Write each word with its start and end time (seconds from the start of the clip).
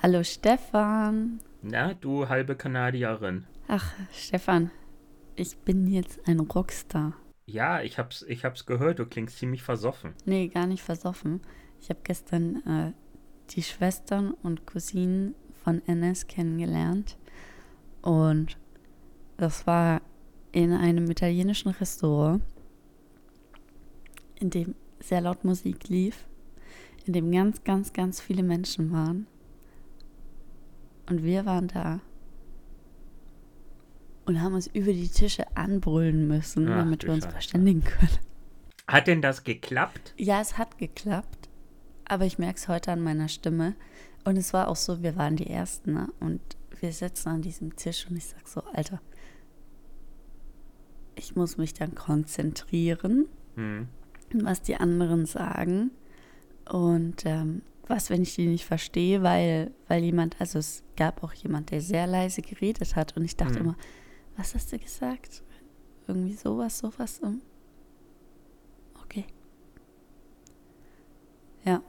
Hallo 0.00 0.22
Stefan. 0.22 1.40
Na, 1.60 1.92
du 1.92 2.28
halbe 2.28 2.54
Kanadierin. 2.54 3.46
Ach, 3.66 3.92
Stefan, 4.12 4.70
ich 5.34 5.56
bin 5.58 5.88
jetzt 5.88 6.20
ein 6.28 6.38
Rockstar. 6.38 7.14
Ja, 7.46 7.82
ich 7.82 7.98
hab's, 7.98 8.24
ich 8.28 8.44
hab's 8.44 8.64
gehört, 8.64 9.00
du 9.00 9.06
klingst 9.06 9.38
ziemlich 9.38 9.64
versoffen. 9.64 10.14
Nee, 10.24 10.46
gar 10.46 10.68
nicht 10.68 10.84
versoffen. 10.84 11.40
Ich 11.80 11.90
habe 11.90 11.98
gestern 12.04 12.64
äh, 12.64 12.92
die 13.50 13.64
Schwestern 13.64 14.30
und 14.30 14.66
Cousinen 14.66 15.34
von 15.64 15.82
NS 15.88 16.28
kennengelernt. 16.28 17.18
Und 18.00 18.56
das 19.36 19.66
war 19.66 20.00
in 20.52 20.72
einem 20.72 21.10
italienischen 21.10 21.70
Restaurant, 21.70 22.40
in 24.36 24.50
dem 24.50 24.76
sehr 25.00 25.22
laut 25.22 25.44
Musik 25.44 25.88
lief, 25.88 26.28
in 27.04 27.14
dem 27.14 27.32
ganz, 27.32 27.64
ganz, 27.64 27.92
ganz 27.92 28.20
viele 28.20 28.44
Menschen 28.44 28.92
waren. 28.92 29.26
Und 31.08 31.22
wir 31.22 31.46
waren 31.46 31.68
da 31.68 32.00
und 34.26 34.40
haben 34.42 34.54
uns 34.54 34.66
über 34.66 34.92
die 34.92 35.08
Tische 35.08 35.44
anbrüllen 35.56 36.28
müssen, 36.28 36.68
Ach, 36.68 36.76
damit 36.76 37.04
wir 37.04 37.12
uns 37.12 37.24
Scheiße. 37.24 37.32
verständigen 37.32 37.82
können. 37.84 38.18
Hat 38.86 39.06
denn 39.06 39.22
das 39.22 39.44
geklappt? 39.44 40.14
Ja, 40.18 40.40
es 40.40 40.58
hat 40.58 40.76
geklappt, 40.78 41.48
aber 42.06 42.26
ich 42.26 42.38
merke 42.38 42.56
es 42.58 42.68
heute 42.68 42.92
an 42.92 43.00
meiner 43.00 43.28
Stimme. 43.28 43.74
Und 44.24 44.36
es 44.36 44.52
war 44.52 44.68
auch 44.68 44.76
so, 44.76 45.02
wir 45.02 45.16
waren 45.16 45.36
die 45.36 45.48
Ersten, 45.48 45.94
ne? 45.94 46.08
Und 46.20 46.40
wir 46.80 46.92
sitzen 46.92 47.28
an 47.30 47.42
diesem 47.42 47.76
Tisch 47.76 48.06
und 48.08 48.16
ich 48.16 48.26
sag 48.26 48.46
so, 48.48 48.62
Alter, 48.74 49.00
ich 51.14 51.34
muss 51.36 51.56
mich 51.56 51.72
dann 51.74 51.94
konzentrieren, 51.94 53.26
Hm. 53.56 53.88
was 54.34 54.62
die 54.62 54.76
anderen 54.76 55.24
sagen. 55.26 55.90
Und 56.70 57.24
ähm, 57.24 57.62
was, 57.90 58.10
wenn 58.10 58.22
ich 58.22 58.34
die 58.34 58.46
nicht 58.46 58.64
verstehe, 58.64 59.22
weil, 59.22 59.72
weil 59.88 60.02
jemand, 60.04 60.40
also 60.40 60.58
es 60.58 60.82
gab 60.96 61.22
auch 61.22 61.32
jemand, 61.32 61.70
der 61.70 61.80
sehr 61.80 62.06
leise 62.06 62.42
geredet 62.42 62.96
hat 62.96 63.16
und 63.16 63.24
ich 63.24 63.36
dachte 63.36 63.56
Hm. 63.56 63.66
immer, 63.66 63.76
was 64.36 64.54
hast 64.54 64.72
du 64.72 64.78
gesagt? 64.78 65.42
Irgendwie 66.06 66.34
sowas, 66.34 66.78
sowas. 66.78 67.18
um. 67.20 67.42
Okay. 69.04 69.24
Ja, 71.64 71.82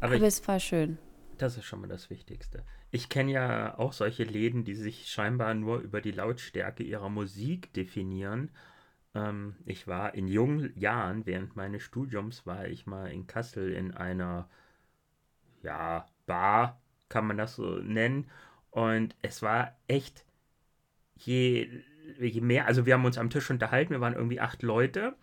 Aber, 0.00 0.14
aber 0.16 0.16
ich, 0.16 0.22
es 0.22 0.46
war 0.48 0.60
schön. 0.60 0.98
das 1.38 1.56
ist 1.56 1.64
schon 1.64 1.80
mal 1.80 1.86
das 1.88 2.10
Wichtigste. 2.10 2.64
Ich 2.90 3.08
kenne 3.08 3.32
ja 3.32 3.78
auch 3.78 3.92
solche 3.92 4.24
Läden, 4.24 4.64
die 4.64 4.74
sich 4.74 5.08
scheinbar 5.10 5.54
nur 5.54 5.78
über 5.80 6.00
die 6.00 6.12
Lautstärke 6.12 6.82
ihrer 6.82 7.08
Musik 7.10 7.72
definieren. 7.74 8.50
Ähm, 9.16 9.56
ich 9.64 9.86
war 9.88 10.14
in 10.14 10.28
jungen 10.28 10.78
Jahren, 10.78 11.26
während 11.26 11.56
meines 11.56 11.82
Studiums, 11.82 12.46
war 12.46 12.66
ich 12.68 12.86
mal 12.86 13.10
in 13.10 13.26
Kassel 13.26 13.72
in 13.72 13.92
einer, 13.92 14.48
ja, 15.62 16.06
Bar, 16.26 16.80
kann 17.08 17.26
man 17.26 17.38
das 17.38 17.56
so 17.56 17.76
nennen. 17.78 18.30
Und 18.70 19.16
es 19.22 19.42
war 19.42 19.76
echt, 19.88 20.24
je, 21.16 21.68
je 22.20 22.40
mehr, 22.40 22.66
also 22.66 22.86
wir 22.86 22.94
haben 22.94 23.04
uns 23.06 23.18
am 23.18 23.30
Tisch 23.30 23.50
unterhalten, 23.50 23.92
wir 23.92 24.00
waren 24.00 24.14
irgendwie 24.14 24.40
acht 24.40 24.62
Leute. 24.62 25.16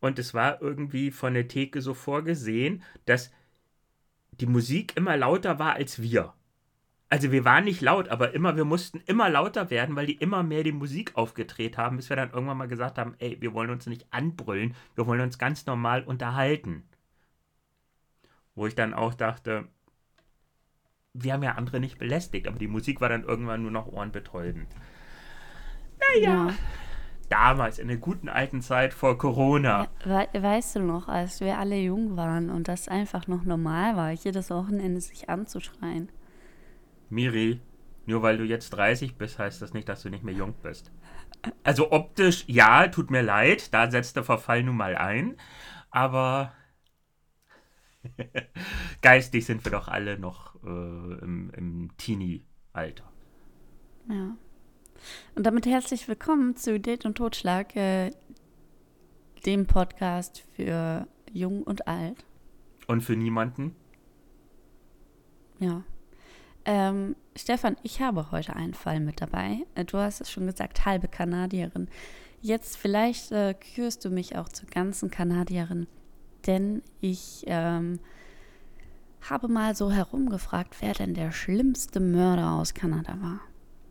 Und 0.00 0.18
es 0.18 0.34
war 0.34 0.60
irgendwie 0.62 1.10
von 1.10 1.34
der 1.34 1.48
Theke 1.48 1.80
so 1.82 1.94
vorgesehen, 1.94 2.82
dass 3.06 3.32
die 4.32 4.46
Musik 4.46 4.96
immer 4.96 5.16
lauter 5.16 5.58
war 5.58 5.74
als 5.74 6.02
wir. 6.02 6.34
Also 7.08 7.30
wir 7.30 7.44
waren 7.44 7.64
nicht 7.64 7.80
laut, 7.80 8.08
aber 8.08 8.34
immer, 8.34 8.56
wir 8.56 8.64
mussten 8.64 9.00
immer 9.06 9.28
lauter 9.30 9.70
werden, 9.70 9.94
weil 9.94 10.06
die 10.06 10.16
immer 10.16 10.42
mehr 10.42 10.64
die 10.64 10.72
Musik 10.72 11.12
aufgedreht 11.14 11.78
haben, 11.78 11.96
bis 11.96 12.08
wir 12.08 12.16
dann 12.16 12.30
irgendwann 12.30 12.56
mal 12.56 12.66
gesagt 12.66 12.98
haben, 12.98 13.14
ey, 13.18 13.36
wir 13.40 13.54
wollen 13.54 13.70
uns 13.70 13.86
nicht 13.86 14.12
anbrüllen, 14.12 14.74
wir 14.96 15.06
wollen 15.06 15.20
uns 15.20 15.38
ganz 15.38 15.66
normal 15.66 16.02
unterhalten. 16.02 16.88
Wo 18.56 18.66
ich 18.66 18.74
dann 18.74 18.92
auch 18.92 19.14
dachte, 19.14 19.68
wir 21.12 21.32
haben 21.32 21.44
ja 21.44 21.52
andere 21.52 21.78
nicht 21.78 21.98
belästigt, 21.98 22.48
aber 22.48 22.58
die 22.58 22.66
Musik 22.66 23.00
war 23.00 23.08
dann 23.08 23.22
irgendwann 23.22 23.62
nur 23.62 23.70
noch 23.70 23.86
ohrenbetäubend. 23.86 24.68
Ja. 26.20 26.52
Damals, 27.28 27.78
in 27.78 27.88
der 27.88 27.96
guten 27.96 28.28
alten 28.28 28.62
Zeit 28.62 28.94
vor 28.94 29.18
Corona. 29.18 29.88
We 30.04 30.42
weißt 30.42 30.76
du 30.76 30.80
noch, 30.80 31.08
als 31.08 31.40
wir 31.40 31.58
alle 31.58 31.76
jung 31.76 32.16
waren 32.16 32.50
und 32.50 32.68
das 32.68 32.88
einfach 32.88 33.26
noch 33.26 33.44
normal 33.44 33.96
war, 33.96 34.10
jedes 34.12 34.50
Wochenende 34.50 35.00
sich 35.00 35.28
anzuschreien? 35.28 36.08
Miri, 37.08 37.60
nur 38.06 38.22
weil 38.22 38.38
du 38.38 38.44
jetzt 38.44 38.70
30 38.70 39.16
bist, 39.16 39.38
heißt 39.38 39.60
das 39.62 39.72
nicht, 39.72 39.88
dass 39.88 40.02
du 40.02 40.10
nicht 40.10 40.24
mehr 40.24 40.34
jung 40.34 40.54
bist. 40.62 40.92
Also 41.62 41.92
optisch, 41.92 42.44
ja, 42.46 42.88
tut 42.88 43.10
mir 43.10 43.22
leid, 43.22 43.72
da 43.72 43.90
setzt 43.90 44.16
der 44.16 44.24
Verfall 44.24 44.62
nun 44.62 44.76
mal 44.76 44.96
ein, 44.96 45.36
aber 45.90 46.52
geistig 49.02 49.44
sind 49.44 49.64
wir 49.64 49.72
doch 49.72 49.88
alle 49.88 50.18
noch 50.18 50.54
äh, 50.64 50.68
im, 50.68 51.50
im 51.56 51.90
Teenie-Alter. 51.96 53.12
Ja. 54.08 54.36
Und 55.34 55.46
damit 55.46 55.66
herzlich 55.66 56.08
willkommen 56.08 56.56
zu 56.56 56.80
Date 56.80 57.04
und 57.04 57.16
Totschlag, 57.16 57.76
äh, 57.76 58.10
dem 59.44 59.66
Podcast 59.66 60.44
für 60.54 61.06
Jung 61.32 61.62
und 61.62 61.86
Alt. 61.86 62.24
Und 62.86 63.02
für 63.02 63.16
niemanden? 63.16 63.74
Ja. 65.58 65.84
Ähm, 66.66 67.14
Stefan, 67.36 67.76
ich 67.84 68.00
habe 68.00 68.32
heute 68.32 68.56
einen 68.56 68.74
Fall 68.74 68.98
mit 68.98 69.20
dabei. 69.20 69.58
Äh, 69.76 69.84
Du 69.84 69.98
hast 69.98 70.20
es 70.20 70.30
schon 70.30 70.46
gesagt, 70.46 70.84
halbe 70.84 71.06
Kanadierin. 71.06 71.88
Jetzt 72.42 72.76
vielleicht 72.76 73.30
äh, 73.30 73.54
kürst 73.54 74.04
du 74.04 74.10
mich 74.10 74.36
auch 74.36 74.48
zur 74.48 74.68
ganzen 74.68 75.10
Kanadierin, 75.10 75.86
denn 76.46 76.82
ich 77.00 77.44
ähm, 77.46 78.00
habe 79.22 79.48
mal 79.48 79.76
so 79.76 79.90
herumgefragt, 79.90 80.76
wer 80.80 80.92
denn 80.92 81.14
der 81.14 81.32
schlimmste 81.32 82.00
Mörder 82.00 82.52
aus 82.52 82.74
Kanada 82.74 83.16
war. 83.20 83.40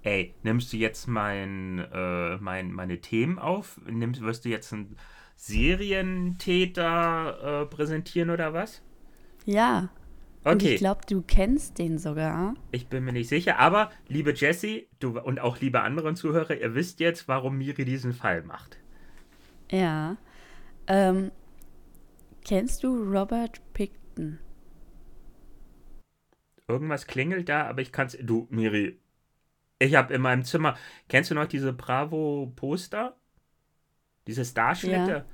Ey, 0.04 0.36
nimmst 0.44 0.72
du 0.72 0.78
jetzt 0.78 1.08
mein, 1.08 1.80
äh, 1.80 2.38
mein, 2.38 2.72
meine 2.72 3.02
Themen 3.02 3.40
auf? 3.40 3.82
Nimmst, 3.90 4.22
wirst 4.22 4.46
du 4.46 4.50
jetzt 4.50 4.72
einen 4.72 4.96
Serientäter 5.38 7.64
äh, 7.64 7.66
präsentieren 7.66 8.30
oder 8.30 8.54
was? 8.54 8.84
Ja. 9.46 9.90
Und 10.46 10.62
Okay. 10.62 10.74
ich 10.76 10.76
glaube, 10.78 11.02
du 11.10 11.22
kennst 11.24 11.78
den 11.80 11.98
sogar. 11.98 12.56
Ich 12.72 12.90
bin 12.90 13.04
mir 13.04 13.12
nicht 13.12 13.28
sicher, 13.30 13.58
aber 13.58 13.92
liebe 14.08 14.32
Jessie 14.36 14.88
du, 15.00 15.20
und 15.20 15.40
auch 15.40 15.60
liebe 15.60 15.82
anderen 15.82 16.16
Zuhörer, 16.16 16.56
ihr 16.56 16.76
wisst 16.76 17.00
jetzt, 17.00 17.28
warum 17.28 17.58
Miri 17.58 17.86
diesen 17.86 18.14
Fall 18.14 18.44
macht. 18.44 18.78
Ja. 19.72 20.18
Ähm, 20.88 21.32
kennst 22.44 22.84
du 22.84 22.96
Robert 23.04 23.62
Picton? 23.74 24.40
Irgendwas 26.68 27.08
klingelt 27.08 27.50
da, 27.50 27.66
aber 27.68 27.82
ich 27.82 27.92
kann's. 27.92 28.18
Du, 28.22 28.48
Miri, 28.50 29.00
ich 29.80 29.96
habe 29.96 30.14
in 30.14 30.22
meinem 30.22 30.44
Zimmer. 30.46 30.78
Kennst 31.10 31.32
du 31.32 31.36
noch 31.36 31.48
diese 31.48 31.74
Bravo-Poster? 31.74 33.18
Diese 34.28 34.46
Starschnitte? 34.46 35.12
Ja, 35.12 35.26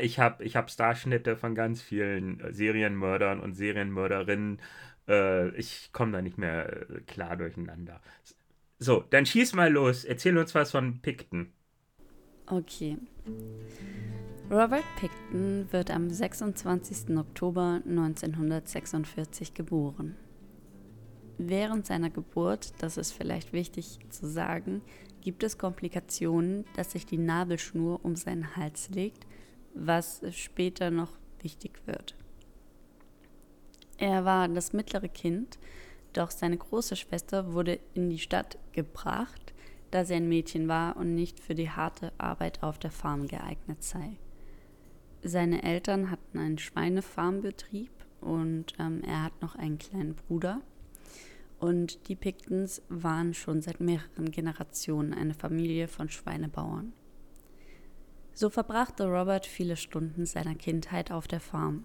ich 0.00 0.18
habe 0.18 0.44
ich 0.44 0.56
hab 0.56 0.70
Starschnitte 0.70 1.36
von 1.36 1.54
ganz 1.54 1.80
vielen 1.80 2.40
äh, 2.40 2.52
Serienmördern 2.52 3.40
und 3.40 3.54
Serienmörderinnen. 3.54 4.60
Äh, 5.08 5.48
ich 5.56 5.90
komme 5.92 6.12
da 6.12 6.22
nicht 6.22 6.38
mehr 6.38 6.90
äh, 6.90 7.00
klar 7.06 7.36
durcheinander. 7.36 8.00
So, 8.78 9.04
dann 9.10 9.26
schieß 9.26 9.54
mal 9.54 9.72
los. 9.72 10.04
Erzähl 10.04 10.36
uns 10.36 10.54
was 10.54 10.70
von 10.70 11.00
Picton. 11.00 11.52
Okay. 12.46 12.98
Robert 14.50 14.84
Picton 14.98 15.66
wird 15.70 15.90
am 15.90 16.10
26. 16.10 17.16
Oktober 17.16 17.80
1946 17.86 19.54
geboren. 19.54 20.16
Während 21.38 21.86
seiner 21.86 22.10
Geburt, 22.10 22.74
das 22.82 22.98
ist 22.98 23.12
vielleicht 23.12 23.54
wichtig 23.54 23.98
zu 24.10 24.26
sagen, 24.28 24.82
gibt 25.20 25.42
es 25.42 25.56
Komplikationen, 25.56 26.64
dass 26.76 26.92
sich 26.92 27.06
die 27.06 27.16
Nabelschnur 27.16 28.04
um 28.04 28.16
seinen 28.16 28.56
Hals 28.56 28.90
legt, 28.90 29.26
was 29.74 30.22
später 30.32 30.90
noch 30.90 31.12
wichtig 31.40 31.80
wird. 31.86 32.14
Er 33.98 34.24
war 34.24 34.48
das 34.48 34.72
mittlere 34.72 35.08
Kind, 35.08 35.58
doch 36.12 36.30
seine 36.30 36.56
große 36.56 36.96
Schwester 36.96 37.52
wurde 37.52 37.78
in 37.94 38.10
die 38.10 38.18
Stadt 38.18 38.58
gebracht, 38.72 39.52
da 39.90 40.04
sie 40.04 40.14
ein 40.14 40.28
Mädchen 40.28 40.68
war 40.68 40.96
und 40.96 41.14
nicht 41.14 41.40
für 41.40 41.54
die 41.54 41.70
harte 41.70 42.12
Arbeit 42.18 42.62
auf 42.62 42.78
der 42.78 42.90
Farm 42.90 43.26
geeignet 43.26 43.82
sei. 43.82 44.16
Seine 45.22 45.62
Eltern 45.62 46.10
hatten 46.10 46.38
einen 46.38 46.58
Schweinefarmbetrieb 46.58 47.90
und 48.20 48.74
ähm, 48.78 49.02
er 49.04 49.24
hat 49.24 49.42
noch 49.42 49.54
einen 49.54 49.78
kleinen 49.78 50.14
Bruder. 50.14 50.62
Und 51.58 52.08
die 52.08 52.16
Pictons 52.16 52.80
waren 52.88 53.34
schon 53.34 53.60
seit 53.60 53.80
mehreren 53.80 54.30
Generationen 54.30 55.12
eine 55.12 55.34
Familie 55.34 55.88
von 55.88 56.08
Schweinebauern. 56.08 56.94
So 58.32 58.48
verbrachte 58.50 59.04
Robert 59.06 59.46
viele 59.46 59.76
Stunden 59.76 60.24
seiner 60.26 60.54
Kindheit 60.54 61.12
auf 61.12 61.28
der 61.28 61.40
Farm. 61.40 61.84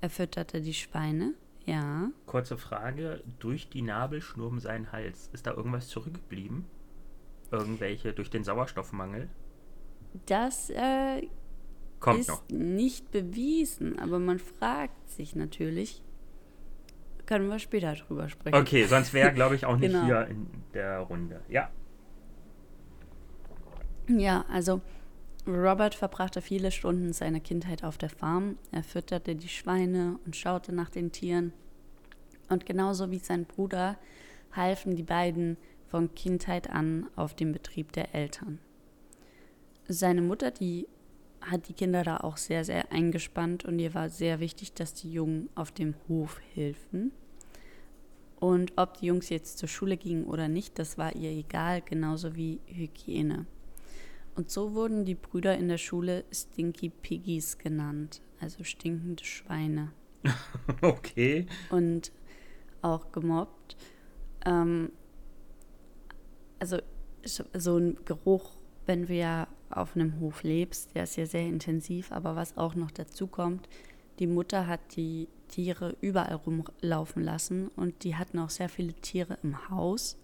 Er 0.00 0.10
fütterte 0.10 0.60
die 0.60 0.74
Schweine, 0.74 1.34
ja. 1.64 2.10
Kurze 2.26 2.58
Frage, 2.58 3.22
durch 3.38 3.68
die 3.70 3.80
Nabelschnur 3.82 4.48
um 4.48 4.58
seinen 4.60 4.92
Hals, 4.92 5.30
ist 5.32 5.46
da 5.46 5.52
irgendwas 5.52 5.88
zurückgeblieben? 5.88 6.66
Irgendwelche 7.50 8.12
durch 8.12 8.28
den 8.28 8.44
Sauerstoffmangel? 8.44 9.28
Das 10.26 10.68
äh, 10.70 11.22
Kommt 12.00 12.20
ist 12.20 12.28
noch. 12.28 12.42
nicht 12.50 13.10
bewiesen, 13.12 13.98
aber 13.98 14.18
man 14.18 14.38
fragt 14.38 15.08
sich 15.08 15.34
natürlich. 15.34 16.02
Können 17.24 17.48
wir 17.48 17.58
später 17.58 17.94
drüber 17.94 18.28
sprechen. 18.28 18.54
Okay, 18.56 18.84
sonst 18.84 19.14
wäre, 19.14 19.32
glaube 19.32 19.54
ich, 19.54 19.64
auch 19.64 19.76
nicht 19.78 19.92
Genau. 19.92 20.04
hier 20.04 20.26
in 20.26 20.46
der 20.74 20.98
Runde. 20.98 21.40
Ja. 21.48 21.70
Ja, 24.08 24.44
also 24.50 24.82
Robert 25.46 25.94
verbrachte 25.94 26.40
viele 26.40 26.70
Stunden 26.70 27.12
seiner 27.12 27.40
Kindheit 27.40 27.84
auf 27.84 27.98
der 27.98 28.08
Farm. 28.08 28.56
Er 28.72 28.82
fütterte 28.82 29.36
die 29.36 29.48
Schweine 29.48 30.18
und 30.24 30.36
schaute 30.36 30.72
nach 30.72 30.88
den 30.88 31.12
Tieren. 31.12 31.52
Und 32.48 32.64
genauso 32.64 33.10
wie 33.10 33.18
sein 33.18 33.44
Bruder 33.44 33.98
halfen 34.52 34.96
die 34.96 35.02
beiden 35.02 35.58
von 35.86 36.14
Kindheit 36.14 36.70
an 36.70 37.08
auf 37.14 37.34
dem 37.34 37.52
Betrieb 37.52 37.92
der 37.92 38.14
Eltern. 38.14 38.58
Seine 39.86 40.22
Mutter, 40.22 40.50
die 40.50 40.88
hat 41.42 41.68
die 41.68 41.74
Kinder 41.74 42.04
da 42.04 42.18
auch 42.18 42.38
sehr, 42.38 42.64
sehr 42.64 42.90
eingespannt 42.90 43.66
und 43.66 43.78
ihr 43.78 43.92
war 43.92 44.08
sehr 44.08 44.40
wichtig, 44.40 44.72
dass 44.72 44.94
die 44.94 45.12
Jungen 45.12 45.50
auf 45.54 45.72
dem 45.72 45.94
Hof 46.08 46.40
hilfen. 46.54 47.12
Und 48.40 48.72
ob 48.76 48.98
die 48.98 49.06
Jungs 49.06 49.28
jetzt 49.28 49.58
zur 49.58 49.68
Schule 49.68 49.98
gingen 49.98 50.24
oder 50.24 50.48
nicht, 50.48 50.78
das 50.78 50.96
war 50.96 51.14
ihr 51.14 51.30
egal, 51.30 51.82
genauso 51.82 52.34
wie 52.34 52.60
Hygiene. 52.66 53.46
Und 54.36 54.50
so 54.50 54.74
wurden 54.74 55.04
die 55.04 55.14
Brüder 55.14 55.56
in 55.56 55.68
der 55.68 55.78
Schule 55.78 56.24
Stinky 56.32 56.90
Piggies 56.90 57.58
genannt, 57.58 58.20
also 58.40 58.64
stinkende 58.64 59.24
Schweine. 59.24 59.92
Okay. 60.80 61.46
Und 61.70 62.10
auch 62.82 63.12
gemobbt. 63.12 63.76
Ähm, 64.46 64.90
also 66.58 66.78
so- 67.24 67.76
ein 67.78 67.98
Geruch, 68.04 68.56
wenn 68.86 69.06
du 69.06 69.14
ja 69.14 69.46
auf 69.70 69.94
einem 69.96 70.20
Hof 70.20 70.42
lebst, 70.42 70.94
der 70.94 71.04
ist 71.04 71.16
ja 71.16 71.26
sehr 71.26 71.46
intensiv, 71.46 72.12
aber 72.12 72.36
was 72.36 72.56
auch 72.56 72.74
noch 72.74 72.90
dazu 72.90 73.26
kommt, 73.26 73.68
die 74.18 74.26
Mutter 74.26 74.66
hat 74.66 74.96
die 74.96 75.28
Tiere 75.48 75.96
überall 76.00 76.34
rumlaufen 76.36 77.22
lassen 77.22 77.68
und 77.68 78.04
die 78.04 78.14
hatten 78.16 78.38
auch 78.38 78.50
sehr 78.50 78.68
viele 78.68 78.94
Tiere 78.94 79.38
im 79.42 79.68
Haus. 79.68 80.16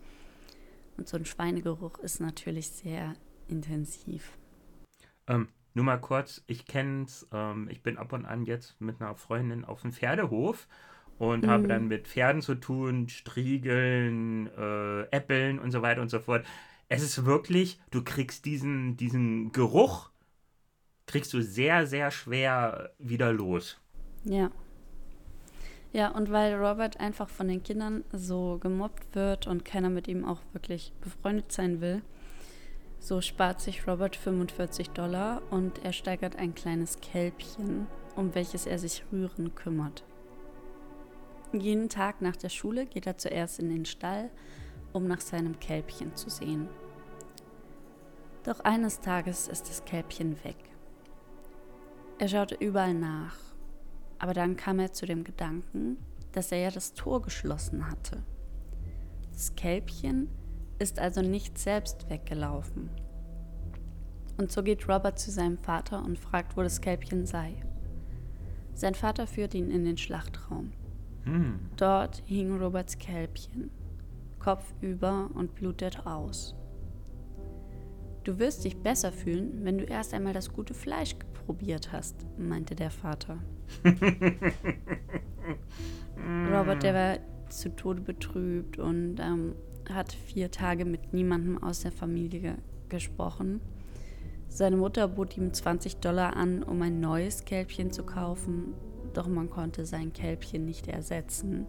Und 0.96 1.08
so 1.08 1.16
ein 1.16 1.24
Schweinegeruch 1.24 1.98
ist 1.98 2.20
natürlich 2.20 2.68
sehr 2.68 3.14
intensiv. 3.50 4.32
Ähm, 5.26 5.48
nur 5.74 5.84
mal 5.84 5.98
kurz, 5.98 6.42
ich 6.46 6.66
kenn's, 6.66 7.26
ähm, 7.32 7.68
ich 7.70 7.82
bin 7.82 7.98
ab 7.98 8.12
und 8.12 8.26
an 8.26 8.44
jetzt 8.44 8.80
mit 8.80 9.00
einer 9.00 9.14
Freundin 9.14 9.64
auf 9.64 9.82
dem 9.82 9.92
Pferdehof 9.92 10.66
und 11.18 11.46
habe 11.46 11.68
dann 11.68 11.86
mit 11.86 12.08
Pferden 12.08 12.40
zu 12.40 12.54
tun, 12.54 13.08
Striegeln, 13.10 14.46
äh, 14.56 15.02
Äppeln 15.10 15.58
und 15.58 15.70
so 15.70 15.82
weiter 15.82 16.00
und 16.00 16.08
so 16.08 16.18
fort. 16.18 16.46
Es 16.88 17.02
ist 17.02 17.26
wirklich, 17.26 17.78
du 17.90 18.02
kriegst 18.02 18.46
diesen, 18.46 18.96
diesen 18.96 19.52
Geruch, 19.52 20.10
kriegst 21.06 21.32
du 21.34 21.42
sehr, 21.42 21.86
sehr 21.86 22.10
schwer 22.10 22.92
wieder 22.98 23.32
los. 23.32 23.78
Ja. 24.24 24.50
Ja, 25.92 26.08
und 26.08 26.30
weil 26.30 26.54
Robert 26.54 26.98
einfach 27.00 27.28
von 27.28 27.48
den 27.48 27.62
Kindern 27.62 28.04
so 28.12 28.58
gemobbt 28.58 29.14
wird 29.14 29.46
und 29.46 29.64
keiner 29.64 29.90
mit 29.90 30.08
ihm 30.08 30.24
auch 30.24 30.40
wirklich 30.52 30.92
befreundet 31.00 31.52
sein 31.52 31.80
will, 31.80 32.00
so 33.00 33.22
spart 33.22 33.62
sich 33.62 33.88
Robert 33.88 34.14
45 34.14 34.90
Dollar 34.90 35.40
und 35.50 35.82
er 35.84 35.92
steigert 35.92 36.36
ein 36.36 36.54
kleines 36.54 37.00
Kälbchen, 37.00 37.86
um 38.14 38.34
welches 38.34 38.66
er 38.66 38.78
sich 38.78 39.04
rühren 39.10 39.54
kümmert. 39.54 40.04
Jeden 41.52 41.88
Tag 41.88 42.20
nach 42.20 42.36
der 42.36 42.50
Schule 42.50 42.86
geht 42.86 43.06
er 43.06 43.16
zuerst 43.16 43.58
in 43.58 43.70
den 43.70 43.86
Stall, 43.86 44.30
um 44.92 45.08
nach 45.08 45.20
seinem 45.20 45.58
Kälbchen 45.58 46.14
zu 46.14 46.28
sehen. 46.28 46.68
Doch 48.44 48.60
eines 48.60 49.00
Tages 49.00 49.48
ist 49.48 49.68
das 49.68 49.84
Kälbchen 49.84 50.36
weg. 50.44 50.56
Er 52.18 52.28
schaute 52.28 52.54
überall 52.54 52.94
nach, 52.94 53.36
aber 54.18 54.34
dann 54.34 54.56
kam 54.56 54.78
er 54.78 54.92
zu 54.92 55.06
dem 55.06 55.24
Gedanken, 55.24 55.96
dass 56.32 56.52
er 56.52 56.58
ja 56.58 56.70
das 56.70 56.92
Tor 56.92 57.22
geschlossen 57.22 57.90
hatte. 57.90 58.22
Das 59.32 59.54
Kälbchen 59.56 60.28
ist 60.80 60.98
also 60.98 61.22
nicht 61.22 61.58
selbst 61.58 62.08
weggelaufen. 62.08 62.90
Und 64.38 64.50
so 64.50 64.62
geht 64.62 64.88
Robert 64.88 65.18
zu 65.18 65.30
seinem 65.30 65.58
Vater 65.58 66.02
und 66.02 66.18
fragt, 66.18 66.56
wo 66.56 66.62
das 66.62 66.80
Kälbchen 66.80 67.26
sei. 67.26 67.54
Sein 68.74 68.94
Vater 68.94 69.26
führt 69.26 69.54
ihn 69.54 69.70
in 69.70 69.84
den 69.84 69.98
Schlachtraum. 69.98 70.72
Hm. 71.24 71.60
Dort 71.76 72.22
hing 72.24 72.56
Roberts 72.56 72.96
Kälbchen, 72.96 73.70
kopfüber 74.38 75.28
und 75.34 75.54
blutet 75.54 76.06
aus. 76.06 76.54
Du 78.24 78.38
wirst 78.38 78.64
dich 78.64 78.78
besser 78.78 79.12
fühlen, 79.12 79.64
wenn 79.64 79.76
du 79.76 79.84
erst 79.84 80.14
einmal 80.14 80.32
das 80.32 80.52
gute 80.52 80.72
Fleisch 80.72 81.14
probiert 81.46 81.92
hast, 81.92 82.26
meinte 82.38 82.74
der 82.74 82.90
Vater. 82.90 83.38
Robert, 86.50 86.82
der 86.82 86.94
war 86.94 87.18
zu 87.50 87.74
Tode 87.76 88.00
betrübt 88.00 88.78
und 88.78 89.18
ähm, 89.20 89.54
hat 89.94 90.12
vier 90.12 90.50
Tage 90.50 90.84
mit 90.84 91.12
niemandem 91.12 91.62
aus 91.62 91.80
der 91.80 91.92
Familie 91.92 92.40
ge 92.40 92.54
gesprochen. 92.88 93.60
Seine 94.48 94.76
Mutter 94.76 95.06
bot 95.06 95.36
ihm 95.36 95.52
20 95.52 95.98
Dollar 95.98 96.36
an, 96.36 96.64
um 96.64 96.82
ein 96.82 96.98
neues 96.98 97.44
Kälbchen 97.44 97.92
zu 97.92 98.02
kaufen, 98.02 98.74
doch 99.14 99.28
man 99.28 99.48
konnte 99.48 99.86
sein 99.86 100.12
Kälbchen 100.12 100.64
nicht 100.64 100.88
ersetzen. 100.88 101.66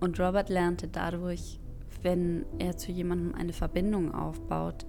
Und 0.00 0.20
Robert 0.20 0.50
lernte 0.50 0.86
dadurch, 0.86 1.58
wenn 2.02 2.44
er 2.58 2.76
zu 2.76 2.92
jemandem 2.92 3.34
eine 3.34 3.54
Verbindung 3.54 4.14
aufbaut, 4.14 4.84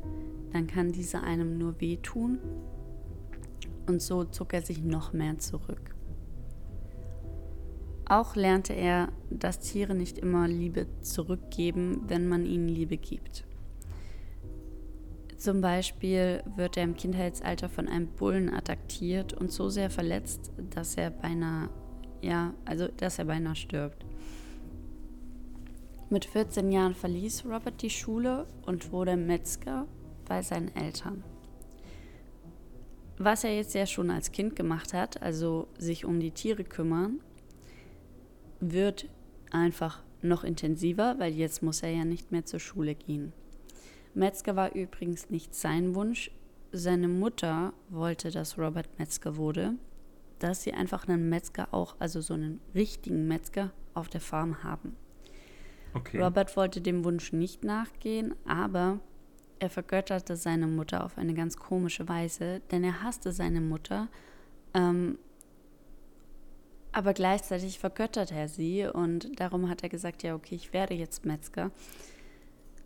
dann 0.51 0.67
kann 0.67 0.91
diese 0.91 1.21
einem 1.21 1.57
nur 1.57 1.79
wehtun. 1.79 2.39
Und 3.87 4.01
so 4.01 4.25
zog 4.25 4.53
er 4.53 4.61
sich 4.61 4.83
noch 4.83 5.13
mehr 5.13 5.37
zurück. 5.37 5.94
Auch 8.07 8.35
lernte 8.35 8.73
er, 8.73 9.09
dass 9.31 9.59
Tiere 9.59 9.95
nicht 9.95 10.19
immer 10.19 10.47
Liebe 10.47 10.85
zurückgeben, 11.01 12.03
wenn 12.07 12.27
man 12.27 12.45
ihnen 12.45 12.67
Liebe 12.67 12.97
gibt. 12.97 13.45
Zum 15.38 15.62
Beispiel 15.62 16.43
wird 16.55 16.77
er 16.77 16.83
im 16.83 16.95
Kindheitsalter 16.95 17.67
von 17.67 17.88
einem 17.88 18.07
Bullen 18.07 18.53
attackiert 18.53 19.33
und 19.33 19.51
so 19.51 19.69
sehr 19.69 19.89
verletzt, 19.89 20.51
dass 20.69 20.95
er 20.95 21.09
beinahe, 21.09 21.69
ja, 22.21 22.53
also 22.63 22.88
dass 22.88 23.19
er 23.19 23.25
beinahe 23.25 23.55
stirbt. 23.55 24.05
Mit 26.09 26.25
14 26.25 26.71
Jahren 26.71 26.93
verließ 26.93 27.45
Robert 27.45 27.81
die 27.81 27.89
Schule 27.89 28.45
und 28.65 28.91
wurde 28.91 29.17
Metzger 29.17 29.88
bei 30.25 30.43
seinen 30.43 30.75
Eltern. 30.75 31.24
Was 33.17 33.43
er 33.43 33.55
jetzt 33.55 33.74
ja 33.74 33.85
schon 33.85 34.12
als 34.12 34.31
Kind 34.31 34.55
gemacht 34.55 34.93
hat, 34.93 35.21
also 35.21 35.67
sich 35.77 36.05
um 36.05 36.19
die 36.19 36.31
Tiere 36.31 36.63
kümmern, 36.63 37.19
wird 38.72 39.07
einfach 39.51 40.03
noch 40.22 40.43
intensiver, 40.43 41.15
weil 41.19 41.34
jetzt 41.34 41.62
muss 41.62 41.84
er 41.84 41.91
ja 41.91 42.05
nicht 42.05 42.31
mehr 42.31 42.45
zur 42.45 42.60
Schule 42.60 42.95
gehen. 42.95 43.34
Metzger 44.13 44.55
war 44.55 44.74
übrigens 44.74 45.29
nicht 45.29 45.53
sein 45.53 45.93
Wunsch. 45.95 46.31
Seine 46.72 47.07
Mutter 47.07 47.74
wollte, 47.89 48.31
dass 48.31 48.57
Robert 48.57 48.88
Metzger 48.98 49.38
wurde, 49.38 49.74
dass 50.39 50.63
sie 50.63 50.74
einfach 50.74 51.07
einen 51.07 51.29
Metzger 51.29 51.74
auch, 51.74 51.95
also 52.00 52.22
so 52.22 52.34
einen 52.34 52.60
richtigen 52.74 53.27
Metzger 53.27 53.72
auf 53.93 54.10
der 54.10 54.22
Farm 54.22 54.63
haben. 54.63 54.95
Okay. 55.93 56.22
Robert 56.22 56.55
wollte 56.57 56.81
dem 56.81 57.05
Wunsch 57.05 57.31
nicht 57.31 57.63
nachgehen, 57.63 58.36
aber 58.45 59.00
er 59.60 59.69
vergötterte 59.69 60.36
seine 60.36 60.67
Mutter 60.67 61.05
auf 61.05 61.17
eine 61.17 61.34
ganz 61.34 61.55
komische 61.57 62.07
Weise, 62.10 62.62
denn 62.72 62.84
er 62.84 63.01
hasste 63.01 63.31
seine 63.31 63.62
Mutter, 63.62 64.10
ähm, 64.74 65.17
aber 66.95 67.13
gleichzeitig 67.13 67.77
vergötterte 67.77 68.33
er 68.33 68.47
sie 68.47 68.85
und 68.85 69.37
darum 69.39 69.69
hat 69.69 69.83
er 69.83 69.89
gesagt, 69.89 70.23
ja 70.23 70.33
okay, 70.33 70.55
ich 70.55 70.71
werde 70.71 70.93
jetzt 70.93 71.25
Metzger. 71.25 71.71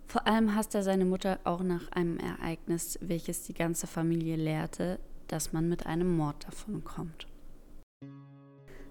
Vor 0.08 0.26
allem 0.26 0.56
hasst 0.56 0.74
er 0.74 0.82
seine 0.82 1.06
Mutter 1.06 1.40
auch 1.44 1.62
nach 1.62 1.92
einem 1.92 2.18
Ereignis, 2.18 2.98
welches 3.02 3.44
die 3.44 3.54
ganze 3.54 3.86
Familie 3.86 4.36
lehrte, 4.36 5.00
dass 5.28 5.54
man 5.54 5.70
mit 5.70 5.86
einem 5.86 6.18
Mord 6.18 6.44
davon 6.48 6.84
kommt. 6.84 7.28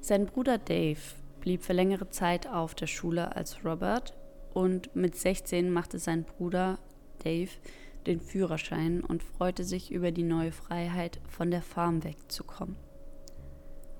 Sein 0.00 0.26
Bruder 0.26 0.56
Dave 0.56 1.00
blieb 1.40 1.64
für 1.64 1.72
längere 1.72 2.10
Zeit 2.10 2.46
auf 2.46 2.76
der 2.76 2.86
Schule 2.86 3.34
als 3.34 3.64
Robert 3.64 4.16
und 4.54 4.94
mit 4.94 5.16
16 5.16 5.68
machte 5.72 5.98
sein 5.98 6.22
Bruder 6.22 6.78
Dave 7.24 7.50
den 8.06 8.20
Führerschein 8.20 9.02
und 9.02 9.24
freute 9.24 9.64
sich 9.64 9.90
über 9.90 10.12
die 10.12 10.22
neue 10.22 10.52
Freiheit, 10.52 11.20
von 11.26 11.50
der 11.50 11.62
Farm 11.62 12.04
wegzukommen. 12.04 12.76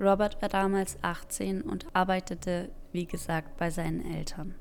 Robert 0.00 0.40
war 0.40 0.48
damals 0.48 0.96
18 1.02 1.62
und 1.62 1.86
arbeitete, 1.92 2.70
wie 2.92 3.06
gesagt, 3.06 3.56
bei 3.56 3.70
seinen 3.70 4.04
Eltern. 4.04 4.54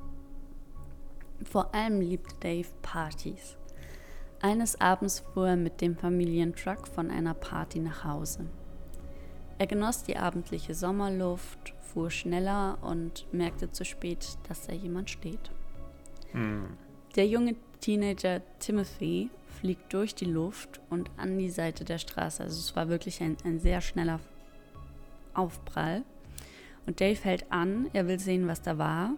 Vor 1.44 1.74
allem 1.76 2.02
liebte 2.02 2.36
Dave 2.40 2.70
Partys. 2.82 3.56
Eines 4.42 4.80
Abends 4.82 5.20
fuhr 5.20 5.50
er 5.50 5.56
mit 5.56 5.82
dem 5.82 5.96
Familientruck 5.96 6.88
von 6.88 7.12
einer 7.12 7.34
Party 7.34 7.80
nach 7.80 8.04
Hause. 8.04 8.48
Er 9.60 9.68
genoss 9.68 10.04
die 10.04 10.18
abendliche 10.18 10.74
Sommerluft, 10.74 11.74
fuhr 11.82 12.12
schneller 12.12 12.78
und 12.82 13.32
merkte 13.32 13.72
zu 13.72 13.86
spät, 13.86 14.38
dass 14.48 14.68
da 14.68 14.74
jemand 14.74 15.10
steht. 15.10 15.52
Hm. 16.32 16.78
Der 17.16 17.28
junge 17.28 17.56
Teenager 17.80 18.42
Timothy 18.60 19.30
fliegt 19.60 19.92
durch 19.94 20.14
die 20.14 20.26
Luft 20.26 20.80
und 20.90 21.10
an 21.18 21.38
die 21.38 21.50
Seite 21.50 21.84
der 21.84 21.98
Straße. 21.98 22.44
Also 22.44 22.60
es 22.60 22.76
war 22.76 22.90
wirklich 22.90 23.22
ein, 23.22 23.38
ein 23.44 23.60
sehr 23.60 23.82
schneller 23.82 24.20
Aufprall. 25.38 26.04
Und 26.86 27.02
Dave 27.02 27.20
hält 27.24 27.52
an, 27.52 27.90
er 27.94 28.08
will 28.08 28.20
sehen, 28.20 28.48
was 28.48 28.62
da 28.62 28.78
war. 28.78 29.12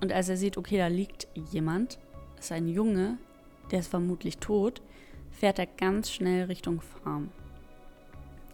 Und 0.00 0.12
als 0.12 0.28
er 0.28 0.36
sieht, 0.36 0.56
okay, 0.56 0.76
da 0.76 0.88
liegt 0.88 1.26
jemand, 1.50 1.98
ist 2.38 2.52
ein 2.52 2.68
Junge, 2.68 3.18
der 3.70 3.80
ist 3.80 3.88
vermutlich 3.88 4.38
tot, 4.38 4.82
fährt 5.30 5.58
er 5.58 5.66
ganz 5.66 6.10
schnell 6.10 6.44
Richtung 6.44 6.80
Farm. 6.80 7.30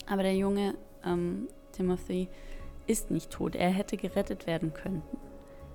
Aber 0.06 0.22
der 0.22 0.36
Junge 0.36 0.74
ähm, 1.04 1.48
Timothy 1.72 2.28
ist 2.86 3.10
nicht 3.10 3.30
tot. 3.30 3.54
Er 3.54 3.70
hätte 3.70 3.96
gerettet 3.96 4.46
werden 4.46 4.72
können. 4.74 5.02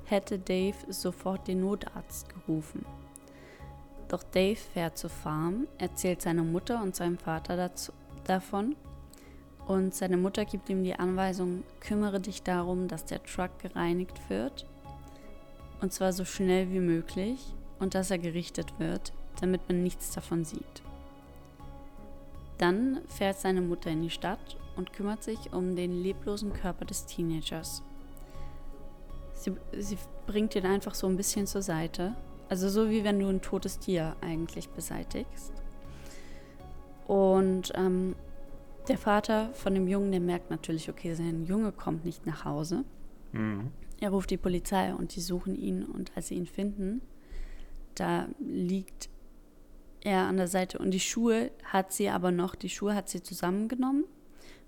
Hätte 0.06 0.40
Dave 0.40 0.76
sofort 0.90 1.48
den 1.48 1.62
Notarzt 1.62 2.30
gerufen. 2.30 2.86
Doch 4.08 4.24
Dave 4.24 4.56
fährt 4.56 4.98
zur 4.98 5.10
Farm, 5.10 5.68
erzählt 5.78 6.22
seiner 6.22 6.44
Mutter 6.44 6.82
und 6.82 6.96
seinem 6.96 7.18
Vater 7.18 7.58
dazu, 7.58 7.92
davon. 8.24 8.76
Und 9.68 9.94
seine 9.94 10.16
Mutter 10.16 10.46
gibt 10.46 10.70
ihm 10.70 10.84
die 10.84 10.96
Anweisung, 10.96 11.64
kümmere 11.82 12.22
dich 12.22 12.42
darum, 12.42 12.88
dass 12.88 13.04
der 13.04 13.22
Truck 13.24 13.60
gereinigt 13.60 14.30
wird. 14.30 14.66
Und 15.82 15.92
zwar 15.92 16.14
so 16.14 16.24
schnell 16.24 16.72
wie 16.72 16.80
möglich 16.80 17.54
und 17.80 17.94
dass 17.94 18.10
er 18.10 18.18
gerichtet 18.18 18.80
wird, 18.80 19.12
damit 19.42 19.68
man 19.68 19.84
nichts 19.84 20.12
davon 20.12 20.46
sieht. 20.46 20.82
Dann 22.58 23.02
fährt 23.08 23.38
seine 23.38 23.62
Mutter 23.62 23.92
in 23.92 24.02
die 24.02 24.10
Stadt 24.10 24.58
und 24.78 24.94
kümmert 24.94 25.24
sich 25.24 25.54
um 25.54 25.76
den 25.76 26.02
leblosen 26.02 26.54
Körper 26.54 26.86
des 26.86 27.06
Teenagers. 27.06 27.84
Sie, 29.34 29.54
sie 29.78 29.98
bringt 30.26 30.56
ihn 30.56 30.66
einfach 30.66 30.96
so 30.96 31.08
ein 31.08 31.18
bisschen 31.18 31.46
zur 31.46 31.62
Seite. 31.62 32.16
Also 32.50 32.70
so 32.70 32.90
wie 32.90 33.04
wenn 33.04 33.20
du 33.20 33.28
ein 33.28 33.42
totes 33.42 33.80
Tier 33.80 34.16
eigentlich 34.22 34.70
beseitigst. 34.70 35.52
Und 37.06 37.74
ähm, 37.76 38.16
der 38.90 38.98
Vater 38.98 39.50
von 39.54 39.74
dem 39.74 39.88
Jungen, 39.88 40.12
der 40.12 40.20
merkt 40.22 40.50
natürlich, 40.50 40.90
okay, 40.90 41.14
sein 41.14 41.46
Junge 41.46 41.72
kommt 41.72 42.06
nicht 42.06 42.26
nach 42.26 42.46
Hause. 42.46 42.84
Mhm. 43.32 43.72
Er 44.00 44.10
ruft 44.12 44.30
die 44.30 44.38
Polizei 44.38 44.94
und 44.94 45.16
die 45.16 45.22
suchen 45.22 45.56
ihn 45.56 45.84
und 45.84 46.12
als 46.16 46.28
sie 46.28 46.36
ihn 46.36 46.46
finden, 46.48 47.02
da 47.96 48.28
liegt 48.40 49.10
er 50.02 50.26
an 50.28 50.38
der 50.38 50.48
Seite 50.48 50.78
und 50.78 50.92
die 50.92 51.00
Schuhe 51.00 51.52
hat 51.64 51.92
sie 51.92 52.10
aber 52.10 52.32
noch, 52.32 52.54
die 52.56 52.70
Schuhe 52.70 52.94
hat 52.94 53.10
sie 53.10 53.24
zusammengenommen 53.24 54.04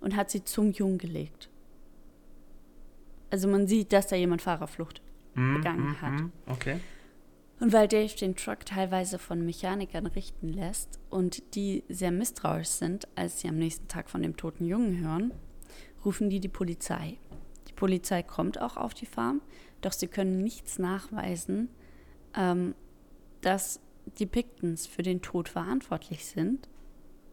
und 0.01 0.15
hat 0.15 0.31
sie 0.31 0.43
zum 0.43 0.71
Jungen 0.71 0.97
gelegt. 0.97 1.49
Also 3.29 3.47
man 3.47 3.67
sieht, 3.67 3.93
dass 3.93 4.07
da 4.07 4.15
jemand 4.15 4.41
Fahrerflucht 4.41 5.01
Mhm, 5.35 5.53
begangen 5.57 5.85
mhm, 5.89 6.01
hat. 6.01 6.11
mhm. 6.11 6.31
Okay. 6.47 6.79
Und 7.59 7.73
weil 7.73 7.87
Dave 7.89 8.15
den 8.15 8.35
Truck 8.35 8.65
teilweise 8.65 9.19
von 9.19 9.45
Mechanikern 9.45 10.05
richten 10.05 10.47
lässt 10.49 10.99
und 11.09 11.55
die 11.55 11.83
sehr 11.89 12.11
misstrauisch 12.11 12.69
sind, 12.69 13.07
als 13.15 13.41
sie 13.41 13.49
am 13.49 13.57
nächsten 13.57 13.87
Tag 13.89 14.09
von 14.09 14.21
dem 14.21 14.37
toten 14.37 14.65
Jungen 14.65 14.99
hören, 14.99 15.33
rufen 16.05 16.29
die 16.29 16.39
die 16.39 16.47
Polizei. 16.47 17.17
Die 17.67 17.73
Polizei 17.73 18.23
kommt 18.23 18.61
auch 18.61 18.77
auf 18.77 18.93
die 18.93 19.05
Farm, 19.05 19.41
doch 19.81 19.91
sie 19.91 20.07
können 20.07 20.41
nichts 20.41 20.79
nachweisen, 20.79 21.67
ähm, 22.33 22.75
dass 23.41 23.81
die 24.17 24.25
Pictons 24.25 24.87
für 24.87 25.03
den 25.03 25.21
Tod 25.21 25.49
verantwortlich 25.49 26.25
sind. 26.25 26.69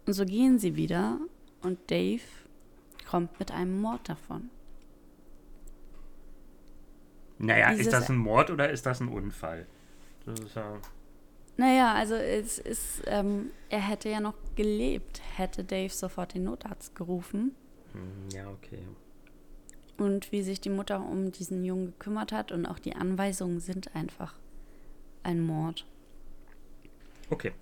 Und 0.06 0.12
so 0.12 0.24
gehen 0.24 0.58
sie 0.58 0.74
wieder 0.76 1.20
und 1.62 1.78
Dave 1.90 2.22
kommt 3.08 3.38
mit 3.38 3.52
einem 3.52 3.80
Mord 3.80 4.08
davon. 4.08 4.50
Naja, 7.38 7.70
Dieses- 7.70 7.86
ist 7.86 7.92
das 7.92 8.10
ein 8.10 8.16
Mord 8.16 8.50
oder 8.50 8.70
ist 8.70 8.86
das 8.86 9.00
ein 9.00 9.08
Unfall? 9.08 9.66
Das 10.26 10.40
ist 10.40 10.54
ja. 10.54 10.80
Naja, 11.56 11.94
also 11.94 12.14
es 12.14 12.58
ist, 12.58 13.02
ähm, 13.06 13.50
er 13.70 13.80
hätte 13.80 14.10
ja 14.10 14.20
noch 14.20 14.34
gelebt, 14.56 15.22
hätte 15.36 15.64
Dave 15.64 15.92
sofort 15.92 16.34
den 16.34 16.44
Notarzt 16.44 16.94
gerufen. 16.94 17.54
hm, 17.92 18.28
Ja, 18.34 18.50
okay. 18.50 18.80
Und 19.96 20.30
wie 20.32 20.42
sich 20.42 20.60
die 20.60 20.68
Mutter 20.68 21.00
um 21.00 21.32
diesen 21.32 21.64
Jungen 21.64 21.86
gekümmert 21.86 22.30
hat 22.32 22.52
und 22.52 22.66
auch 22.66 22.78
die 22.78 22.94
Anweisungen 22.94 23.60
sind 23.60 23.94
einfach 23.94 24.34
ein 25.22 25.40
Mord. 25.40 25.86
Okay. 27.30 27.52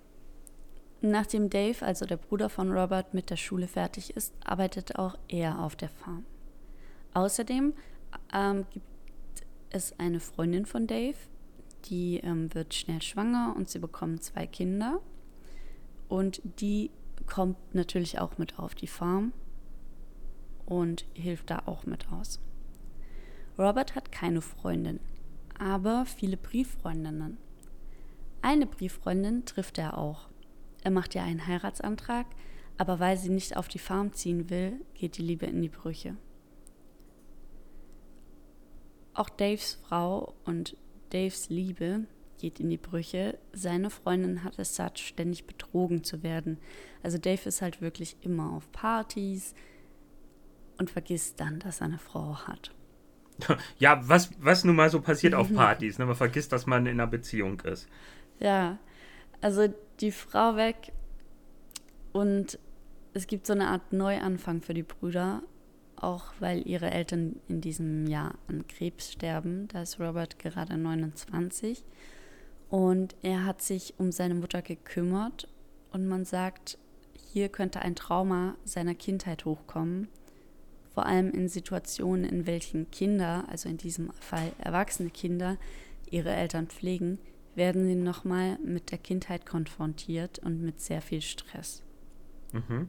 Nachdem 1.01 1.49
Dave, 1.51 1.85
also 1.85 2.07
der 2.07 2.17
Bruder 2.17 2.49
von 2.49 2.73
Robert, 2.73 3.15
mit 3.15 3.31
der 3.31 3.37
Schule 3.37 3.69
fertig 3.69 4.17
ist, 4.17 4.35
arbeitet 4.45 4.97
auch 4.99 5.17
er 5.29 5.61
auf 5.61 5.77
der 5.77 5.91
Farm. 5.91 6.25
Außerdem 7.13 7.75
ähm, 8.33 8.67
gibt 8.73 8.87
es 9.71 9.99
eine 10.01 10.19
Freundin 10.19 10.67
von 10.67 10.87
Dave, 10.89 11.17
die 11.85 12.19
ähm, 12.19 12.53
wird 12.55 12.75
schnell 12.75 13.03
schwanger 13.03 13.55
und 13.57 13.69
sie 13.69 13.79
bekommen 13.79 14.21
zwei 14.21 14.47
Kinder. 14.47 15.01
Und 16.09 16.41
die 16.61 16.91
kommt 17.27 17.57
natürlich 17.75 18.19
auch 18.19 18.39
mit 18.39 18.59
auf 18.59 18.75
die 18.75 18.87
Farm 18.87 19.33
und 20.67 21.05
hilft 21.15 21.51
da 21.51 21.63
auch 21.67 21.87
mit 21.87 22.11
aus. 22.11 22.41
Robert 23.59 23.95
hat 23.95 24.11
keine 24.11 24.41
Freundin, 24.41 25.01
aber 25.59 26.07
viele 26.07 26.37
Brieffreundinnen. 26.37 27.39
Eine 28.43 28.67
Brieffreundin 28.67 29.45
trifft 29.45 29.79
er 29.79 29.97
auch. 29.97 30.29
Er 30.83 30.91
macht 30.91 31.15
ihr 31.15 31.23
einen 31.23 31.47
Heiratsantrag, 31.47 32.27
aber 32.77 32.99
weil 33.01 33.17
sie 33.17 33.31
nicht 33.31 33.57
auf 33.57 33.69
die 33.69 33.79
Farm 33.79 34.13
ziehen 34.13 34.51
will, 34.51 34.81
geht 34.95 35.17
die 35.17 35.23
Liebe 35.23 35.47
in 35.47 35.63
die 35.63 35.69
Brüche. 35.69 36.17
Auch 39.15 39.31
Daves 39.31 39.79
Frau 39.87 40.35
und 40.45 40.77
Daves 41.15 41.49
Liebe 41.49 42.07
geht 42.39 42.59
in 42.59 42.69
die 42.69 42.77
Brüche. 42.77 43.39
Seine 43.53 43.89
Freundin 43.89 44.43
hat 44.43 44.59
es 44.59 44.75
satt, 44.75 44.99
ständig 44.99 45.47
betrogen 45.47 46.03
zu 46.03 46.23
werden. 46.23 46.59
Also 47.03 47.19
Dave 47.19 47.49
ist 47.49 47.63
halt 47.63 47.81
wirklich 47.81 48.17
immer 48.21 48.53
auf 48.53 48.71
Partys 48.73 49.55
und 50.77 50.91
vergisst 50.91 51.41
dann, 51.41 51.61
dass 51.61 51.81
er 51.81 51.87
eine 51.87 51.99
Frau 51.99 52.37
hat. 52.47 52.73
Ja, 53.79 54.01
was, 54.09 54.31
was 54.39 54.65
nun 54.65 54.77
mal 54.77 54.91
so 54.91 55.01
passiert 55.01 55.35
auf 55.35 55.53
Partys. 55.55 55.99
Ne? 55.99 56.07
Man 56.07 56.15
vergisst, 56.15 56.53
dass 56.53 56.67
man 56.67 56.87
in 56.87 57.01
einer 57.01 57.07
Beziehung 57.07 57.61
ist. 57.61 57.89
Ja, 58.39 58.79
also 59.41 59.73
die 60.01 60.13
Frau 60.13 60.57
weg 60.57 60.93
und 62.13 62.59
es 63.13 63.27
gibt 63.27 63.47
so 63.47 63.53
eine 63.53 63.69
Art 63.69 63.93
Neuanfang 63.93 64.61
für 64.63 64.75
die 64.75 64.83
Brüder, 64.83 65.43
auch 65.99 66.25
weil 66.41 66.67
ihre 66.67 66.91
Eltern 66.91 67.37
in 67.49 67.61
diesem 67.61 68.07
Jahr 68.07 68.35
an 68.49 68.67
Krebs 68.67 69.13
sterben. 69.13 69.69
Da 69.69 69.83
ist 69.83 70.01
Robert 70.01 70.39
gerade 70.39 70.77
29 70.77 71.85
und 72.69 73.15
er 73.23 73.45
hat 73.45 73.63
sich 73.63 73.95
um 73.99 74.13
seine 74.13 74.35
Mutter 74.35 74.63
gekümmert 74.63 75.49
und 75.93 76.09
man 76.09 76.25
sagt, 76.25 76.79
hier 77.33 77.49
könnte 77.49 77.81
ein 77.81 77.97
Trauma 77.97 78.57
seiner 78.65 78.95
Kindheit 78.95 79.45
hochkommen, 79.45 80.09
vor 80.93 81.07
allem 81.07 81.31
in 81.31 81.49
Situationen, 81.49 82.25
in 82.25 82.47
welchen 82.47 82.91
Kinder, 82.91 83.45
also 83.49 83.69
in 83.69 83.77
diesem 83.77 84.13
Fall 84.13 84.53
erwachsene 84.59 85.11
Kinder, 85.11 85.57
ihre 86.11 86.33
Eltern 86.33 86.69
pflegen, 86.69 87.19
werden 87.55 87.87
sie 87.87 87.95
nochmal 87.95 88.59
mit 88.65 88.91
der 88.91 88.99
Kindheit 88.99 89.47
konfrontiert 89.47 90.39
und 90.41 90.63
mit 90.63 90.81
sehr 90.81 91.01
viel 91.01 91.21
Stress. 91.21 91.83
Mhm. 92.53 92.89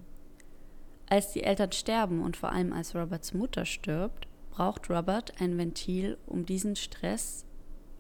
Als 1.08 1.32
die 1.32 1.44
Eltern 1.44 1.72
sterben 1.72 2.22
und 2.22 2.36
vor 2.36 2.52
allem 2.52 2.74
als 2.74 2.96
Roberts 2.96 3.34
Mutter 3.34 3.66
stirbt, 3.66 4.28
braucht 4.50 4.90
Robert 4.90 5.40
ein 5.40 5.58
Ventil, 5.58 6.18
um 6.26 6.46
diesen 6.46 6.76
Stress, 6.76 7.46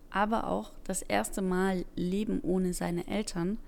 aber 0.09 0.47
auch 0.47 0.71
das 0.85 1.01
erste 1.01 1.41
Mal 1.41 1.85
Leben 1.95 2.39
ohne 2.41 2.73
seine 2.73 3.07
Eltern, 3.07 3.59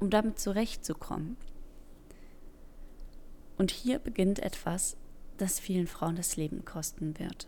um 0.00 0.10
damit 0.10 0.38
zurechtzukommen. 0.38 1.36
Und 3.58 3.70
hier 3.70 3.98
beginnt 3.98 4.38
etwas, 4.38 4.96
das 5.36 5.60
vielen 5.60 5.86
Frauen 5.86 6.16
das 6.16 6.36
Leben 6.36 6.64
kosten 6.64 7.18
wird. 7.18 7.46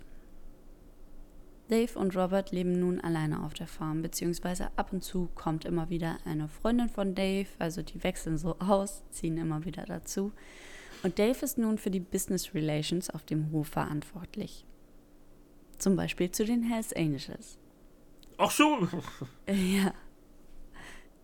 Dave 1.69 1.99
und 1.99 2.15
Robert 2.15 2.53
leben 2.53 2.79
nun 2.79 3.01
alleine 3.01 3.43
auf 3.43 3.55
der 3.55 3.67
Farm, 3.67 4.03
beziehungsweise 4.03 4.69
ab 4.77 4.93
und 4.93 5.03
zu 5.03 5.31
kommt 5.35 5.65
immer 5.65 5.89
wieder 5.89 6.19
eine 6.27 6.49
Freundin 6.49 6.91
von 6.91 7.15
Dave, 7.15 7.49
also 7.59 7.81
die 7.81 8.05
wechseln 8.05 8.37
so 8.37 8.59
aus, 8.59 9.03
ziehen 9.11 9.39
immer 9.39 9.65
wieder 9.65 9.87
dazu. 9.87 10.33
Und 11.03 11.19
Dave 11.19 11.45
ist 11.45 11.59
nun 11.59 11.79
für 11.79 11.91
die 11.91 12.01
Business 12.01 12.55
Relations 12.55 13.11
auf 13.11 13.25
dem 13.25 13.51
Hof 13.53 13.69
verantwortlich. 13.69 14.65
Zum 15.79 15.97
Beispiel 15.97 16.31
zu 16.31 16.45
den 16.45 16.63
Hells 16.63 16.93
Angels. 16.93 17.59
Ach 18.39 18.51
so. 18.51 18.89
Ja. 19.47 19.93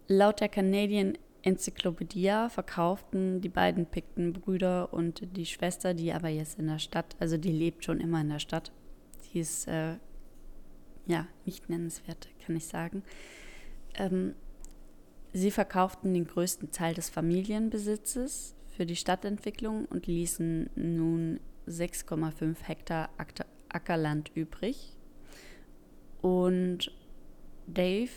Laut 0.08 0.40
der 0.40 0.48
Canadian 0.48 1.18
Enzyklopädie 1.42 2.48
verkauften 2.48 3.40
die 3.40 3.50
beiden 3.50 3.86
Picton-Brüder 3.86 4.92
und 4.92 5.36
die 5.36 5.46
Schwester, 5.46 5.94
die 5.94 6.12
aber 6.12 6.28
jetzt 6.28 6.58
in 6.58 6.66
der 6.66 6.78
Stadt, 6.78 7.14
also 7.20 7.36
die 7.36 7.52
lebt 7.52 7.84
schon 7.84 8.00
immer 8.00 8.20
in 8.22 8.30
der 8.30 8.38
Stadt, 8.38 8.72
die 9.32 9.40
ist 9.40 9.68
äh, 9.68 9.96
ja 11.06 11.26
nicht 11.44 11.68
nennenswert 11.68 12.28
kann 12.48 12.56
ich 12.56 12.66
sagen. 12.66 13.02
Ähm, 13.94 14.34
sie 15.34 15.50
verkauften 15.50 16.14
den 16.14 16.26
größten 16.26 16.70
Teil 16.70 16.94
des 16.94 17.10
Familienbesitzes 17.10 18.54
für 18.78 18.86
die 18.86 18.94
Stadtentwicklung 18.94 19.86
und 19.86 20.06
ließen 20.06 20.70
nun 20.76 21.40
6,5 21.66 22.62
Hektar 22.62 23.10
Ackerland 23.68 24.30
übrig. 24.36 24.96
Und 26.22 26.92
Dave, 27.66 28.12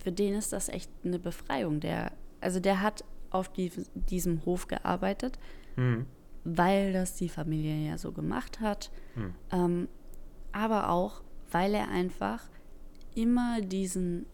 für 0.00 0.12
den 0.12 0.34
ist 0.34 0.52
das 0.52 0.68
echt 0.68 0.88
eine 1.04 1.18
Befreiung. 1.18 1.80
Der, 1.80 2.12
also 2.40 2.60
der 2.60 2.80
hat 2.80 3.02
auf 3.30 3.52
die, 3.52 3.72
diesem 3.92 4.44
Hof 4.44 4.68
gearbeitet, 4.68 5.40
mhm. 5.74 6.06
weil 6.44 6.92
das 6.92 7.16
die 7.16 7.28
Familie 7.28 7.88
ja 7.88 7.98
so 7.98 8.12
gemacht 8.12 8.60
hat. 8.60 8.92
Mhm. 9.16 9.34
Ähm, 9.50 9.88
aber 10.52 10.90
auch, 10.90 11.22
weil 11.50 11.74
er 11.74 11.88
einfach 11.88 12.48
immer 13.16 13.62
diesen 13.62 14.26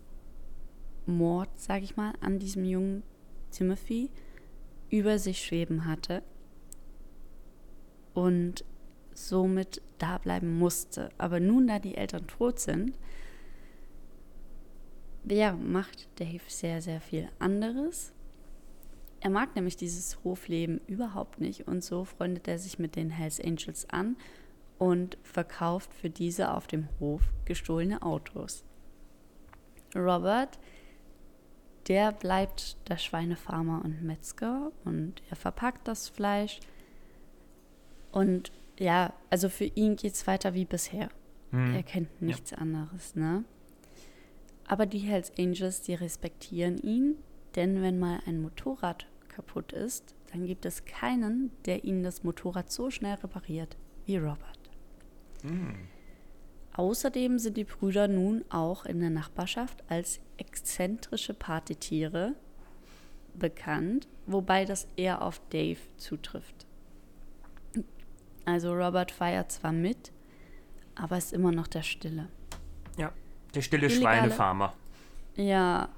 Mord, 1.06 1.48
sag 1.56 1.82
ich 1.82 1.96
mal, 1.96 2.12
an 2.20 2.38
diesem 2.38 2.66
jungen 2.66 3.02
Timothy 3.54 4.10
über 4.90 5.18
sich 5.18 5.44
schweben 5.44 5.86
hatte 5.86 6.22
und 8.12 8.64
somit 9.12 9.80
da 9.98 10.18
bleiben 10.18 10.58
musste. 10.58 11.10
Aber 11.18 11.40
nun, 11.40 11.66
da 11.66 11.78
die 11.78 11.96
Eltern 11.96 12.26
tot 12.26 12.58
sind, 12.58 12.98
ja, 15.28 15.52
macht 15.52 16.08
Dave 16.20 16.42
sehr, 16.46 16.82
sehr 16.82 17.00
viel 17.00 17.28
anderes. 17.38 18.12
Er 19.20 19.30
mag 19.30 19.54
nämlich 19.56 19.76
dieses 19.76 20.22
Hofleben 20.22 20.80
überhaupt 20.86 21.40
nicht 21.40 21.66
und 21.66 21.82
so 21.82 22.04
freundet 22.04 22.46
er 22.46 22.58
sich 22.58 22.78
mit 22.78 22.94
den 22.94 23.08
Hells 23.08 23.40
Angels 23.40 23.88
an 23.88 24.16
und 24.78 25.16
verkauft 25.22 25.94
für 25.94 26.10
diese 26.10 26.52
auf 26.52 26.66
dem 26.66 26.88
Hof 27.00 27.22
gestohlene 27.46 28.02
Autos. 28.02 28.64
Robert, 29.96 30.58
der 31.88 32.12
bleibt 32.12 32.76
der 32.88 32.98
Schweinefarmer 32.98 33.82
und 33.84 34.02
Metzger 34.02 34.72
und 34.84 35.22
er 35.30 35.36
verpackt 35.36 35.86
das 35.86 36.08
Fleisch. 36.08 36.60
Und 38.12 38.52
ja, 38.78 39.12
also 39.30 39.48
für 39.48 39.64
ihn 39.64 39.96
geht 39.96 40.14
es 40.14 40.26
weiter 40.26 40.54
wie 40.54 40.64
bisher. 40.64 41.08
Hm. 41.50 41.74
Er 41.74 41.82
kennt 41.82 42.22
nichts 42.22 42.52
ja. 42.52 42.58
anderes, 42.58 43.14
ne? 43.14 43.44
Aber 44.66 44.86
die 44.86 44.98
Hells 44.98 45.32
Angels, 45.38 45.82
die 45.82 45.94
respektieren 45.94 46.78
ihn, 46.78 47.16
denn 47.54 47.82
wenn 47.82 47.98
mal 47.98 48.20
ein 48.26 48.40
Motorrad 48.40 49.06
kaputt 49.28 49.72
ist, 49.72 50.14
dann 50.32 50.46
gibt 50.46 50.64
es 50.64 50.84
keinen, 50.84 51.50
der 51.66 51.84
ihnen 51.84 52.02
das 52.02 52.24
Motorrad 52.24 52.72
so 52.72 52.90
schnell 52.90 53.14
repariert 53.14 53.76
wie 54.06 54.16
Robert. 54.16 54.58
Mhm. 55.42 55.76
Außerdem 56.74 57.38
sind 57.38 57.56
die 57.56 57.64
Brüder 57.64 58.08
nun 58.08 58.44
auch 58.50 58.84
in 58.84 59.00
der 59.00 59.10
Nachbarschaft 59.10 59.84
als 59.88 60.20
exzentrische 60.36 61.32
Partytiere 61.32 62.34
bekannt, 63.34 64.08
wobei 64.26 64.64
das 64.64 64.88
eher 64.96 65.22
auf 65.22 65.40
Dave 65.50 65.78
zutrifft. 65.96 66.66
Also 68.44 68.74
Robert 68.74 69.12
feiert 69.12 69.52
zwar 69.52 69.72
mit, 69.72 70.12
aber 70.96 71.16
ist 71.16 71.32
immer 71.32 71.52
noch 71.52 71.68
der 71.68 71.82
Stille. 71.82 72.28
Ja, 72.98 73.12
der 73.54 73.62
stille 73.62 73.86
illegale, 73.86 74.18
Schweinefarmer. 74.18 74.74
Ja, 75.36 75.88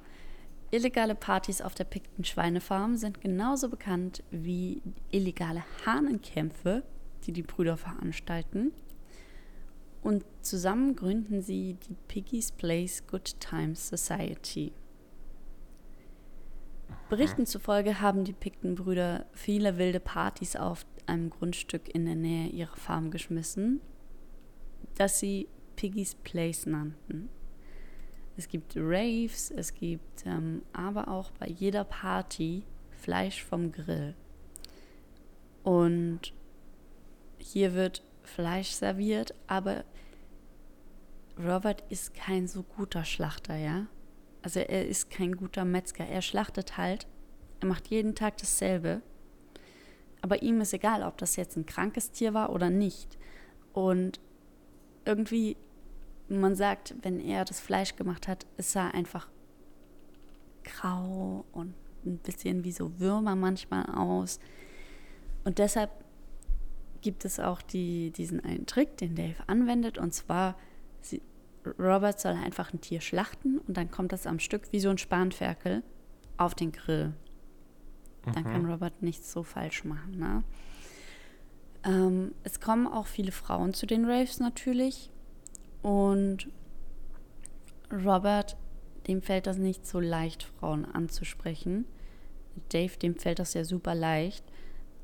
illegale 0.70 1.14
Partys 1.14 1.62
auf 1.62 1.74
der 1.74 1.84
Picton 1.84 2.24
Schweinefarm 2.24 2.96
sind 2.96 3.22
genauso 3.22 3.70
bekannt 3.70 4.22
wie 4.30 4.82
illegale 5.10 5.64
Hahnenkämpfe, 5.86 6.82
die 7.24 7.32
die 7.32 7.42
Brüder 7.42 7.76
veranstalten. 7.78 8.72
Und 10.06 10.24
zusammen 10.40 10.94
gründen 10.94 11.42
sie 11.42 11.74
die 11.88 11.96
Piggy's 12.06 12.52
Place 12.52 13.04
Good 13.08 13.40
Times 13.40 13.88
Society. 13.88 14.72
Berichten 17.08 17.44
zufolge 17.44 18.00
haben 18.00 18.22
die 18.22 18.32
Picton-Brüder 18.32 19.26
viele 19.32 19.78
wilde 19.78 19.98
Partys 19.98 20.54
auf 20.54 20.86
einem 21.06 21.28
Grundstück 21.28 21.92
in 21.92 22.06
der 22.06 22.14
Nähe 22.14 22.46
ihrer 22.50 22.76
Farm 22.76 23.10
geschmissen, 23.10 23.80
das 24.94 25.18
sie 25.18 25.48
Piggy's 25.74 26.14
Place 26.14 26.66
nannten. 26.66 27.28
Es 28.36 28.48
gibt 28.48 28.74
Raves, 28.76 29.50
es 29.50 29.74
gibt 29.74 30.24
ähm, 30.24 30.62
aber 30.72 31.08
auch 31.08 31.32
bei 31.32 31.48
jeder 31.48 31.82
Party 31.82 32.62
Fleisch 32.92 33.42
vom 33.42 33.72
Grill. 33.72 34.14
Und 35.64 36.32
hier 37.38 37.74
wird 37.74 38.04
Fleisch 38.22 38.70
serviert, 38.70 39.34
aber 39.48 39.84
Robert 41.38 41.84
ist 41.90 42.14
kein 42.14 42.46
so 42.46 42.62
guter 42.62 43.04
Schlachter, 43.04 43.56
ja. 43.56 43.86
Also 44.42 44.60
er 44.60 44.86
ist 44.86 45.10
kein 45.10 45.36
guter 45.36 45.64
Metzger. 45.64 46.06
Er 46.06 46.22
schlachtet 46.22 46.76
halt, 46.76 47.06
er 47.60 47.68
macht 47.68 47.88
jeden 47.88 48.14
Tag 48.14 48.36
dasselbe. 48.38 49.02
Aber 50.22 50.42
ihm 50.42 50.60
ist 50.60 50.72
egal, 50.72 51.02
ob 51.02 51.18
das 51.18 51.36
jetzt 51.36 51.56
ein 51.56 51.66
krankes 51.66 52.10
Tier 52.10 52.32
war 52.32 52.50
oder 52.50 52.70
nicht. 52.70 53.18
Und 53.72 54.20
irgendwie, 55.04 55.56
man 56.28 56.54
sagt, 56.54 56.94
wenn 57.02 57.20
er 57.20 57.44
das 57.44 57.60
Fleisch 57.60 57.96
gemacht 57.96 58.28
hat, 58.28 58.46
es 58.56 58.72
sah 58.72 58.88
einfach 58.88 59.28
grau 60.64 61.44
und 61.52 61.74
ein 62.04 62.18
bisschen 62.18 62.64
wie 62.64 62.72
so 62.72 62.98
Würmer 62.98 63.36
manchmal 63.36 63.86
aus. 63.86 64.38
Und 65.44 65.58
deshalb 65.58 65.90
gibt 67.02 67.24
es 67.24 67.38
auch 67.38 67.62
die, 67.62 68.10
diesen 68.10 68.40
einen 68.40 68.66
Trick, 68.66 68.96
den 68.96 69.14
Dave 69.14 69.36
anwendet, 69.46 69.98
und 69.98 70.12
zwar, 70.12 70.56
sie, 71.10 71.22
Robert 71.78 72.20
soll 72.20 72.32
einfach 72.32 72.72
ein 72.72 72.80
Tier 72.80 73.00
schlachten 73.00 73.58
und 73.58 73.76
dann 73.76 73.90
kommt 73.90 74.12
das 74.12 74.26
am 74.26 74.38
Stück 74.38 74.72
wie 74.72 74.80
so 74.80 74.88
ein 74.88 74.98
Spanferkel 74.98 75.82
auf 76.36 76.54
den 76.54 76.72
Grill. 76.72 77.14
Dann 78.32 78.44
mhm. 78.44 78.48
kann 78.48 78.70
Robert 78.70 79.02
nichts 79.02 79.32
so 79.32 79.42
falsch 79.42 79.84
machen. 79.84 80.18
Ne? 80.18 80.44
Ähm, 81.84 82.32
es 82.42 82.60
kommen 82.60 82.86
auch 82.86 83.06
viele 83.06 83.32
Frauen 83.32 83.74
zu 83.74 83.86
den 83.86 84.04
Raves 84.04 84.40
natürlich. 84.40 85.10
Und 85.82 86.48
Robert, 87.92 88.56
dem 89.06 89.22
fällt 89.22 89.46
das 89.46 89.58
nicht 89.58 89.86
so 89.86 90.00
leicht, 90.00 90.42
Frauen 90.42 90.84
anzusprechen. 90.84 91.84
Dave, 92.70 92.96
dem 92.96 93.14
fällt 93.16 93.38
das 93.38 93.54
ja 93.54 93.64
super 93.64 93.94
leicht. 93.94 94.44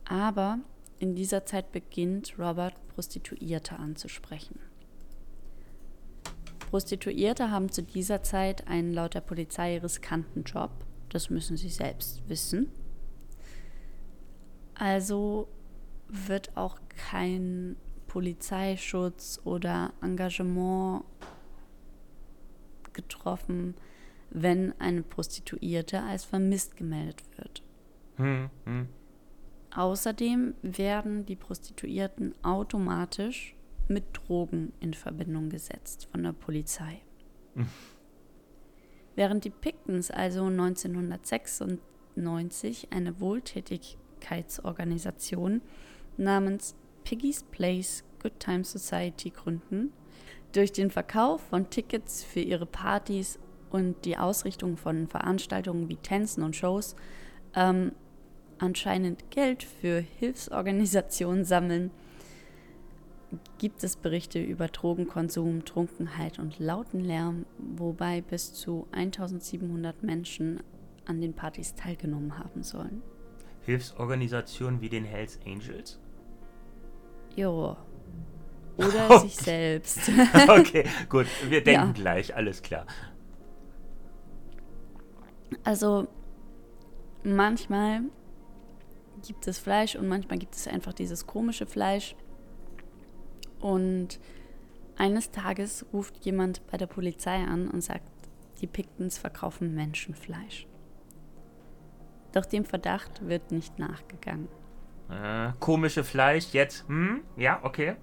Aber 0.05 0.59
in 0.99 1.15
dieser 1.15 1.47
Zeit 1.47 1.71
beginnt 1.71 2.38
Robert 2.38 2.75
Prostituierte 2.88 3.79
anzusprechen. 3.79 4.59
Prostituierte 6.73 7.51
haben 7.51 7.71
zu 7.71 7.83
dieser 7.83 8.23
Zeit 8.23 8.67
einen 8.67 8.95
laut 8.95 9.13
der 9.13 9.21
Polizei 9.21 9.77
riskanten 9.77 10.45
Job. 10.45 10.71
Das 11.11 11.29
müssen 11.29 11.59
sie 11.59 11.69
selbst 11.69 12.27
wissen. 12.31 12.73
Also 14.73 15.49
wird 16.09 16.57
auch 16.57 16.79
kein 17.11 17.77
Polizeischutz 18.07 19.39
oder 19.45 19.93
Engagement 20.01 21.05
getroffen, 22.95 23.75
wenn 24.31 24.73
eine 24.81 25.03
Prostituierte 25.03 26.01
als 26.01 26.25
vermisst 26.25 26.79
gemeldet 26.79 27.27
wird. 27.37 27.63
Hm, 28.17 28.49
hm. 28.65 28.89
Außerdem 29.77 30.55
werden 30.63 31.27
die 31.27 31.37
Prostituierten 31.37 32.35
automatisch 32.43 33.57
mit 33.88 34.05
Drogen 34.12 34.73
in 34.81 34.95
Verbindung 34.95 35.51
gesetzt 35.51 36.09
von 36.11 36.23
der 36.23 36.33
Polizei. 36.33 37.03
Hm. 37.55 37.66
Während 39.14 39.45
die 39.45 39.51
Pictons 39.51 40.11
also 40.11 40.45
1996 40.45 42.88
eine 42.90 43.21
Wohltätigkeitsorganisation 43.21 45.61
namens 46.16 46.75
Piggy's 47.05 47.42
Place 47.42 48.05
Good 48.23 48.38
Time 48.38 48.64
Society 48.64 49.29
gründen, 49.31 49.92
durch 50.53 50.73
den 50.73 50.90
Verkauf 50.90 51.42
von 51.42 51.68
Tickets 51.71 52.25
für 52.25 52.40
ihre 52.40 52.66
Partys 52.66 53.38
und 53.71 54.05
die 54.05 54.18
Ausrichtung 54.18 54.77
von 54.77 55.07
Veranstaltungen 55.09 55.88
wie 55.88 55.97
Tänzen 55.97 56.42
und 56.42 56.57
Shows 56.57 56.95
ähm, 57.55 57.92
anscheinend 58.59 59.31
Geld 59.31 59.62
für 59.62 60.01
Hilfsorganisationen 60.01 61.45
sammeln, 61.45 61.92
gibt 63.59 63.83
es 63.85 63.97
Berichte 63.97 64.40
über 64.40 64.68
Drogenkonsum, 64.68 65.64
Trunkenheit 65.64 66.38
und 66.38 66.59
lauten 66.59 67.01
Lärm, 67.01 67.47
wobei 67.59 68.21
bis 68.21 68.53
zu 68.53 68.87
1700 68.92 70.03
Menschen 70.03 70.62
an 71.05 71.21
den 71.21 71.35
Partys 71.35 71.75
teilgenommen 71.75 72.38
haben 72.38 72.62
sollen. 72.62 73.03
Hilfsorganisationen 73.62 74.81
wie 74.81 74.88
den 74.88 75.05
Hells 75.05 75.38
Angels? 75.47 75.99
Jo. 77.37 77.77
Oder 78.77 79.11
okay. 79.11 79.29
sich 79.29 79.37
selbst. 79.37 80.11
okay, 80.49 80.85
gut. 81.09 81.27
Wir 81.49 81.62
denken 81.62 81.88
ja. 81.88 81.92
gleich, 81.92 82.35
alles 82.35 82.62
klar. 82.62 82.87
Also 85.64 86.09
manchmal 87.23 88.03
gibt 89.27 89.47
es 89.47 89.59
Fleisch 89.59 89.95
und 89.97 90.09
manchmal 90.09 90.38
gibt 90.38 90.55
es 90.55 90.66
einfach 90.66 90.92
dieses 90.92 91.27
komische 91.27 91.66
Fleisch. 91.66 92.16
Und 93.62 94.20
Eines 94.96 95.31
Tages 95.31 95.87
ruft 95.92 96.25
jemand 96.25 96.66
bei 96.70 96.77
der 96.77 96.87
Polizei 96.87 97.37
an 97.37 97.68
und 97.68 97.83
sagt, 97.83 98.09
die 98.61 98.66
Pictons 98.66 99.18
verkaufen 99.18 99.75
Menschenfleisch. 99.75 100.66
Doch 102.33 102.46
dem 102.46 102.64
Verdacht 102.64 103.27
wird 103.27 103.51
nicht 103.51 103.79
nachgegangen. 103.79 104.48
Äh, 105.11 105.53
komische 105.61 106.05
Fleisch 106.05 106.53
jetzt. 106.53 106.87
Hm? 106.88 107.22
Ja, 107.37 107.61
okay. 107.62 107.96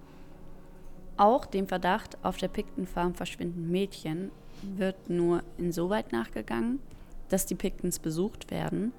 Auch 1.16 1.46
dem 1.46 1.66
Verdacht, 1.66 2.18
auf 2.22 2.36
der 2.36 2.48
Picton 2.48 2.86
Farm 2.86 3.14
verschwinden 3.14 3.70
Mädchen, 3.70 4.30
wird 4.62 5.08
nur 5.08 5.42
insoweit 5.56 6.12
nachgegangen, 6.12 6.80
dass 7.28 7.46
die 7.46 7.54
Pictons 7.54 7.98
besucht 7.98 8.50
werden. 8.50 8.92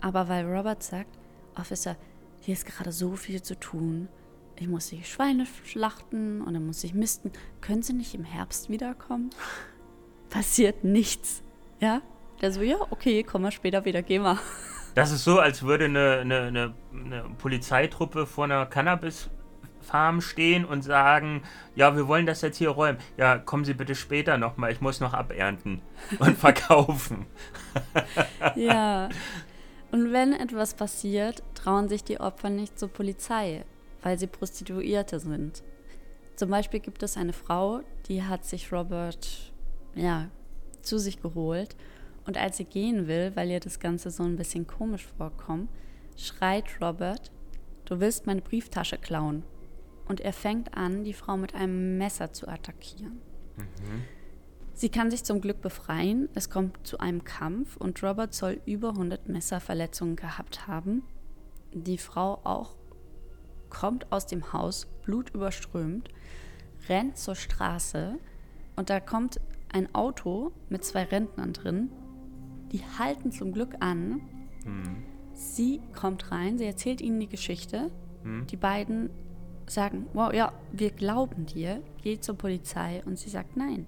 Aber 0.00 0.28
weil 0.28 0.44
Robert 0.44 0.82
sagt, 0.82 1.18
Officer, 1.56 1.96
hier 2.40 2.54
ist 2.54 2.66
gerade 2.66 2.92
so 2.92 3.16
viel 3.16 3.42
zu 3.42 3.58
tun. 3.58 4.08
Ich 4.60 4.66
muss 4.66 4.88
die 4.88 5.04
Schweine 5.04 5.46
schlachten 5.64 6.42
und 6.42 6.54
dann 6.54 6.66
muss 6.66 6.82
ich 6.82 6.92
misten. 6.92 7.30
Können 7.60 7.82
Sie 7.82 7.92
nicht 7.92 8.14
im 8.14 8.24
Herbst 8.24 8.68
wiederkommen? 8.68 9.30
Passiert 10.30 10.82
nichts. 10.82 11.42
Ja? 11.80 12.02
Der 12.40 12.52
so, 12.52 12.62
ja, 12.62 12.76
okay, 12.90 13.22
komm 13.22 13.42
mal 13.42 13.52
später 13.52 13.84
wieder, 13.84 14.02
geh 14.02 14.18
mal. 14.18 14.38
Das 14.94 15.12
ist 15.12 15.22
so, 15.22 15.38
als 15.38 15.62
würde 15.62 15.84
eine, 15.84 16.18
eine, 16.22 16.40
eine, 16.40 16.74
eine 16.92 17.24
Polizeitruppe 17.38 18.26
vor 18.26 18.44
einer 18.44 18.66
Cannabis-Farm 18.66 20.20
stehen 20.20 20.64
und 20.64 20.82
sagen, 20.82 21.42
ja, 21.76 21.94
wir 21.94 22.08
wollen 22.08 22.26
das 22.26 22.40
jetzt 22.40 22.56
hier 22.56 22.70
räumen. 22.70 22.98
Ja, 23.16 23.38
kommen 23.38 23.64
Sie 23.64 23.74
bitte 23.74 23.94
später 23.94 24.38
nochmal, 24.38 24.72
ich 24.72 24.80
muss 24.80 24.98
noch 24.98 25.14
abernten 25.14 25.82
und 26.18 26.36
verkaufen. 26.36 27.26
ja. 28.56 29.08
Und 29.92 30.12
wenn 30.12 30.32
etwas 30.32 30.74
passiert, 30.74 31.44
trauen 31.54 31.88
sich 31.88 32.02
die 32.02 32.18
Opfer 32.18 32.50
nicht 32.50 32.76
zur 32.76 32.88
Polizei, 32.88 33.64
weil 34.02 34.18
sie 34.18 34.26
Prostituierte 34.26 35.20
sind. 35.20 35.62
Zum 36.36 36.50
Beispiel 36.50 36.80
gibt 36.80 37.02
es 37.02 37.16
eine 37.16 37.32
Frau, 37.32 37.80
die 38.06 38.22
hat 38.22 38.44
sich 38.44 38.72
Robert 38.72 39.52
ja, 39.94 40.30
zu 40.82 40.98
sich 40.98 41.20
geholt 41.20 41.76
und 42.26 42.36
als 42.36 42.58
sie 42.58 42.64
gehen 42.64 43.08
will, 43.08 43.32
weil 43.34 43.50
ihr 43.50 43.60
das 43.60 43.80
Ganze 43.80 44.10
so 44.10 44.22
ein 44.22 44.36
bisschen 44.36 44.66
komisch 44.66 45.06
vorkommt, 45.16 45.70
schreit 46.16 46.66
Robert, 46.80 47.32
du 47.86 48.00
willst 48.00 48.26
meine 48.26 48.42
Brieftasche 48.42 48.98
klauen. 48.98 49.44
Und 50.06 50.20
er 50.20 50.32
fängt 50.32 50.74
an, 50.74 51.04
die 51.04 51.12
Frau 51.12 51.36
mit 51.36 51.54
einem 51.54 51.98
Messer 51.98 52.32
zu 52.32 52.48
attackieren. 52.48 53.20
Mhm. 53.56 54.04
Sie 54.74 54.90
kann 54.90 55.10
sich 55.10 55.24
zum 55.24 55.40
Glück 55.40 55.60
befreien, 55.60 56.28
es 56.34 56.50
kommt 56.50 56.86
zu 56.86 56.98
einem 56.98 57.24
Kampf 57.24 57.76
und 57.76 58.02
Robert 58.02 58.32
soll 58.32 58.60
über 58.64 58.90
100 58.90 59.28
Messerverletzungen 59.28 60.14
gehabt 60.14 60.68
haben. 60.68 61.02
Die 61.72 61.98
Frau 61.98 62.40
auch 62.44 62.76
kommt 63.70 64.10
aus 64.12 64.26
dem 64.26 64.52
Haus, 64.52 64.86
blutüberströmt, 65.04 66.08
rennt 66.88 67.16
zur 67.16 67.34
Straße 67.34 68.18
und 68.76 68.90
da 68.90 69.00
kommt 69.00 69.40
ein 69.72 69.94
Auto 69.94 70.52
mit 70.68 70.84
zwei 70.84 71.04
Rentnern 71.04 71.52
drin 71.52 71.90
die 72.72 72.82
halten 72.98 73.32
zum 73.32 73.52
Glück 73.52 73.76
an. 73.80 74.20
Hm. 74.64 75.02
Sie 75.32 75.80
kommt 75.98 76.30
rein, 76.32 76.58
sie 76.58 76.64
erzählt 76.64 77.00
ihnen 77.00 77.20
die 77.20 77.28
Geschichte. 77.28 77.90
Hm. 78.22 78.46
Die 78.46 78.56
beiden 78.56 79.10
sagen, 79.66 80.06
wow, 80.12 80.32
ja, 80.32 80.52
wir 80.72 80.90
glauben 80.90 81.46
dir, 81.46 81.82
geht 82.02 82.24
zur 82.24 82.36
Polizei. 82.36 83.02
Und 83.04 83.18
sie 83.18 83.30
sagt, 83.30 83.56
nein, 83.56 83.86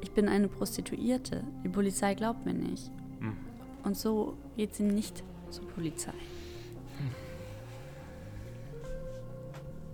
ich 0.00 0.12
bin 0.12 0.28
eine 0.28 0.48
Prostituierte. 0.48 1.44
Die 1.64 1.68
Polizei 1.68 2.14
glaubt 2.14 2.44
mir 2.44 2.54
nicht. 2.54 2.90
Hm. 3.20 3.36
Und 3.84 3.96
so 3.96 4.36
geht 4.56 4.74
sie 4.74 4.84
nicht 4.84 5.22
zur 5.50 5.66
Polizei. 5.68 6.12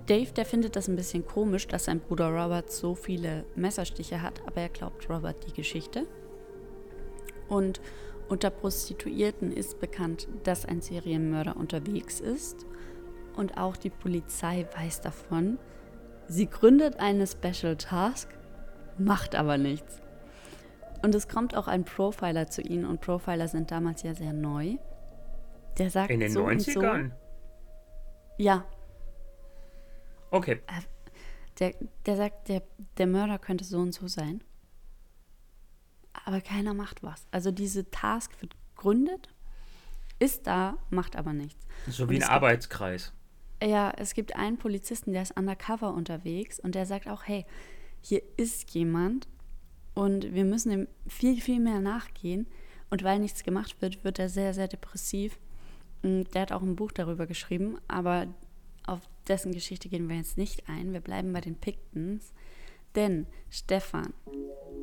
Dave, 0.07 0.33
der 0.33 0.45
findet 0.45 0.77
das 0.77 0.89
ein 0.89 0.97
bisschen 0.97 1.25
komisch, 1.25 1.67
dass 1.69 1.85
sein 1.85 2.01
Bruder 2.01 2.29
Robert 2.29 2.71
so 2.73 2.95
viele 2.95 3.45
Messerstiche 3.55 4.21
hat, 4.21 4.43
aber 4.47 4.63
er 4.63 4.69
glaubt 4.69 5.09
Robert 5.09 5.47
die 5.47 5.53
Geschichte. 5.53 6.07
Und 7.49 7.81
unter 8.29 8.51
Prostituierten 8.51 9.53
ist 9.53 9.79
bekannt, 9.79 10.27
dass 10.43 10.65
ein 10.65 10.81
Serienmörder 10.81 11.57
unterwegs 11.57 12.21
ist. 12.21 12.67
Und 13.37 13.59
auch 13.59 13.77
die 13.77 13.91
Polizei 13.91 14.67
weiß 14.77 15.03
davon. 15.03 15.59
Sie 16.29 16.47
gründet 16.47 16.99
eine 16.99 17.27
Special 17.27 17.77
Task, 17.77 18.29
macht 18.99 19.35
aber 19.35 19.59
nichts. 19.59 20.01
Und 21.03 21.15
es 21.15 21.29
kommt 21.29 21.57
auch 21.57 21.69
ein 21.69 21.85
Profiler 21.85 22.49
zu 22.49 22.63
ihnen 22.63 22.85
und 22.85 23.01
Profiler 23.01 23.49
sind 23.49 23.71
damals 23.71 24.03
ja 24.03 24.15
sehr 24.15 24.33
neu. 24.33 24.77
Der 25.79 25.91
sagt 25.91 26.11
In 26.11 26.21
den 26.21 26.33
so 26.33 26.47
90ern? 26.47 27.11
So, 27.11 27.15
ja. 28.39 28.65
Okay. 30.33 30.61
Äh, 30.67 30.83
der, 31.61 31.75
der 32.07 32.17
sagt, 32.17 32.49
der, 32.49 32.63
der 32.99 33.07
Mörder 33.07 33.39
könnte 33.39 33.65
so 33.65 33.79
und 33.79 33.93
so 33.93 34.09
sein 34.09 34.43
aber 36.25 36.41
keiner 36.41 36.75
macht 36.75 37.03
was. 37.03 37.27
Also 37.31 37.51
diese 37.51 37.91
Task 37.91 38.31
wird 38.41 38.55
gegründet, 38.75 39.29
ist 40.19 40.47
da, 40.47 40.79
macht 40.91 41.17
aber 41.17 41.33
nichts. 41.33 41.67
So 41.89 42.09
wie 42.09 42.17
ein 42.17 42.29
Arbeitskreis. 42.29 43.13
Gibt, 43.61 43.73
ja, 43.73 43.93
es 43.97 44.15
gibt 44.15 44.37
einen 44.37 44.59
Polizisten, 44.59 45.13
der 45.13 45.23
ist 45.23 45.37
undercover 45.37 45.93
unterwegs 45.95 46.61
und 46.61 46.75
der 46.75 46.87
sagt 46.87 47.09
auch, 47.09 47.25
hey, 47.25 47.45
hier 48.01 48.23
ist 48.37 48.71
jemand 48.71 49.29
und 49.95 50.35
wir 50.35 50.45
müssen 50.45 50.73
ihm 50.73 50.89
viel, 51.07 51.41
viel 51.41 51.61
mehr 51.61 51.81
nachgehen. 51.81 52.47
Und 52.91 53.05
weil 53.05 53.21
nichts 53.21 53.43
gemacht 53.43 53.81
wird, 53.81 54.05
wird 54.05 54.19
er 54.19 54.29
sehr, 54.29 54.53
sehr 54.53 54.69
depressiv. 54.69 55.39
Der 56.03 56.43
hat 56.43 56.53
auch 56.53 56.61
ein 56.61 56.77
Buch 56.77 56.93
darüber 56.93 57.27
geschrieben, 57.27 57.79
aber 57.89 58.27
auf 58.87 59.01
dessen 59.29 59.53
Geschichte 59.53 59.89
gehen 59.89 60.09
wir 60.09 60.17
jetzt 60.17 60.39
nicht 60.39 60.69
ein. 60.69 60.93
Wir 60.93 61.01
bleiben 61.01 61.33
bei 61.33 61.41
den 61.41 61.57
Pictons. 61.57 62.33
Denn, 62.95 63.27
Stefan, 63.51 64.13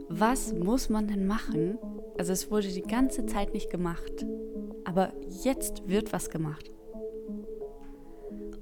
was 0.08 0.54
muss 0.54 0.90
man 0.90 1.08
denn 1.08 1.28
machen? 1.28 1.78
Also 2.18 2.34
es 2.34 2.50
wurde 2.50 2.70
die 2.70 2.82
ganze 2.82 3.26
Zeit 3.26 3.54
nicht 3.54 3.70
gemacht. 3.70 4.26
Aber 4.86 5.14
jetzt 5.44 5.88
wird 5.88 6.12
was 6.14 6.30
gemacht. 6.30 6.72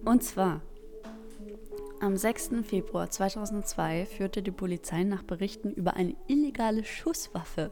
Und 0.04 0.24
zwar, 0.24 0.62
am 2.00 2.16
6. 2.18 2.52
Februar 2.64 3.10
2002 3.10 4.06
führte 4.06 4.44
die 4.44 4.52
Polizei 4.52 5.04
nach 5.04 5.24
Berichten 5.24 5.72
über 5.72 5.96
eine 5.96 6.16
illegale 6.28 6.84
Schusswaffe 6.84 7.72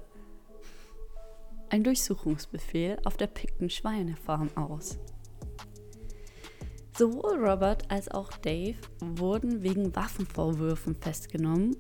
ein 1.70 1.84
Durchsuchungsbefehl 1.84 2.98
auf 3.04 3.18
der 3.18 3.28
Pickton 3.28 3.70
Schweinefarm 3.70 4.50
aus. 4.56 4.98
Sowohl 6.98 7.46
Robert 7.46 7.92
als 7.92 8.10
auch 8.10 8.32
Dave 8.38 8.78
wurden 9.00 9.64
wegen 9.64 9.96
Waffenvorwürfen 9.96 10.96
festgenommen 10.96 11.76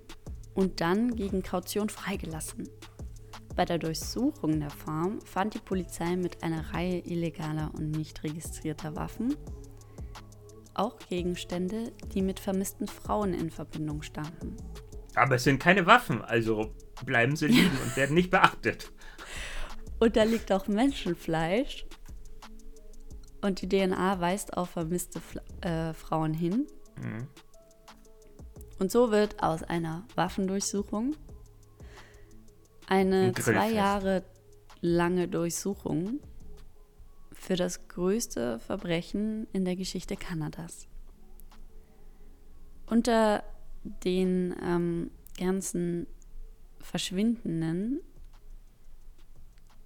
und 0.53 0.81
dann 0.81 1.15
gegen 1.15 1.41
Kaution 1.41 1.89
freigelassen. 1.89 2.69
Bei 3.55 3.63
der 3.63 3.77
Durchsuchung 3.77 4.59
der 4.59 4.69
Farm 4.69 5.21
fand 5.21 5.53
die 5.53 5.59
Polizei 5.59 6.17
mit 6.17 6.43
einer 6.43 6.73
Reihe 6.73 6.99
illegaler 6.99 7.71
und 7.73 7.91
nicht 7.91 8.23
registrierter 8.23 8.95
Waffen 8.95 9.35
auch 10.75 10.99
Gegenstände, 11.09 11.91
die 12.13 12.21
mit 12.21 12.39
vermissten 12.39 12.87
Frauen 12.87 13.33
in 13.33 13.49
Verbindung 13.49 14.01
standen. 14.01 14.55
Aber 15.15 15.35
es 15.35 15.45
sind 15.45 15.59
keine 15.59 15.85
Waffen, 15.85 16.21
also 16.21 16.75
bleiben 17.05 17.35
sie 17.35 17.47
liegen 17.47 17.77
und 17.83 17.95
werden 17.95 18.13
nicht 18.13 18.29
beachtet. 18.29 18.91
Und 19.99 20.17
da 20.17 20.23
liegt 20.23 20.51
auch 20.51 20.67
Menschenfleisch 20.67 21.85
und 23.45 23.61
die 23.61 23.69
DNA 23.69 24.19
weist 24.19 24.57
auf 24.57 24.71
vermisste 24.71 25.21
äh, 25.61 25.93
Frauen 25.93 26.33
hin. 26.33 26.65
Mhm. 26.97 27.27
Und 28.79 28.91
so 28.91 29.11
wird 29.11 29.41
aus 29.41 29.63
einer 29.63 30.03
Waffendurchsuchung 30.15 31.15
eine 32.87 33.33
zwei 33.33 33.71
Jahre 33.71 34.23
lange 34.81 35.27
Durchsuchung 35.27 36.19
für 37.31 37.55
das 37.55 37.87
größte 37.87 38.59
Verbrechen 38.59 39.47
in 39.53 39.63
der 39.63 39.75
Geschichte 39.75 40.15
Kanadas. 40.17 40.87
Unter 42.87 43.43
den 43.83 44.55
ähm, 44.61 45.11
ganzen 45.37 46.07
Verschwindenden 46.79 48.01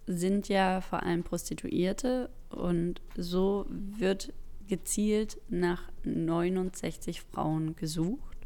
sind 0.07 0.47
ja 0.49 0.81
vor 0.81 1.03
allem 1.03 1.23
Prostituierte 1.23 2.29
und 2.49 3.01
so 3.15 3.65
wird 3.69 4.33
gezielt 4.67 5.41
nach 5.49 5.91
69 6.03 7.21
Frauen 7.21 7.75
gesucht, 7.75 8.37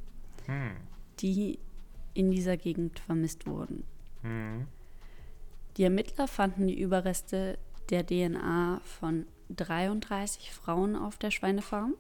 hm. 0.46 0.72
die 1.20 1.60
in 2.14 2.32
dieser 2.32 2.58
Gegend 2.58 3.00
vermisst 3.00 3.46
wurden. 3.46 3.84
Hm. 4.22 4.68
Die 5.78 5.84
Ermittler 5.84 6.28
fanden 6.28 6.68
die 6.68 6.80
Überreste 6.80 7.58
der 7.90 8.06
DNA 8.06 8.82
von 8.84 9.26
33 9.50 10.52
Frauen 10.52 10.96
auf 10.96 11.18
der 11.18 11.32
Schweinefarm 11.32 11.96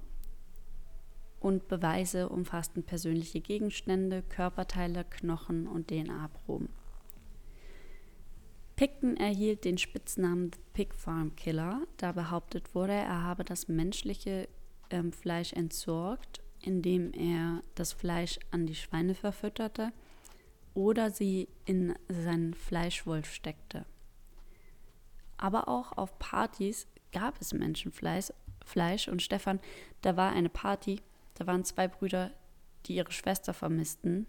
und 1.40 1.68
Beweise 1.68 2.30
umfassten 2.30 2.84
persönliche 2.84 3.42
Gegenstände, 3.42 4.24
Körperteile, 4.24 5.04
Knochen 5.04 5.68
und 5.68 5.90
DNA-Proben. 5.90 6.70
Picton 8.76 9.18
erhielt 9.18 9.66
den 9.66 9.78
Spitznamen 9.78 10.52
The 10.52 10.60
Pig 10.74 10.94
Farm 10.94 11.36
Killer, 11.36 11.82
da 11.98 12.12
behauptet 12.12 12.74
wurde, 12.74 12.94
er 12.94 13.24
habe 13.24 13.44
das 13.44 13.68
menschliche 13.68 14.48
ähm, 14.90 15.12
Fleisch 15.12 15.54
entsorgt 15.54 16.44
indem 16.64 17.14
er 17.14 17.62
das 17.76 17.94
Fleisch 17.94 18.40
an 18.52 18.66
die 18.66 18.76
Schweine 18.76 19.16
verfütterte 19.16 19.92
oder 20.74 21.12
sie 21.12 21.48
in 21.66 21.94
seinen 22.08 22.54
Fleischwolf 22.54 23.32
steckte. 23.32 23.86
Aber 25.38 25.68
auch 25.68 25.92
auf 25.98 26.18
Partys 26.20 26.88
gab 27.12 27.40
es 27.42 27.54
Menschenfleisch 27.54 28.32
Fleisch. 28.66 29.10
Und 29.10 29.22
Stefan, 29.22 29.60
da 30.02 30.16
war 30.16 30.32
eine 30.32 30.48
Party, 30.48 31.02
da 31.36 31.46
waren 31.46 31.66
zwei 31.66 31.90
Brüder, 31.90 32.32
die 32.86 32.96
ihre 32.96 33.12
Schwester 33.12 33.54
vermissten 33.54 34.26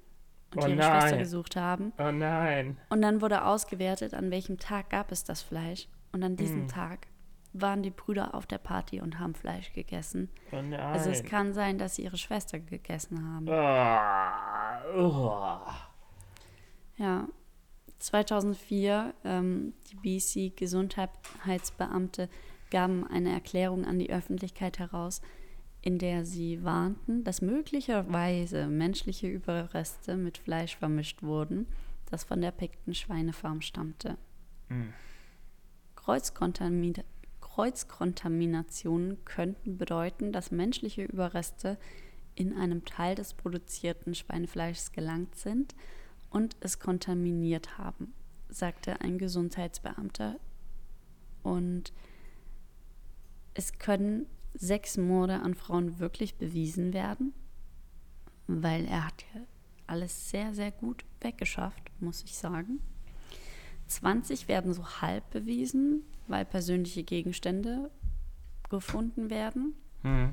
und 0.57 0.63
Oh 0.65 0.69
ihre 0.69 0.77
nein. 0.77 1.01
Schwester 1.01 1.19
gesucht 1.19 1.57
haben. 1.57 1.93
Oh 1.99 2.11
nein. 2.13 2.77
Und 2.91 3.03
dann 3.03 3.21
wurde 3.21 3.45
ausgewertet, 3.45 4.15
an 4.15 4.31
welchem 4.31 4.59
Tag 4.59 4.91
gab 4.91 5.11
es 5.13 5.25
das 5.25 5.43
Fleisch. 5.43 5.89
Und 6.13 6.23
an 6.23 6.37
diesem 6.37 6.67
Mm. 6.67 6.69
Tag 6.69 7.09
waren 7.53 7.83
die 7.83 7.91
Brüder 7.91 8.35
auf 8.35 8.47
der 8.47 8.59
Party 8.59 9.01
und 9.01 9.19
haben 9.19 9.35
Fleisch 9.35 9.73
gegessen. 9.73 10.29
Oh 10.53 10.63
nein. 10.63 10.79
Also 10.81 11.11
es 11.11 11.25
kann 11.25 11.53
sein, 11.53 11.77
dass 11.79 11.97
sie 11.97 12.05
ihre 12.05 12.17
Schwester 12.17 12.61
gegessen 12.61 13.19
haben. 13.35 13.49
Ah, 13.49 14.81
oh. 14.97 15.59
Ja. 16.97 17.27
2004, 17.99 19.13
ähm, 19.25 19.75
die 19.91 19.97
BC-Gesundheitsbeamte 19.97 22.29
gaben 22.71 23.05
eine 23.07 23.33
Erklärung 23.33 23.85
an 23.85 23.99
die 23.99 24.13
Öffentlichkeit 24.13 24.79
heraus, 24.79 25.21
in 25.85 25.99
der 25.99 26.25
sie 26.25 26.65
warnten, 26.65 27.25
dass 27.25 27.43
möglicherweise 27.43 28.69
menschliche 28.69 29.29
Überreste 29.29 30.17
mit 30.17 30.39
Fleisch 30.39 30.77
vermischt 30.77 31.23
wurden, 31.23 31.67
das 32.07 32.25
von 32.25 32.41
der 32.41 32.53
Picton 32.53 32.95
Schweinefarm 32.95 33.61
stammte. 33.61 34.17
Hm. 34.69 34.95
Kreuzkontamin 35.95 36.95
Kreuzkontaminationen 37.43 39.23
könnten 39.27 39.77
bedeuten, 39.77 40.33
dass 40.33 40.51
menschliche 40.51 41.05
Überreste 41.05 41.77
in 42.35 42.57
einem 42.57 42.87
Teil 42.87 43.15
des 43.15 43.35
produzierten 43.35 44.15
Schweinefleischs 44.15 44.93
gelangt 44.93 45.37
sind 45.37 45.75
und 46.31 46.57
es 46.61 46.79
kontaminiert 46.79 47.77
haben, 47.77 48.15
sagte 48.49 49.03
ein 49.03 49.19
Gesundheitsbeamter. 49.19 50.37
Und 51.43 51.93
es 53.53 53.79
können 53.79 54.27
sechs 54.55 54.97
Morde 54.97 55.41
an 55.41 55.55
Frauen 55.55 55.99
wirklich 55.99 56.37
bewiesen 56.37 56.93
werden, 56.93 57.35
weil 58.47 58.87
er 58.87 59.07
hat 59.07 59.25
ja 59.35 59.41
alles 59.87 60.31
sehr, 60.31 60.55
sehr 60.55 60.71
gut 60.71 61.05
weggeschafft, 61.21 61.91
muss 62.01 62.23
ich 62.23 62.37
sagen. 62.37 62.81
20 63.87 64.49
werden 64.49 64.73
so 64.73 64.87
halb 65.03 65.29
bewiesen, 65.31 66.05
weil 66.27 66.45
persönliche 66.45 67.03
Gegenstände 67.03 67.91
gefunden 68.71 69.29
werden. 69.29 69.75
Hm. 70.03 70.33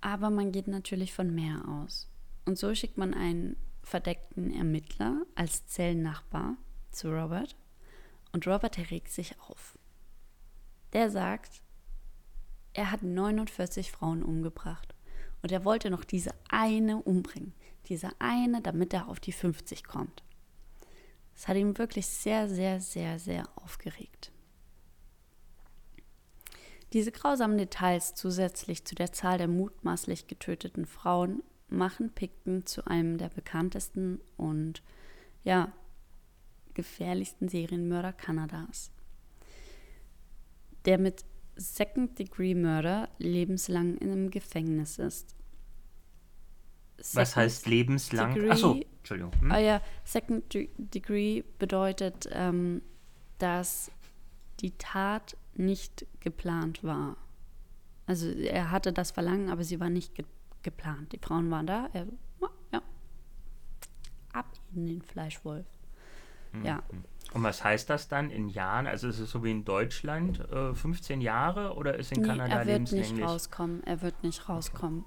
Aber 0.00 0.30
man 0.30 0.52
geht 0.52 0.68
natürlich 0.68 1.12
von 1.12 1.34
mehr 1.34 1.66
aus. 1.68 2.08
Und 2.44 2.58
so 2.58 2.74
schickt 2.74 2.98
man 2.98 3.14
einen 3.14 3.56
verdeckten 3.82 4.52
Ermittler 4.52 5.22
als 5.34 5.66
Zellennachbar 5.66 6.56
zu 6.90 7.08
Robert. 7.08 7.56
Und 8.32 8.46
Robert 8.46 8.76
der 8.76 8.90
regt 8.90 9.10
sich 9.10 9.38
auf. 9.40 9.78
Der 10.92 11.10
sagt, 11.10 11.62
er 12.74 12.90
hat 12.90 13.02
49 13.02 13.92
Frauen 13.92 14.22
umgebracht. 14.22 14.94
Und 15.42 15.52
er 15.52 15.64
wollte 15.64 15.90
noch 15.90 16.04
diese 16.04 16.30
eine 16.48 17.02
umbringen. 17.02 17.52
Diese 17.88 18.10
eine, 18.20 18.62
damit 18.62 18.94
er 18.94 19.08
auf 19.08 19.18
die 19.18 19.32
50 19.32 19.84
kommt. 19.84 20.22
Das 21.34 21.48
hat 21.48 21.56
ihn 21.56 21.76
wirklich 21.78 22.06
sehr, 22.06 22.48
sehr, 22.48 22.80
sehr, 22.80 23.18
sehr 23.18 23.48
aufgeregt. 23.56 24.30
Diese 26.92 27.10
grausamen 27.10 27.56
Details 27.56 28.14
zusätzlich 28.14 28.84
zu 28.84 28.94
der 28.94 29.12
Zahl 29.12 29.38
der 29.38 29.48
mutmaßlich 29.48 30.26
getöteten 30.26 30.86
Frauen 30.86 31.42
machen 31.68 32.10
Picton 32.10 32.66
zu 32.66 32.86
einem 32.86 33.16
der 33.16 33.30
bekanntesten 33.30 34.20
und 34.36 34.82
ja, 35.42 35.72
gefährlichsten 36.74 37.48
Serienmörder 37.48 38.12
Kanadas. 38.12 38.90
Der 40.84 40.98
mit 40.98 41.24
Second 41.56 42.18
Degree 42.18 42.54
Murder 42.54 43.08
lebenslang 43.18 43.96
im 43.98 44.30
Gefängnis 44.30 44.98
ist. 44.98 45.34
Was 46.98 47.12
Second 47.12 47.36
heißt 47.36 47.66
lebenslang? 47.66 48.34
Degree- 48.34 48.50
Achso, 48.50 48.80
Entschuldigung. 48.98 49.32
Hm? 49.40 49.52
Ah 49.52 49.58
ja, 49.58 49.82
Second 50.04 50.52
De- 50.54 50.68
Degree 50.78 51.42
bedeutet, 51.58 52.28
ähm, 52.32 52.80
dass 53.38 53.90
die 54.60 54.70
Tat 54.78 55.36
nicht 55.54 56.06
geplant 56.20 56.82
war. 56.84 57.16
Also 58.06 58.28
er 58.30 58.70
hatte 58.70 58.92
das 58.92 59.10
Verlangen, 59.10 59.50
aber 59.50 59.64
sie 59.64 59.80
war 59.80 59.90
nicht 59.90 60.14
ge 60.14 60.24
geplant. 60.62 61.12
Die 61.12 61.18
Frauen 61.18 61.50
waren 61.50 61.66
da, 61.66 61.88
er, 61.92 62.06
ja, 62.72 62.80
ab 64.32 64.46
in 64.74 64.86
den 64.86 65.02
Fleischwolf. 65.02 65.66
Hm. 66.52 66.64
Ja, 66.64 66.82
Und 67.34 67.42
was 67.42 67.64
heißt 67.64 67.88
das 67.88 68.08
dann 68.08 68.30
in 68.30 68.48
Jahren? 68.48 68.86
Also 68.86 69.08
ist 69.08 69.18
es 69.18 69.30
so 69.30 69.42
wie 69.42 69.50
in 69.50 69.64
Deutschland 69.64 70.40
äh, 70.50 70.74
15 70.74 71.20
Jahre 71.20 71.74
oder 71.74 71.96
ist 71.96 72.12
in 72.12 72.22
nee, 72.22 72.28
Kanada 72.28 72.60
er 72.60 72.66
wird 72.66 72.92
nicht 72.92 73.20
rauskommen. 73.20 73.82
Er 73.84 74.02
wird 74.02 74.22
nicht 74.22 74.48
rauskommen. 74.48 75.04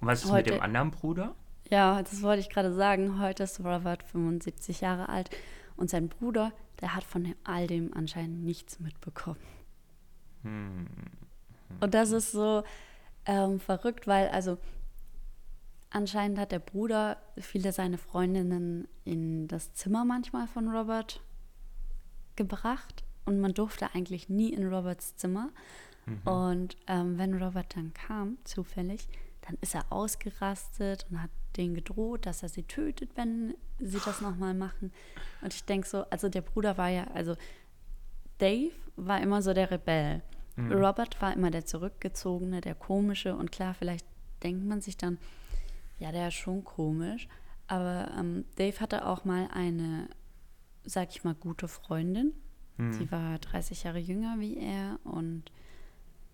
Und 0.00 0.06
was 0.06 0.24
ist 0.24 0.30
Heute- 0.30 0.52
mit 0.52 0.60
dem 0.60 0.62
anderen 0.62 0.90
Bruder? 0.90 1.34
Ja, 1.70 2.02
das 2.02 2.22
wollte 2.22 2.40
ich 2.40 2.48
gerade 2.48 2.72
sagen. 2.72 3.20
Heute 3.20 3.42
ist 3.42 3.60
Robert 3.60 4.02
75 4.02 4.80
Jahre 4.80 5.10
alt 5.10 5.30
und 5.76 5.90
sein 5.90 6.08
Bruder, 6.08 6.52
der 6.80 6.94
hat 6.94 7.04
von 7.04 7.34
all 7.44 7.66
dem 7.66 7.92
anscheinend 7.94 8.44
nichts 8.44 8.80
mitbekommen. 8.80 9.38
Hm. 10.42 10.86
Und 11.80 11.92
das 11.92 12.12
ist 12.12 12.32
so 12.32 12.62
ähm, 13.26 13.60
verrückt, 13.60 14.06
weil 14.06 14.28
also 14.28 14.56
anscheinend 15.90 16.38
hat 16.38 16.52
der 16.52 16.58
Bruder 16.58 17.18
viele 17.36 17.72
seiner 17.72 17.98
Freundinnen 17.98 18.88
in 19.04 19.48
das 19.48 19.74
Zimmer 19.74 20.04
manchmal 20.04 20.46
von 20.46 20.68
Robert 20.68 21.20
gebracht 22.38 23.04
und 23.26 23.40
man 23.40 23.52
durfte 23.52 23.94
eigentlich 23.94 24.30
nie 24.30 24.54
in 24.54 24.72
Roberts 24.72 25.16
Zimmer. 25.16 25.50
Und 26.24 26.78
ähm, 26.86 27.18
wenn 27.18 27.34
Robert 27.34 27.76
dann 27.76 27.92
kam, 27.92 28.38
zufällig, 28.44 29.06
dann 29.42 29.58
ist 29.60 29.74
er 29.74 29.92
ausgerastet 29.92 31.04
und 31.10 31.22
hat 31.22 31.30
denen 31.56 31.74
gedroht, 31.74 32.24
dass 32.24 32.42
er 32.42 32.48
sie 32.48 32.62
tötet, 32.62 33.10
wenn 33.14 33.54
sie 33.78 34.00
das 34.02 34.22
nochmal 34.22 34.54
machen. 34.54 34.90
Und 35.42 35.52
ich 35.52 35.64
denke 35.64 35.86
so, 35.86 36.04
also 36.08 36.30
der 36.30 36.40
Bruder 36.40 36.78
war 36.78 36.88
ja, 36.88 37.08
also 37.14 37.36
Dave 38.38 38.72
war 38.96 39.20
immer 39.20 39.42
so 39.42 39.52
der 39.52 39.70
Rebell. 39.70 40.22
Robert 40.56 41.20
war 41.22 41.32
immer 41.32 41.50
der 41.50 41.66
Zurückgezogene, 41.66 42.60
der 42.60 42.74
Komische. 42.74 43.36
Und 43.36 43.52
klar, 43.52 43.74
vielleicht 43.74 44.06
denkt 44.42 44.64
man 44.64 44.80
sich 44.80 44.96
dann, 44.96 45.18
ja, 45.98 46.10
der 46.10 46.28
ist 46.28 46.34
schon 46.34 46.64
komisch. 46.64 47.28
Aber 47.68 48.10
ähm, 48.18 48.44
Dave 48.56 48.80
hatte 48.80 49.06
auch 49.06 49.24
mal 49.24 49.48
eine, 49.52 50.08
sag 50.88 51.10
ich 51.10 51.24
mal, 51.24 51.34
gute 51.34 51.68
Freundin. 51.68 52.32
Sie 52.92 53.10
war 53.10 53.38
30 53.38 53.84
Jahre 53.84 53.98
jünger 53.98 54.36
wie 54.38 54.56
er 54.56 54.98
und 55.04 55.44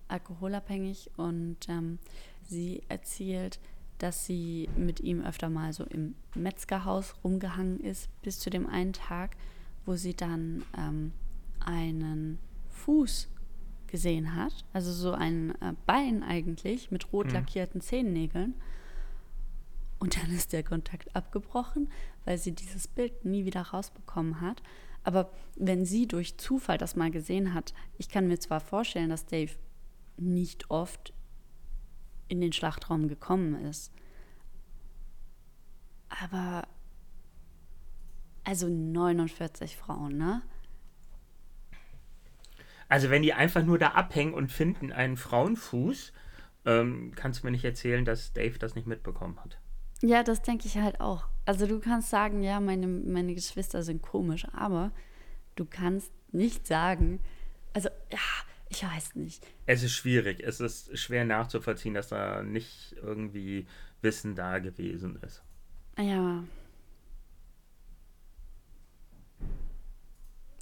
alkoholabhängig. 0.09 1.11
Und 1.17 1.57
ähm, 1.69 1.99
sie 2.43 2.83
erzählt, 2.89 3.61
dass 3.99 4.27
sie 4.27 4.69
mit 4.77 5.01
ihm 5.01 5.23
öfter 5.23 5.49
mal 5.49 5.73
so 5.73 5.85
im 5.85 6.15
Metzgerhaus 6.35 7.15
rumgehangen 7.25 7.81
ist, 7.81 8.09
bis 8.23 8.39
zu 8.39 8.51
dem 8.51 8.67
einen 8.67 8.93
Tag, 8.93 9.37
wo 9.87 9.95
sie 9.95 10.15
dann 10.15 10.63
ähm, 10.77 11.13
einen 11.61 12.39
Fuß 12.71 13.29
gesehen 13.87 14.35
hat, 14.35 14.65
also 14.73 14.93
so 14.93 15.13
ein 15.13 15.51
äh, 15.61 15.73
Bein 15.87 16.23
eigentlich 16.23 16.91
mit 16.91 17.13
rot 17.13 17.33
lackierten 17.33 17.81
Zehennägeln. 17.81 18.55
Und 19.99 20.17
dann 20.17 20.31
ist 20.31 20.53
der 20.53 20.63
Kontakt 20.63 21.15
abgebrochen, 21.15 21.91
weil 22.25 22.39
sie 22.39 22.53
dieses 22.53 22.89
Bild 22.89 23.25
nie 23.25 23.45
wieder 23.45 23.63
rausbekommen 23.63 24.41
hat. 24.41 24.63
Aber 25.03 25.31
wenn 25.57 25.85
sie 25.85 26.07
durch 26.09 26.39
Zufall 26.39 26.79
das 26.79 26.97
mal 26.97 27.11
gesehen 27.11 27.55
hat, 27.55 27.75
ich 27.99 28.09
kann 28.09 28.27
mir 28.27 28.39
zwar 28.39 28.61
vorstellen, 28.61 29.11
dass 29.11 29.27
Dave 29.27 29.53
nicht 30.17 30.71
oft 30.71 31.13
in 32.29 32.41
den 32.41 32.53
Schlachtraum 32.53 33.09
gekommen 33.09 33.55
ist. 33.67 33.93
Aber 36.09 36.67
also 38.45 38.69
49 38.69 39.77
Frauen, 39.77 40.17
ne? 40.17 40.43
Also 42.89 43.11
wenn 43.11 43.23
die 43.23 43.33
einfach 43.33 43.65
nur 43.65 43.79
da 43.79 43.89
abhängen 43.89 44.35
und 44.35 44.53
finden 44.53 44.93
einen 44.93 45.17
Frauenfuß, 45.17 46.13
ähm, 46.67 47.13
kannst 47.17 47.43
du 47.43 47.47
mir 47.47 47.51
nicht 47.51 47.65
erzählen, 47.65 48.05
dass 48.05 48.33
Dave 48.33 48.59
das 48.59 48.75
nicht 48.75 48.87
mitbekommen 48.87 49.39
hat. 49.43 49.59
Ja, 50.05 50.23
das 50.23 50.43
denke 50.43 50.67
ich 50.67 50.77
halt 50.77 51.01
auch. 51.01 51.29
Also 51.47 51.67
du 51.67 51.81
kannst 51.81 52.11
sagen, 52.11 52.43
ja, 52.43 52.61
meine, 52.61 52.87
meine 52.87 53.35
Geschwister 53.35 53.83
sind 53.83 54.03
komisch, 54.03 54.47
aber 54.53 54.93
du 55.57 55.65
kannst 55.65 56.13
nicht 56.31 56.67
sagen, 56.67 57.21
also 57.73 57.89
ja, 58.13 58.19
ich 58.69 58.85
weiß 58.85 59.15
nicht. 59.15 59.47
Es 59.65 59.83
ist 59.83 59.93
schwierig. 59.93 60.41
Es 60.41 60.61
ist 60.61 60.99
schwer 60.99 61.25
nachzuvollziehen, 61.25 61.95
dass 61.95 62.09
da 62.09 62.43
nicht 62.43 62.95
irgendwie 63.01 63.67
Wissen 64.03 64.35
da 64.35 64.59
gewesen 64.59 65.19
ist. 65.23 65.43
Ja. 65.99 66.45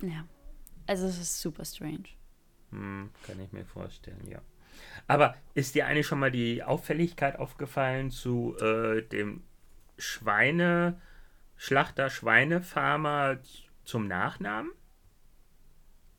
Ja. 0.02 0.24
Also 0.86 1.06
es 1.06 1.18
ist 1.18 1.40
super 1.40 1.64
strange. 1.64 2.04
Hm, 2.70 3.10
kann 3.26 3.40
ich 3.40 3.50
mir 3.50 3.64
vorstellen, 3.64 4.24
ja. 4.28 4.40
Aber 5.06 5.34
ist 5.54 5.74
dir 5.74 5.86
eigentlich 5.86 6.06
schon 6.06 6.18
mal 6.20 6.30
die 6.30 6.62
Auffälligkeit 6.62 7.38
aufgefallen 7.38 8.10
zu 8.10 8.56
äh, 8.58 9.02
dem 9.02 9.42
Schweine, 9.98 11.00
Schlachter, 11.56 12.10
Schweinefarmer 12.10 13.38
zum 13.84 14.06
Nachnamen? 14.06 14.72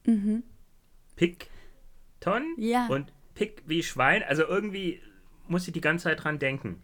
Mhm. 0.06 0.44
Pickton 1.16 2.56
Ja. 2.58 2.88
und 2.88 3.12
Pick 3.36 3.64
wie 3.66 3.84
Schwein. 3.84 4.24
Also 4.24 4.44
irgendwie 4.44 5.02
muss 5.48 5.68
ich 5.68 5.74
die 5.74 5.82
ganze 5.82 6.06
Zeit 6.06 6.24
dran 6.24 6.40
denken. 6.40 6.84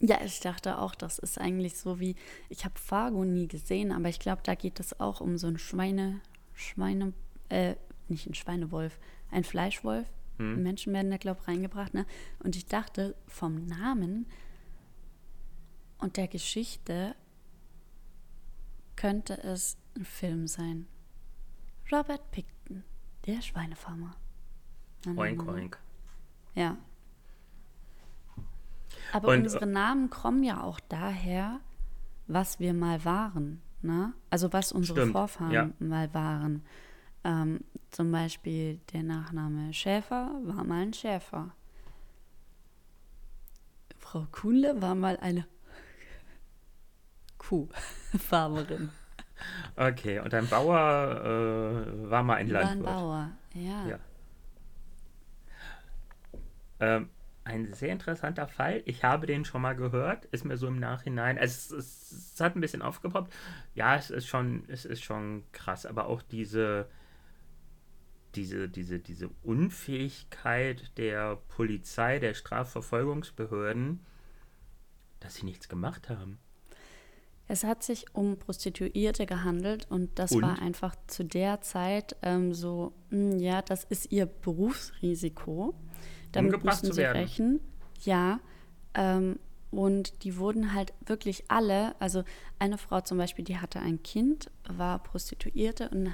Ja, 0.00 0.20
ich 0.24 0.40
dachte 0.40 0.78
auch, 0.78 0.94
das 0.96 1.18
ist 1.18 1.40
eigentlich 1.40 1.78
so 1.78 2.00
wie, 2.00 2.16
ich 2.48 2.64
habe 2.64 2.78
Fargo 2.78 3.24
nie 3.24 3.46
gesehen, 3.46 3.92
aber 3.92 4.08
ich 4.08 4.18
glaube, 4.18 4.42
da 4.44 4.54
geht 4.56 4.80
es 4.80 4.98
auch 4.98 5.20
um 5.20 5.38
so 5.38 5.46
ein 5.46 5.58
Schweine, 5.58 6.20
Schweine, 6.54 7.12
äh, 7.48 7.76
nicht 8.08 8.26
ein 8.26 8.34
Schweinewolf, 8.34 8.98
ein 9.30 9.44
Fleischwolf. 9.44 10.06
Menschen 10.42 10.92
werden 10.92 11.10
da, 11.10 11.16
glaube 11.16 11.40
ich, 11.42 11.48
reingebracht, 11.48 11.94
ne? 11.94 12.06
Und 12.40 12.56
ich 12.56 12.66
dachte, 12.66 13.14
vom 13.26 13.66
Namen 13.66 14.26
und 15.98 16.16
der 16.16 16.28
Geschichte 16.28 17.14
könnte 18.96 19.42
es 19.42 19.76
ein 19.96 20.04
Film 20.04 20.46
sein. 20.46 20.86
Robert 21.90 22.30
Picton, 22.30 22.84
der 23.26 23.40
Schweinefarmer. 23.42 24.16
Oink, 25.16 25.46
oink. 25.46 25.78
Ja. 26.54 26.76
Aber 29.12 29.28
Und, 29.28 29.42
unsere 29.42 29.66
Namen 29.66 30.10
kommen 30.10 30.42
ja 30.42 30.62
auch 30.62 30.80
daher, 30.80 31.60
was 32.26 32.60
wir 32.60 32.72
mal 32.74 33.04
waren. 33.04 33.60
Ne? 33.82 34.12
Also 34.30 34.52
was 34.52 34.72
unsere 34.72 35.00
Stimmt, 35.00 35.12
Vorfahren 35.12 35.50
ja. 35.50 35.70
mal 35.78 36.12
waren. 36.14 36.64
Ähm, 37.24 37.60
zum 37.90 38.10
Beispiel 38.10 38.80
der 38.92 39.02
Nachname 39.02 39.72
Schäfer 39.72 40.30
war 40.44 40.64
mal 40.64 40.82
ein 40.82 40.92
Schäfer. 40.92 41.54
Frau 43.98 44.26
Kuhnle 44.30 44.80
war 44.82 44.94
mal 44.94 45.16
eine 45.18 45.46
Kuhfarmerin. 47.38 48.90
Okay, 49.76 50.20
und 50.20 50.32
ein 50.34 50.48
Bauer 50.48 51.20
äh, 51.24 52.10
war 52.10 52.22
mal 52.22 52.36
ein 52.36 52.52
War 52.52 52.60
ein 52.60 52.66
Landwirt. 52.66 52.86
Bauer. 52.86 53.30
Ja. 53.54 53.86
Ja. 53.86 53.98
Ähm, 56.80 57.08
ein 57.44 57.72
sehr 57.72 57.90
interessanter 57.90 58.46
Fall. 58.46 58.82
Ich 58.84 59.02
habe 59.02 59.26
den 59.26 59.44
schon 59.44 59.62
mal 59.62 59.74
gehört. 59.74 60.26
Ist 60.26 60.44
mir 60.44 60.56
so 60.56 60.68
im 60.68 60.78
Nachhinein. 60.78 61.38
Also 61.38 61.76
es, 61.76 61.86
es, 62.10 62.32
es 62.34 62.40
hat 62.40 62.54
ein 62.54 62.60
bisschen 62.60 62.82
aufgepoppt. 62.82 63.32
Ja, 63.74 63.96
es 63.96 64.10
ist 64.10 64.28
schon, 64.28 64.64
es 64.68 64.84
ist 64.84 65.02
schon 65.02 65.42
krass. 65.52 65.86
Aber 65.86 66.06
auch 66.06 66.22
diese, 66.22 66.88
diese, 68.34 68.68
diese, 68.68 68.98
diese 68.98 69.30
Unfähigkeit 69.42 70.90
der 70.96 71.36
Polizei, 71.48 72.18
der 72.18 72.34
Strafverfolgungsbehörden, 72.34 74.00
dass 75.20 75.36
sie 75.36 75.44
nichts 75.44 75.68
gemacht 75.68 76.08
haben. 76.08 76.38
Es 77.48 77.64
hat 77.64 77.82
sich 77.82 78.06
um 78.14 78.38
Prostituierte 78.38 79.26
gehandelt 79.26 79.86
und 79.90 80.18
das 80.18 80.32
Und? 80.32 80.42
war 80.42 80.60
einfach 80.60 80.96
zu 81.06 81.24
der 81.24 81.60
Zeit 81.60 82.16
ähm, 82.22 82.54
so, 82.54 82.92
mh, 83.10 83.36
ja, 83.36 83.62
das 83.62 83.84
ist 83.84 84.10
ihr 84.10 84.26
Berufsrisiko. 84.26 85.74
Damit 86.32 86.54
Umgebracht 86.54 86.76
mussten 86.76 86.86
zu 86.86 86.92
sie 86.94 87.02
werden. 87.02 87.18
rächen. 87.18 87.60
Ja. 88.04 88.40
Ähm, 88.94 89.38
und 89.70 90.24
die 90.24 90.36
wurden 90.36 90.74
halt 90.74 90.92
wirklich 91.04 91.44
alle, 91.48 91.98
also 92.00 92.24
eine 92.58 92.78
Frau 92.78 93.00
zum 93.00 93.18
Beispiel, 93.18 93.44
die 93.44 93.58
hatte 93.58 93.80
ein 93.80 94.02
Kind, 94.02 94.50
war 94.68 95.02
Prostituierte 95.02 95.88
und 95.88 96.12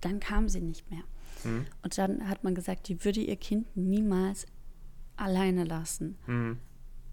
dann 0.00 0.20
kam 0.20 0.48
sie 0.48 0.60
nicht 0.60 0.90
mehr. 0.90 1.02
Hm? 1.44 1.66
Und 1.82 1.98
dann 1.98 2.28
hat 2.28 2.44
man 2.44 2.54
gesagt, 2.54 2.88
die 2.88 3.04
würde 3.04 3.20
ihr 3.20 3.36
Kind 3.36 3.76
niemals 3.76 4.46
alleine 5.16 5.64
lassen. 5.64 6.18
Hm. 6.26 6.58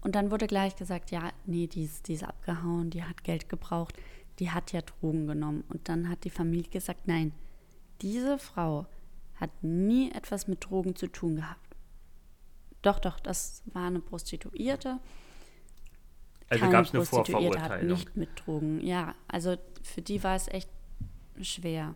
Und 0.00 0.14
dann 0.16 0.30
wurde 0.30 0.46
gleich 0.46 0.74
gesagt, 0.76 1.10
ja, 1.10 1.30
nee, 1.46 1.68
die 1.68 1.84
ist, 1.84 2.08
die 2.08 2.14
ist 2.14 2.24
abgehauen, 2.24 2.90
die 2.90 3.04
hat 3.04 3.22
Geld 3.22 3.48
gebraucht, 3.48 3.96
die 4.38 4.50
hat 4.50 4.72
ja 4.72 4.80
Drogen 4.82 5.26
genommen. 5.26 5.64
Und 5.68 5.88
dann 5.88 6.08
hat 6.08 6.24
die 6.24 6.30
Familie 6.30 6.70
gesagt, 6.70 7.06
nein, 7.06 7.32
diese 8.00 8.38
Frau 8.38 8.86
hat 9.36 9.50
nie 9.62 10.10
etwas 10.10 10.48
mit 10.48 10.64
Drogen 10.64 10.96
zu 10.96 11.06
tun 11.06 11.36
gehabt. 11.36 11.76
Doch, 12.82 12.98
doch, 12.98 13.20
das 13.20 13.62
war 13.66 13.86
eine 13.86 14.00
Prostituierte. 14.00 14.98
Also 16.48 16.68
gab 16.68 16.84
es 16.84 16.94
eine 16.94 17.04
Prostituierte 17.04 17.60
hat 17.60 17.68
Vorverurteilung. 17.68 17.98
nicht 17.98 18.16
mit 18.16 18.28
Drogen. 18.44 18.80
Ja, 18.84 19.14
also 19.28 19.56
für 19.82 20.02
die 20.02 20.22
war 20.22 20.34
es 20.34 20.48
echt 20.48 20.68
schwer. 21.40 21.94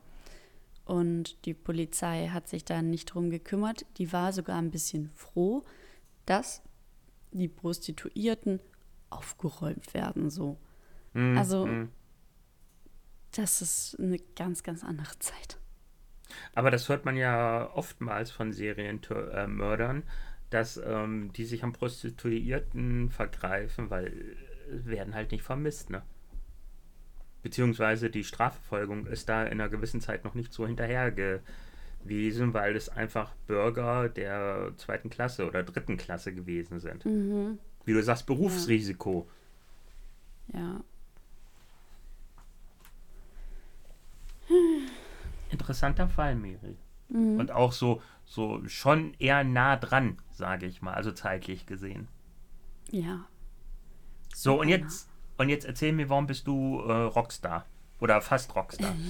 Und 0.87 1.45
die 1.47 1.55
Polizei 1.55 2.29
hat 2.29 2.49
sich 2.49 2.65
da 2.65 2.81
nicht 2.81 3.07
drum 3.07 3.29
gekümmert. 3.29 3.85
Die 3.99 4.13
war 4.13 4.33
sogar 4.33 4.57
ein 4.57 4.71
bisschen 4.71 5.11
froh, 5.11 5.65
dass 6.27 6.63
die 7.33 7.49
Prostituierten 7.49 8.61
aufgeräumt 9.11 9.93
werden. 9.95 10.31
So. 10.31 10.59
Hm, 11.13 11.37
Also, 11.37 11.67
hm. 11.67 11.91
das 13.33 13.63
ist 13.63 13.99
eine 14.01 14.19
ganz, 14.37 14.63
ganz 14.63 14.85
andere 14.85 15.19
Zeit. 15.19 15.59
Aber 16.55 16.71
das 16.71 16.89
hört 16.89 17.05
man 17.05 17.17
ja 17.17 17.69
oftmals 17.75 18.31
von 18.31 18.53
Serienmördern, 18.53 20.05
dass 20.51 20.77
ähm, 20.77 21.33
die 21.33 21.45
sich 21.45 21.65
an 21.65 21.73
Prostituierten 21.73 23.11
vergreifen, 23.11 23.91
weil 23.91 24.07
äh, 24.07 24.87
werden 24.87 25.15
halt 25.15 25.33
nicht 25.33 25.43
vermisst, 25.43 25.91
ne? 25.91 26.03
Beziehungsweise 27.47 28.11
die 28.11 28.25
Strafverfolgung 28.25 29.07
ist 29.07 29.29
da 29.29 29.45
in 29.45 29.61
einer 29.61 29.69
gewissen 29.69 30.01
Zeit 30.01 30.25
noch 30.25 30.35
nicht 30.35 30.53
so 30.53 30.67
hinterher 30.67 31.13
gewesen, 31.13 32.55
weil 32.55 32.75
es 32.75 32.89
einfach 32.89 33.37
Bürger 33.47 34.09
der 34.09 34.73
zweiten 34.79 35.11
Klasse 35.11 35.47
oder 35.47 35.63
dritten 35.63 35.97
Klasse 35.97 36.35
gewesen 36.35 36.81
sind. 36.81 37.05
Mhm. 37.05 37.61
Wie 37.85 37.93
du 37.93 38.03
sagst, 38.03 38.27
Berufsrisiko. 38.27 39.29
Ja. 40.53 40.81
Interessanter 45.53 46.09
Fall, 46.09 46.35
Miri. 46.35 46.77
Und 47.11 47.53
auch 47.53 47.71
so, 47.71 48.03
so 48.25 48.61
schon 48.67 49.15
eher 49.21 49.45
nah 49.45 49.77
dran, 49.77 50.19
sage 50.33 50.67
ich 50.67 50.83
mal, 50.83 50.95
also 50.95 51.13
zeitlich 51.13 51.65
gesehen. 51.65 52.09
Ja. 52.91 53.29
So, 54.35 54.61
und 54.61 54.69
Super 54.69 54.81
jetzt, 54.81 55.09
und 55.39 55.49
jetzt 55.49 55.65
erzähl 55.67 55.93
mir, 55.93 56.09
warum 56.09 56.27
bist 56.27 56.47
du 56.47 56.81
äh, 56.81 56.93
Rockstar? 56.93 57.67
Oder 58.01 58.21
fast 58.21 58.55
Rockstar? 58.55 58.95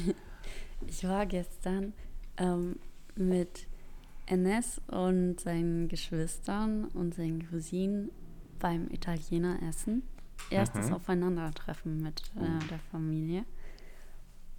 Ich 0.87 1.05
war 1.05 1.25
gestern 1.25 1.95
ähm, 2.37 2.77
mit 3.17 3.67
Enes 4.27 4.81
und 4.89 5.41
seinen 5.41 5.89
Geschwistern 5.89 6.85
und 6.89 7.15
seinen 7.15 7.49
Cousinen 7.49 8.11
beim 8.59 8.89
Italiener 8.91 9.59
essen. 9.63 10.03
Erstes 10.51 10.89
Mhm. 10.89 10.93
Aufeinandertreffen 10.95 12.03
mit 12.03 12.21
äh, 12.37 12.69
der 12.69 12.79
Familie. 12.93 13.47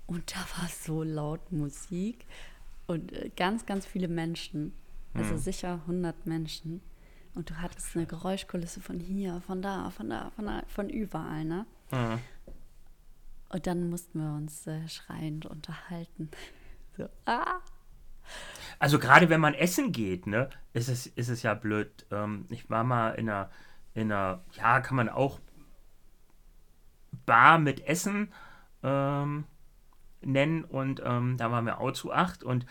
Und 0.08 0.34
da 0.36 0.39
war 0.60 0.67
so 0.69 1.03
laut 1.03 1.51
Musik 1.51 2.25
und 2.88 3.12
äh, 3.13 3.30
ganz, 3.36 3.65
ganz 3.67 3.86
viele 3.86 4.08
Menschen. 4.08 4.73
Also 5.13 5.36
Mhm. 5.36 5.38
sicher 5.38 5.73
100 5.86 6.25
Menschen. 6.25 6.82
Und 7.38 7.52
du 7.52 7.62
hattest 7.62 7.95
eine 7.95 8.08
Geräuschkulisse 8.08 8.82
von 8.82 9.00
hier, 9.00 9.41
von 9.45 9.62
da, 9.62 9.91
von 9.91 10.10
da, 10.10 10.32
von 10.36 10.47
da, 10.47 10.63
von 10.67 10.89
überall, 10.89 11.45
ne? 11.45 11.67
Mhm. 11.91 12.19
Und 13.50 13.67
dann 13.67 13.91
mussten 13.91 14.19
wir 14.19 14.36
uns 14.36 14.65
äh, 14.65 14.88
schreiend 14.89 15.45
unterhalten. 15.45 16.30
So, 16.97 17.08
ah! 17.28 17.60
Also 18.80 18.97
gerade 18.97 19.30
wenn 19.30 19.39
man 19.39 19.54
essen 19.54 19.91
geht, 19.91 20.26
ne, 20.26 20.50
ist 20.73 20.89
es, 20.89 21.06
ist 21.06 21.30
es 21.30 21.43
ja 21.43 21.54
blöd. 21.54 22.08
Ähm, 22.10 22.47
ich 22.50 22.71
war 22.71 22.84
mal 22.84 23.12
in 23.12 23.30
einer, 23.30 23.52
in 23.93 24.12
einer, 24.12 24.41
ja, 24.54 24.82
kann 24.82 24.97
man 24.97 25.08
auch 25.08 25.39
Bar 27.28 27.60
mit 27.60 27.86
Essen 27.86 28.34
ähm, 28.82 29.43
nennen 30.21 30.63
und 30.63 31.04
ähm, 31.06 31.38
da 31.38 31.52
waren 31.52 31.67
wir 31.67 31.80
auch 31.80 31.91
zu 31.91 32.12
acht 32.12 32.43
und 32.43 32.65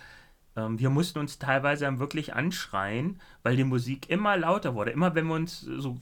wir 0.57 0.91
mussten 0.91 1.19
uns 1.19 1.39
teilweise 1.39 1.85
dann 1.85 1.99
wirklich 1.99 2.35
anschreien, 2.35 3.21
weil 3.43 3.57
die 3.57 3.65
Musik 3.65 4.09
immer 4.09 4.37
lauter 4.37 4.75
wurde. 4.75 4.91
Immer 4.91 5.15
wenn 5.15 5.27
wir 5.27 5.35
uns 5.35 5.61
so 5.61 5.99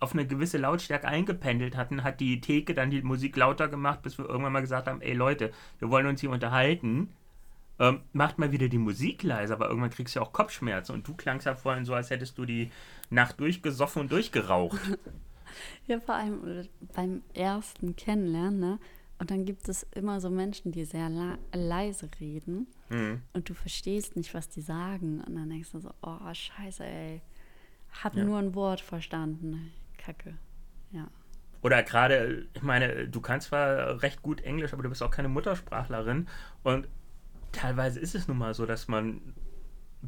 auf 0.00 0.12
eine 0.12 0.26
gewisse 0.26 0.58
Lautstärke 0.58 1.08
eingependelt 1.08 1.76
hatten, 1.76 2.04
hat 2.04 2.20
die 2.20 2.40
Theke 2.40 2.74
dann 2.74 2.90
die 2.90 3.02
Musik 3.02 3.36
lauter 3.36 3.68
gemacht, 3.68 4.02
bis 4.02 4.18
wir 4.18 4.28
irgendwann 4.28 4.52
mal 4.52 4.60
gesagt 4.60 4.86
haben, 4.86 5.00
ey 5.00 5.14
Leute, 5.14 5.52
wir 5.78 5.90
wollen 5.90 6.06
uns 6.06 6.20
hier 6.20 6.30
unterhalten. 6.30 7.10
Ähm, 7.78 8.00
macht 8.12 8.38
mal 8.38 8.52
wieder 8.52 8.68
die 8.68 8.78
Musik 8.78 9.22
leiser, 9.22 9.54
aber 9.54 9.68
irgendwann 9.68 9.90
kriegst 9.90 10.14
du 10.14 10.20
ja 10.20 10.26
auch 10.26 10.32
Kopfschmerzen. 10.32 10.94
Und 10.94 11.08
du 11.08 11.14
klangst 11.14 11.46
ja 11.46 11.54
vorhin 11.54 11.84
so, 11.84 11.94
als 11.94 12.10
hättest 12.10 12.38
du 12.38 12.44
die 12.44 12.70
Nacht 13.10 13.40
durchgesoffen 13.40 14.02
und 14.02 14.12
durchgeraucht. 14.12 14.80
Ja, 15.86 16.00
vor 16.00 16.14
allem 16.14 16.60
äh, 16.60 16.68
beim 16.94 17.20
ersten 17.34 17.94
Kennenlernen, 17.94 18.58
ne? 18.58 18.78
Und 19.22 19.30
dann 19.30 19.44
gibt 19.44 19.68
es 19.68 19.84
immer 19.94 20.20
so 20.20 20.30
Menschen, 20.30 20.72
die 20.72 20.84
sehr 20.84 21.08
leise 21.54 22.08
reden 22.18 22.66
Mhm. 22.90 23.22
und 23.32 23.48
du 23.48 23.54
verstehst 23.54 24.16
nicht, 24.16 24.34
was 24.34 24.48
die 24.48 24.60
sagen. 24.62 25.20
Und 25.20 25.36
dann 25.36 25.48
denkst 25.48 25.70
du 25.70 25.78
so, 25.78 25.90
oh, 26.02 26.18
scheiße, 26.34 26.84
ey. 26.84 27.22
Hab 28.02 28.16
Ja. 28.16 28.24
nur 28.24 28.38
ein 28.40 28.56
Wort 28.56 28.80
verstanden. 28.80 29.70
Kacke. 29.96 30.34
Ja. 30.90 31.06
Oder 31.62 31.84
gerade, 31.84 32.48
ich 32.52 32.62
meine, 32.62 33.06
du 33.06 33.20
kannst 33.20 33.50
zwar 33.50 34.02
recht 34.02 34.22
gut 34.22 34.40
Englisch, 34.40 34.72
aber 34.72 34.82
du 34.82 34.88
bist 34.88 35.04
auch 35.04 35.12
keine 35.12 35.28
Muttersprachlerin. 35.28 36.26
Und 36.64 36.88
teilweise 37.52 38.00
ist 38.00 38.16
es 38.16 38.26
nun 38.26 38.38
mal 38.38 38.54
so, 38.54 38.66
dass 38.66 38.88
man 38.88 39.08
ein 39.18 39.34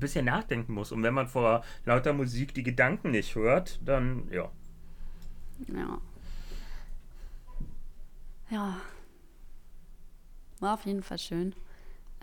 bisschen 0.01 0.25
nachdenken 0.25 0.73
muss. 0.75 0.91
Und 0.91 1.05
wenn 1.05 1.15
man 1.15 1.29
vor 1.29 1.63
lauter 1.85 2.13
Musik 2.15 2.53
die 2.53 2.65
Gedanken 2.65 3.13
nicht 3.13 3.37
hört, 3.37 3.79
dann 3.85 4.27
ja. 4.33 4.51
Ja. 5.69 5.99
Ja. 8.51 8.77
War 10.65 10.75
auf 10.75 10.87
jeden 10.87 11.03
Fall 11.03 11.19
schön. 11.19 11.55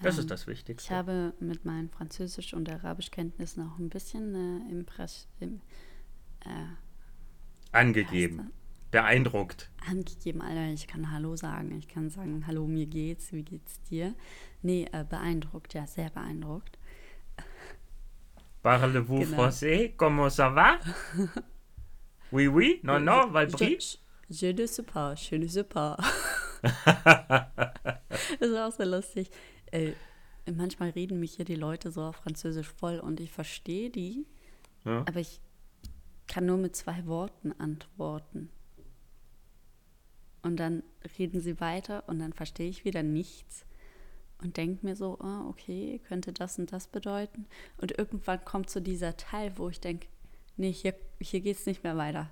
Das 0.01 0.15
Ähm, 0.15 0.21
ist 0.21 0.31
das 0.31 0.47
Wichtigste. 0.47 0.87
Ich 0.91 0.97
habe 0.97 1.33
mit 1.39 1.63
meinen 1.63 1.91
Französisch- 1.91 2.55
und 2.55 2.67
Arabischkenntnissen 2.67 3.61
auch 3.69 3.77
ein 3.77 3.89
bisschen 3.89 4.33
äh, 4.33 4.71
Impress 4.71 5.27
im, 5.39 5.61
äh, 6.39 6.47
Angegeben. 7.71 8.51
Beeindruckt. 8.89 9.69
angegeben, 9.87 10.41
Alter, 10.41 10.65
ich 10.73 10.87
kann 10.87 11.11
Hallo 11.11 11.35
sagen. 11.35 11.71
Ich 11.77 11.87
kann 11.87 12.09
sagen, 12.09 12.45
Hallo, 12.47 12.65
mir 12.67 12.87
geht's, 12.87 13.31
wie 13.31 13.43
geht's 13.43 13.79
dir? 13.83 14.15
Nee, 14.63 14.87
äh, 14.91 15.05
beeindruckt, 15.07 15.75
ja, 15.75 15.85
sehr 15.85 16.09
beeindruckt. 16.09 16.79
Parlez-vous 18.63 19.19
Genau. 19.19 19.37
français? 19.37 19.93
Comment 19.95 20.29
ça 20.29 20.49
va? 20.49 20.79
Oui, 22.31 22.47
oui? 22.47 22.79
Non, 22.83 22.99
non, 22.99 23.31
Valbri? 23.31 23.77
Je, 23.79 23.97
je 24.29 24.47
ne 24.51 24.65
sais 24.65 24.83
pas, 24.83 25.15
je 25.15 25.35
ne 25.35 25.47
sais 25.47 25.63
pas. 25.63 25.95
das 26.61 28.39
ist 28.39 28.57
auch 28.57 28.71
so 28.71 28.83
lustig. 28.83 29.29
Äh, 29.71 29.93
manchmal 30.51 30.89
reden 30.91 31.19
mich 31.19 31.33
hier 31.35 31.45
die 31.45 31.55
Leute 31.55 31.91
so 31.91 32.03
auf 32.03 32.17
Französisch 32.17 32.67
voll 32.67 32.99
und 32.99 33.19
ich 33.19 33.31
verstehe 33.31 33.89
die, 33.89 34.25
Ja. 34.85 34.99
aber 35.07 35.19
ich 35.19 35.39
kann 36.27 36.45
nur 36.45 36.57
mit 36.57 36.75
zwei 36.75 37.05
Worten 37.07 37.51
antworten. 37.53 38.49
Und 40.43 40.57
dann 40.57 40.81
reden 41.19 41.39
sie 41.39 41.59
weiter 41.59 42.03
und 42.07 42.19
dann 42.19 42.33
verstehe 42.33 42.69
ich 42.69 42.83
wieder 42.83 43.03
nichts 43.03 43.65
und 44.41 44.57
denke 44.57 44.83
mir 44.85 44.95
so, 44.95 45.19
ah, 45.19 45.45
okay, 45.47 46.01
könnte 46.07 46.33
das 46.33 46.57
und 46.57 46.71
das 46.71 46.87
bedeuten. 46.87 47.45
Und 47.77 47.97
irgendwann 47.97 48.43
kommt 48.43 48.69
so 48.69 48.79
dieser 48.79 49.15
Teil, 49.17 49.57
wo 49.57 49.69
ich 49.69 49.79
denke, 49.79 50.07
nee, 50.57 50.71
hier, 50.71 50.95
hier 51.19 51.41
geht 51.41 51.57
es 51.57 51.65
nicht 51.67 51.83
mehr 51.83 51.95
weiter. 51.95 52.29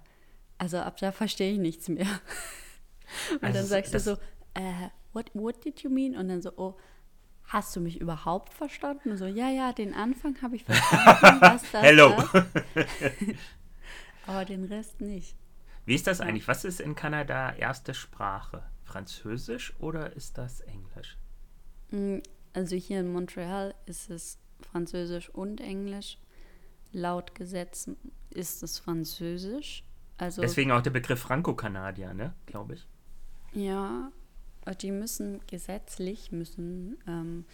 Also 0.57 0.77
ab 0.77 0.97
da 0.97 1.11
verstehe 1.11 1.53
ich 1.53 1.59
nichts 1.59 1.87
mehr. 1.87 2.07
Und 3.33 3.43
Also 3.43 3.59
dann 3.59 3.67
sagst 3.67 3.93
du 3.93 3.99
so, 3.99 4.13
äh, 4.53 4.89
what, 5.13 5.31
what 5.33 5.63
did 5.63 5.81
you 5.81 5.89
mean? 5.89 6.15
Und 6.15 6.29
dann 6.29 6.41
so, 6.41 6.51
oh, 6.57 6.77
hast 7.45 7.75
du 7.75 7.81
mich 7.81 7.99
überhaupt 7.99 8.53
verstanden? 8.53 9.11
Und 9.11 9.17
so, 9.17 9.25
ja, 9.25 9.49
ja, 9.49 9.73
den 9.73 9.93
Anfang 9.93 10.41
habe 10.41 10.55
ich 10.55 10.63
verstanden. 10.63 11.39
das, 11.41 11.73
Hello. 11.73 12.15
Aber 14.27 14.45
den 14.45 14.65
Rest 14.65 15.01
nicht. 15.01 15.35
Wie 15.85 15.95
ist 15.95 16.05
das 16.05 16.21
eigentlich? 16.21 16.47
Was 16.47 16.65
ist 16.65 16.79
in 16.79 16.95
Kanada 16.95 17.53
erste 17.53 17.93
Sprache? 17.93 18.63
Französisch 18.83 19.73
oder 19.79 20.15
ist 20.15 20.37
das 20.37 20.61
Englisch? 20.61 21.17
Mm, 21.91 22.17
Also 22.53 22.75
hier 22.75 22.99
in 22.99 23.11
Montreal 23.11 23.73
ist 23.85 24.09
es 24.09 24.37
Französisch 24.61 25.29
und 25.29 25.61
Englisch. 25.61 26.19
Laut 26.91 27.33
Gesetz 27.35 27.89
ist 28.29 28.61
es 28.63 28.79
Französisch. 28.79 29.83
Also 30.17 30.41
Deswegen 30.41 30.71
auch 30.71 30.81
der 30.81 30.89
Begriff 30.91 31.19
Franco-Kanadier, 31.19 32.13
ne? 32.13 32.33
Glaube 32.45 32.75
ich. 32.75 32.87
Ja, 33.53 34.11
die 34.81 34.91
müssen 34.91 35.41
gesetzlich 35.47 36.31
müssen 36.31 36.97
ähm, 37.07 37.45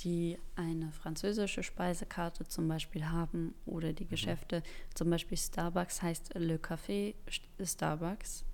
die 0.00 0.38
eine 0.56 0.92
französische 0.92 1.62
Speisekarte 1.62 2.46
zum 2.46 2.68
Beispiel 2.68 3.06
haben 3.06 3.54
oder 3.66 3.92
die 3.92 4.06
Geschäfte, 4.06 4.62
zum 4.94 5.10
Beispiel 5.10 5.36
Starbucks 5.36 6.00
heißt 6.02 6.34
Le 6.34 6.56
Café 6.56 7.14
St- 7.28 7.66
Starbucks, 7.66 8.44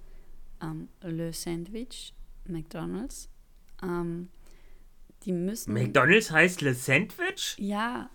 ähm, 0.63 0.89
Le 1.03 1.33
Sandwich 1.33 2.15
McDonald's. 2.47 3.29
Ähm, 3.83 4.29
die 5.23 5.33
müssen 5.33 5.73
McDonalds 5.75 6.31
heißt 6.31 6.63
Le 6.63 6.75
Sandwich? 6.75 7.57
Ja, 7.59 8.11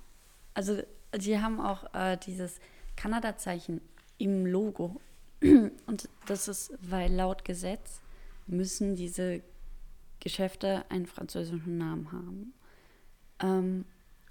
also 0.54 0.82
die 1.16 1.40
haben 1.40 1.60
auch 1.60 1.94
äh, 1.94 2.18
dieses 2.18 2.60
Kanada-Zeichen 2.96 3.82
im 4.18 4.46
Logo. 4.46 5.00
Und 5.42 6.10
das 6.26 6.48
ist, 6.48 6.74
weil 6.82 7.14
laut 7.14 7.46
Gesetz 7.46 8.02
müssen 8.48 8.96
diese 8.96 9.42
Geschäfte 10.20 10.86
einen 10.90 11.06
französischen 11.06 11.78
Namen 11.78 12.12
haben. 12.12 12.54
Ähm, 13.42 13.86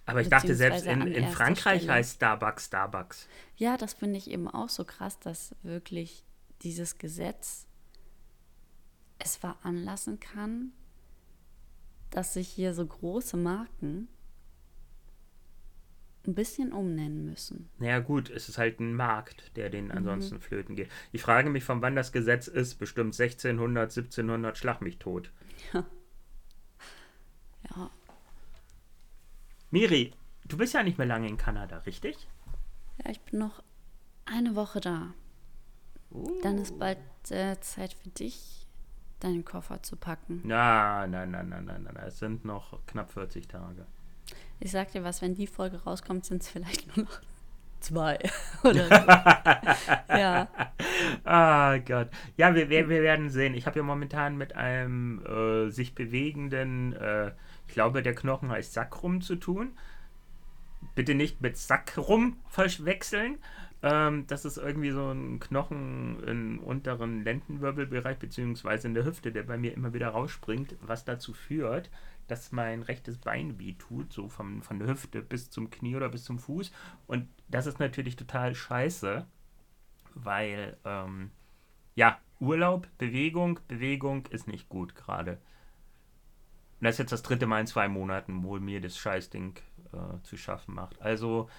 Aber 0.07 0.21
ich 0.21 0.29
dachte, 0.29 0.55
selbst 0.55 0.87
in, 0.87 1.03
in 1.03 1.29
Frankreich 1.29 1.83
Stelle. 1.83 1.95
heißt 1.99 2.17
Starbucks 2.17 2.67
Starbucks. 2.67 3.29
ja, 3.57 3.77
das 3.77 3.95
finde 3.95 4.19
ich 4.19 4.31
eben 4.31 4.49
auch 4.49 4.69
so 4.69 4.85
krass, 4.85 5.19
dass 5.19 5.55
wirklich 5.63 6.25
dieses 6.63 6.99
Gesetz 6.99 7.67
es 9.19 9.37
veranlassen 9.37 10.21
kann, 10.21 10.73
dass 12.11 12.35
sich 12.35 12.49
hier 12.49 12.75
so 12.75 12.87
große 12.87 13.37
Marken 13.37 14.09
ein 16.27 16.35
bisschen 16.35 16.73
umnennen 16.73 17.25
müssen. 17.25 17.69
Naja, 17.79 17.99
gut, 18.01 18.29
es 18.31 18.49
ist 18.49 18.59
halt 18.59 18.79
ein 18.81 18.95
Markt, 18.95 19.57
der 19.57 19.69
Mhm. 19.69 19.73
den 19.73 19.91
ansonsten 19.91 20.41
flöten 20.41 20.77
geht. 20.77 20.91
Ich 21.13 21.23
frage 21.23 21.49
mich, 21.51 21.65
von 21.65 21.81
wann 21.83 21.97
das 21.97 22.13
Gesetz 22.13 22.47
ist. 22.47 22.77
Bestimmt 22.77 23.19
1600, 23.19 23.91
1700, 23.91 24.57
schlag 24.59 24.81
mich 24.83 24.99
tot. 24.99 25.33
Ja, 25.73 25.85
Miri, 29.71 30.13
du 30.47 30.57
bist 30.57 30.75
ja 30.75 30.83
nicht 30.83 30.99
mehr 30.99 31.07
lange 31.07 31.29
in 31.29 31.37
Kanada, 31.37 31.79
richtig? 31.79 32.29
ja 33.05 33.11
ich 33.11 33.21
bin 33.21 33.39
noch 33.39 33.63
eine 34.27 34.55
Woche 34.57 34.81
da. 34.81 35.15
Dann 36.43 36.59
ist 36.59 36.79
bald 36.79 36.99
äh, 37.31 37.59
Zeit 37.61 37.95
für 37.95 38.09
dich, 38.11 38.67
deinen 39.21 39.45
Koffer 39.45 39.83
zu 39.83 39.97
packen. 39.97 40.41
Na, 40.45 41.07
nein, 41.07 41.31
nein, 41.31 41.49
nein, 41.49 41.65
nein, 41.67 41.85
nein. 41.85 41.97
Es 42.05 42.19
sind 42.19 42.45
noch 42.45 42.85
knapp 42.87 43.13
40 43.13 43.47
Tage. 43.47 43.87
Ich 44.59 44.71
sag 44.71 44.93
dir 44.93 45.05
was, 45.05 45.23
wenn 45.23 45.35
die 45.35 45.47
Folge 45.47 45.83
rauskommt, 45.83 46.25
sind 46.25 46.43
es 46.43 46.49
vielleicht 46.49 46.97
nur 46.97 47.07
noch 47.07 47.21
zwei 47.81 48.19
oder 48.63 48.85
so. 48.85 48.95
ja. 50.15 50.49
Ah 51.25 51.79
Gott. 51.79 52.09
Ja, 52.37 52.55
wir, 52.55 52.69
wir, 52.69 52.89
wir 52.89 53.03
werden 53.03 53.31
sehen. 53.31 53.55
Ich 53.55 53.67
habe 53.67 53.79
ja 53.79 53.83
momentan 53.83 54.37
mit 54.37 54.55
einem 54.55 55.25
äh, 55.25 55.71
sich 55.71 55.95
bewegenden, 55.95 56.93
äh, 56.95 57.33
ich 57.67 57.75
glaube, 57.75 58.03
der 58.03 58.15
Knochen 58.15 58.51
heißt 58.51 58.73
Sacrum 58.73 59.23
zu 59.23 59.37
tun. 59.37 59.79
Bitte 60.95 61.15
nicht 61.15 61.41
mit 61.41 61.57
Sacrum 61.57 62.37
verwechseln. 62.49 63.39
Ähm, 63.83 64.27
das 64.27 64.45
ist 64.45 64.59
irgendwie 64.59 64.91
so 64.91 65.11
ein 65.11 65.41
Knochen 65.41 66.23
im 66.25 66.59
unteren 66.59 67.25
Lendenwirbelbereich, 67.25 68.19
beziehungsweise 68.19 68.89
in 68.89 68.95
der 68.95 69.05
Hüfte, 69.05 69.33
der 69.33 69.45
bei 69.45 69.57
mir 69.57 69.73
immer 69.73 69.95
wieder 69.95 70.09
rausspringt, 70.09 70.77
was 70.83 71.05
dazu 71.05 71.33
führt, 71.33 71.91
dass 72.31 72.53
mein 72.53 72.83
rechtes 72.83 73.19
Bein 73.19 73.59
weh 73.59 73.75
tut, 73.75 74.13
so 74.13 74.29
vom, 74.29 74.63
von 74.63 74.79
der 74.79 74.89
Hüfte 74.89 75.23
bis 75.23 75.51
zum 75.51 75.71
Knie 75.71 75.97
oder 75.97 76.09
bis 76.09 76.25
zum 76.25 76.39
Fuß. 76.39 76.71
Und 77.07 77.29
das 77.49 77.67
ist 77.67 77.81
natürlich 77.81 78.17
total 78.17 78.55
scheiße, 78.55 79.27
weil, 80.15 80.77
ähm, 80.85 81.31
ja, 81.95 82.19
Urlaub, 82.39 82.89
Bewegung, 82.99 83.61
Bewegung 83.69 84.27
ist 84.29 84.47
nicht 84.49 84.69
gut 84.69 84.95
gerade. 84.95 85.33
Und 85.33 86.85
das 86.85 86.95
ist 86.95 86.99
jetzt 87.01 87.13
das 87.13 87.23
dritte 87.23 87.47
Mal 87.47 87.61
in 87.61 87.67
zwei 87.67 87.89
Monaten, 87.89 88.43
wo 88.43 88.59
mir 88.59 88.81
das 88.81 88.97
Scheißding 88.97 89.57
äh, 89.93 90.23
zu 90.23 90.37
schaffen 90.37 90.75
macht. 90.75 91.01
Also, 91.03 91.51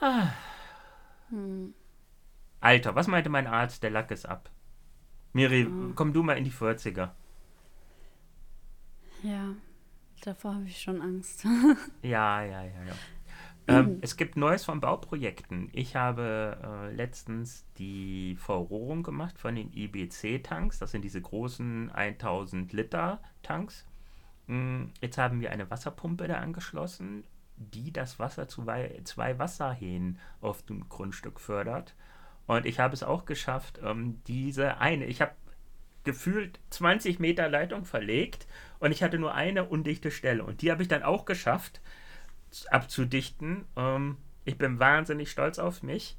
ah. 0.00 0.28
Alter, 2.60 2.94
was 2.94 3.06
meinte 3.08 3.28
mein 3.28 3.46
Arzt? 3.46 3.82
Der 3.82 3.90
Lack 3.90 4.10
ist 4.10 4.26
ab. 4.26 4.50
Miri, 5.32 5.68
komm 5.94 6.12
du 6.12 6.22
mal 6.22 6.38
in 6.38 6.44
die 6.44 6.52
40er. 6.52 7.10
Ja, 9.22 9.54
davor 10.22 10.54
habe 10.54 10.64
ich 10.66 10.80
schon 10.80 11.00
Angst. 11.00 11.44
Ja, 12.02 12.42
ja, 12.42 12.62
ja, 12.62 12.84
ja. 12.86 12.94
Ähm, 13.68 13.98
es 14.00 14.16
gibt 14.16 14.36
Neues 14.36 14.64
von 14.64 14.80
Bauprojekten. 14.80 15.68
Ich 15.72 15.94
habe 15.94 16.58
äh, 16.90 16.94
letztens 16.94 17.66
die 17.78 18.34
Verrohrung 18.36 19.04
gemacht 19.04 19.38
von 19.38 19.54
den 19.54 19.70
IBC-Tanks. 19.72 20.78
Das 20.80 20.90
sind 20.90 21.02
diese 21.02 21.20
großen 21.20 21.88
1000 21.92 22.72
Liter 22.72 23.22
Tanks. 23.42 23.86
Mm, 24.48 24.86
Jetzt 25.00 25.18
haben 25.18 25.40
wir 25.40 25.52
eine 25.52 25.70
Wasserpumpe 25.70 26.26
da 26.26 26.36
angeschlossen, 26.38 27.22
die 27.56 27.92
das 27.92 28.18
Wasser 28.18 28.48
zu 28.48 28.66
wei- 28.66 29.00
zwei 29.04 29.38
Wasserhähnen 29.38 30.18
auf 30.40 30.62
dem 30.62 30.88
Grundstück 30.88 31.38
fördert. 31.38 31.94
Und 32.48 32.66
ich 32.66 32.80
habe 32.80 32.94
es 32.94 33.04
auch 33.04 33.24
geschafft, 33.24 33.78
ähm, 33.84 34.20
diese 34.26 34.78
eine, 34.78 35.04
ich 35.04 35.20
habe 35.20 35.32
gefühlt 36.10 36.58
20 36.70 37.18
Meter 37.20 37.48
Leitung 37.48 37.84
verlegt 37.84 38.46
und 38.80 38.90
ich 38.92 39.02
hatte 39.02 39.18
nur 39.18 39.34
eine 39.34 39.64
undichte 39.64 40.10
Stelle. 40.10 40.42
Und 40.44 40.62
die 40.62 40.70
habe 40.70 40.82
ich 40.82 40.88
dann 40.88 41.02
auch 41.02 41.24
geschafft 41.24 41.80
abzudichten. 42.70 43.64
Ähm, 43.76 44.16
ich 44.44 44.58
bin 44.58 44.78
wahnsinnig 44.78 45.30
stolz 45.30 45.58
auf 45.58 45.82
mich. 45.82 46.16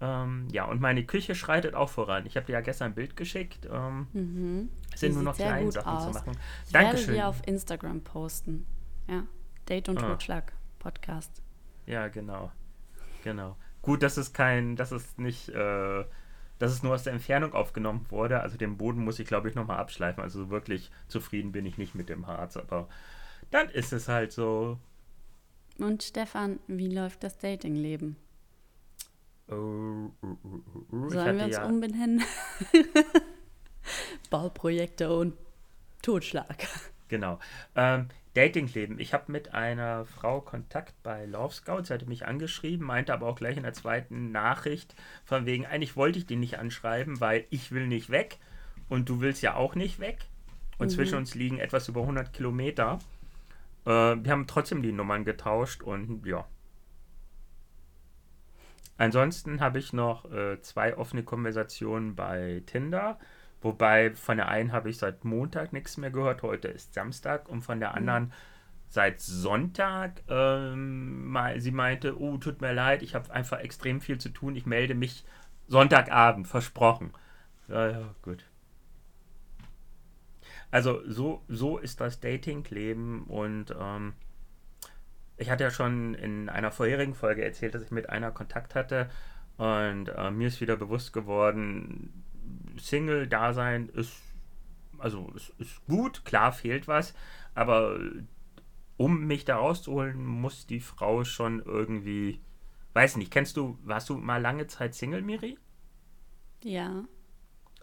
Ähm, 0.00 0.48
ja, 0.50 0.64
und 0.64 0.80
meine 0.80 1.04
Küche 1.04 1.34
schreitet 1.34 1.74
auch 1.74 1.88
voran. 1.88 2.26
Ich 2.26 2.36
habe 2.36 2.46
dir 2.46 2.54
ja 2.54 2.60
gestern 2.60 2.86
ein 2.92 2.94
Bild 2.94 3.16
geschickt. 3.16 3.68
Ähm, 3.70 4.08
Mhm. 4.12 4.68
es 4.92 5.00
sind 5.00 5.14
nur 5.14 5.22
noch 5.22 5.36
kleine 5.36 5.64
gut 5.64 5.74
Sachen 5.74 6.00
zu 6.00 6.08
aus. 6.08 6.14
machen. 6.14 6.32
Ich 6.66 6.72
werde 6.74 6.86
Dankeschön. 6.86 7.14
die 7.14 7.22
auf 7.22 7.46
Instagram 7.46 8.00
posten. 8.02 8.66
Ja, 9.08 9.24
Date 9.68 9.88
und 9.88 9.98
Ah. 10.02 10.08
Totschlag 10.08 10.52
Podcast. 10.80 11.42
Ja, 11.86 12.08
genau. 12.08 12.50
Genau. 13.22 13.56
Gut, 13.82 14.02
dass 14.02 14.16
es 14.16 14.32
kein, 14.32 14.74
dass 14.74 14.90
es 14.90 15.16
nicht, 15.18 15.48
äh, 15.50 16.04
dass 16.62 16.70
es 16.70 16.84
nur 16.84 16.94
aus 16.94 17.02
der 17.02 17.12
Entfernung 17.12 17.54
aufgenommen 17.54 18.06
wurde. 18.08 18.38
Also 18.38 18.56
den 18.56 18.76
Boden 18.76 19.02
muss 19.02 19.18
ich, 19.18 19.26
glaube 19.26 19.48
ich, 19.48 19.56
nochmal 19.56 19.78
abschleifen. 19.78 20.22
Also 20.22 20.48
wirklich 20.48 20.92
zufrieden 21.08 21.50
bin 21.50 21.66
ich 21.66 21.76
nicht 21.76 21.96
mit 21.96 22.08
dem 22.08 22.28
Harz, 22.28 22.56
aber 22.56 22.88
dann 23.50 23.68
ist 23.68 23.92
es 23.92 24.06
halt 24.06 24.30
so. 24.30 24.78
Und 25.78 26.04
Stefan, 26.04 26.60
wie 26.68 26.86
läuft 26.86 27.24
das 27.24 27.36
Datingleben? 27.36 28.14
Oh, 29.48 29.54
uh, 29.54 30.12
uh, 30.22 30.62
uh, 30.92 31.06
ich 31.08 31.14
Sollen 31.14 31.36
wir 31.36 31.44
uns 31.46 31.56
ja, 31.56 31.66
umbenennen? 31.66 32.22
Bauprojekte 34.30 35.12
und 35.12 35.34
Totschlag. 36.00 36.68
Genau. 37.12 37.38
Ähm, 37.76 38.08
Datingleben. 38.32 38.98
Ich 38.98 39.12
habe 39.12 39.30
mit 39.30 39.52
einer 39.52 40.06
Frau 40.06 40.40
Kontakt 40.40 40.94
bei 41.02 41.26
Love 41.26 41.52
Scout. 41.52 41.82
Sie 41.84 41.92
hatte 41.92 42.06
mich 42.06 42.24
angeschrieben, 42.24 42.86
meinte 42.86 43.12
aber 43.12 43.26
auch 43.26 43.36
gleich 43.36 43.58
in 43.58 43.64
der 43.64 43.74
zweiten 43.74 44.32
Nachricht 44.32 44.94
von 45.22 45.44
wegen, 45.44 45.66
eigentlich 45.66 45.94
wollte 45.94 46.18
ich 46.18 46.24
die 46.24 46.36
nicht 46.36 46.58
anschreiben, 46.58 47.20
weil 47.20 47.44
ich 47.50 47.70
will 47.70 47.86
nicht 47.86 48.08
weg 48.08 48.38
und 48.88 49.10
du 49.10 49.20
willst 49.20 49.42
ja 49.42 49.56
auch 49.56 49.74
nicht 49.74 50.00
weg. 50.00 50.20
Und 50.78 50.88
zwischen 50.88 51.18
uns 51.18 51.34
liegen 51.34 51.58
etwas 51.58 51.86
über 51.88 52.00
100 52.00 52.32
Kilometer. 52.32 52.98
Äh, 53.84 53.90
wir 53.90 54.30
haben 54.32 54.46
trotzdem 54.46 54.80
die 54.80 54.92
Nummern 54.92 55.26
getauscht 55.26 55.82
und 55.82 56.24
ja. 56.24 56.46
Ansonsten 58.96 59.60
habe 59.60 59.78
ich 59.78 59.92
noch 59.92 60.32
äh, 60.32 60.62
zwei 60.62 60.96
offene 60.96 61.24
Konversationen 61.24 62.16
bei 62.16 62.62
Tinder. 62.64 63.18
Wobei 63.62 64.14
von 64.14 64.36
der 64.36 64.48
einen 64.48 64.72
habe 64.72 64.90
ich 64.90 64.98
seit 64.98 65.24
Montag 65.24 65.72
nichts 65.72 65.96
mehr 65.96 66.10
gehört. 66.10 66.42
Heute 66.42 66.68
ist 66.68 66.94
Samstag. 66.94 67.48
Und 67.48 67.62
von 67.62 67.80
der 67.80 67.94
anderen 67.94 68.32
seit 68.92 69.20
Sonntag. 69.20 70.22
Ähm, 70.28 71.36
sie 71.56 71.70
meinte, 71.70 72.20
oh, 72.20 72.36
tut 72.36 72.60
mir 72.60 72.74
leid, 72.74 73.02
ich 73.02 73.14
habe 73.14 73.32
einfach 73.32 73.60
extrem 73.60 74.02
viel 74.02 74.18
zu 74.18 74.28
tun. 74.28 74.54
Ich 74.54 74.66
melde 74.66 74.94
mich 74.94 75.24
Sonntagabend, 75.66 76.46
versprochen. 76.46 77.12
Ja, 77.68 77.88
ja, 77.88 78.14
gut. 78.20 78.44
Also 80.70 81.00
so, 81.06 81.42
so 81.48 81.78
ist 81.78 82.00
das 82.00 82.20
Dating-Leben 82.20 83.24
und 83.24 83.74
ähm, 83.78 84.12
ich 85.36 85.50
hatte 85.50 85.64
ja 85.64 85.70
schon 85.70 86.14
in 86.14 86.48
einer 86.48 86.70
vorherigen 86.70 87.14
Folge 87.14 87.44
erzählt, 87.44 87.74
dass 87.74 87.82
ich 87.82 87.90
mit 87.90 88.10
einer 88.10 88.30
Kontakt 88.30 88.74
hatte 88.74 89.08
und 89.56 90.08
äh, 90.08 90.30
mir 90.30 90.48
ist 90.48 90.60
wieder 90.60 90.76
bewusst 90.76 91.12
geworden, 91.12 92.24
Single-Dasein 92.78 93.88
ist, 93.88 94.14
also 94.98 95.32
es 95.36 95.50
ist 95.58 95.84
gut, 95.86 96.24
klar 96.24 96.52
fehlt 96.52 96.88
was, 96.88 97.14
aber 97.54 97.98
um 98.96 99.26
mich 99.26 99.44
da 99.44 99.56
rauszuholen, 99.56 100.24
muss 100.24 100.66
die 100.66 100.80
Frau 100.80 101.24
schon 101.24 101.60
irgendwie, 101.60 102.40
weiß 102.94 103.16
nicht, 103.16 103.30
kennst 103.32 103.56
du, 103.56 103.78
warst 103.82 104.08
du 104.08 104.16
mal 104.16 104.40
lange 104.40 104.66
Zeit 104.66 104.94
Single, 104.94 105.22
Miri? 105.22 105.58
Ja. 106.62 107.04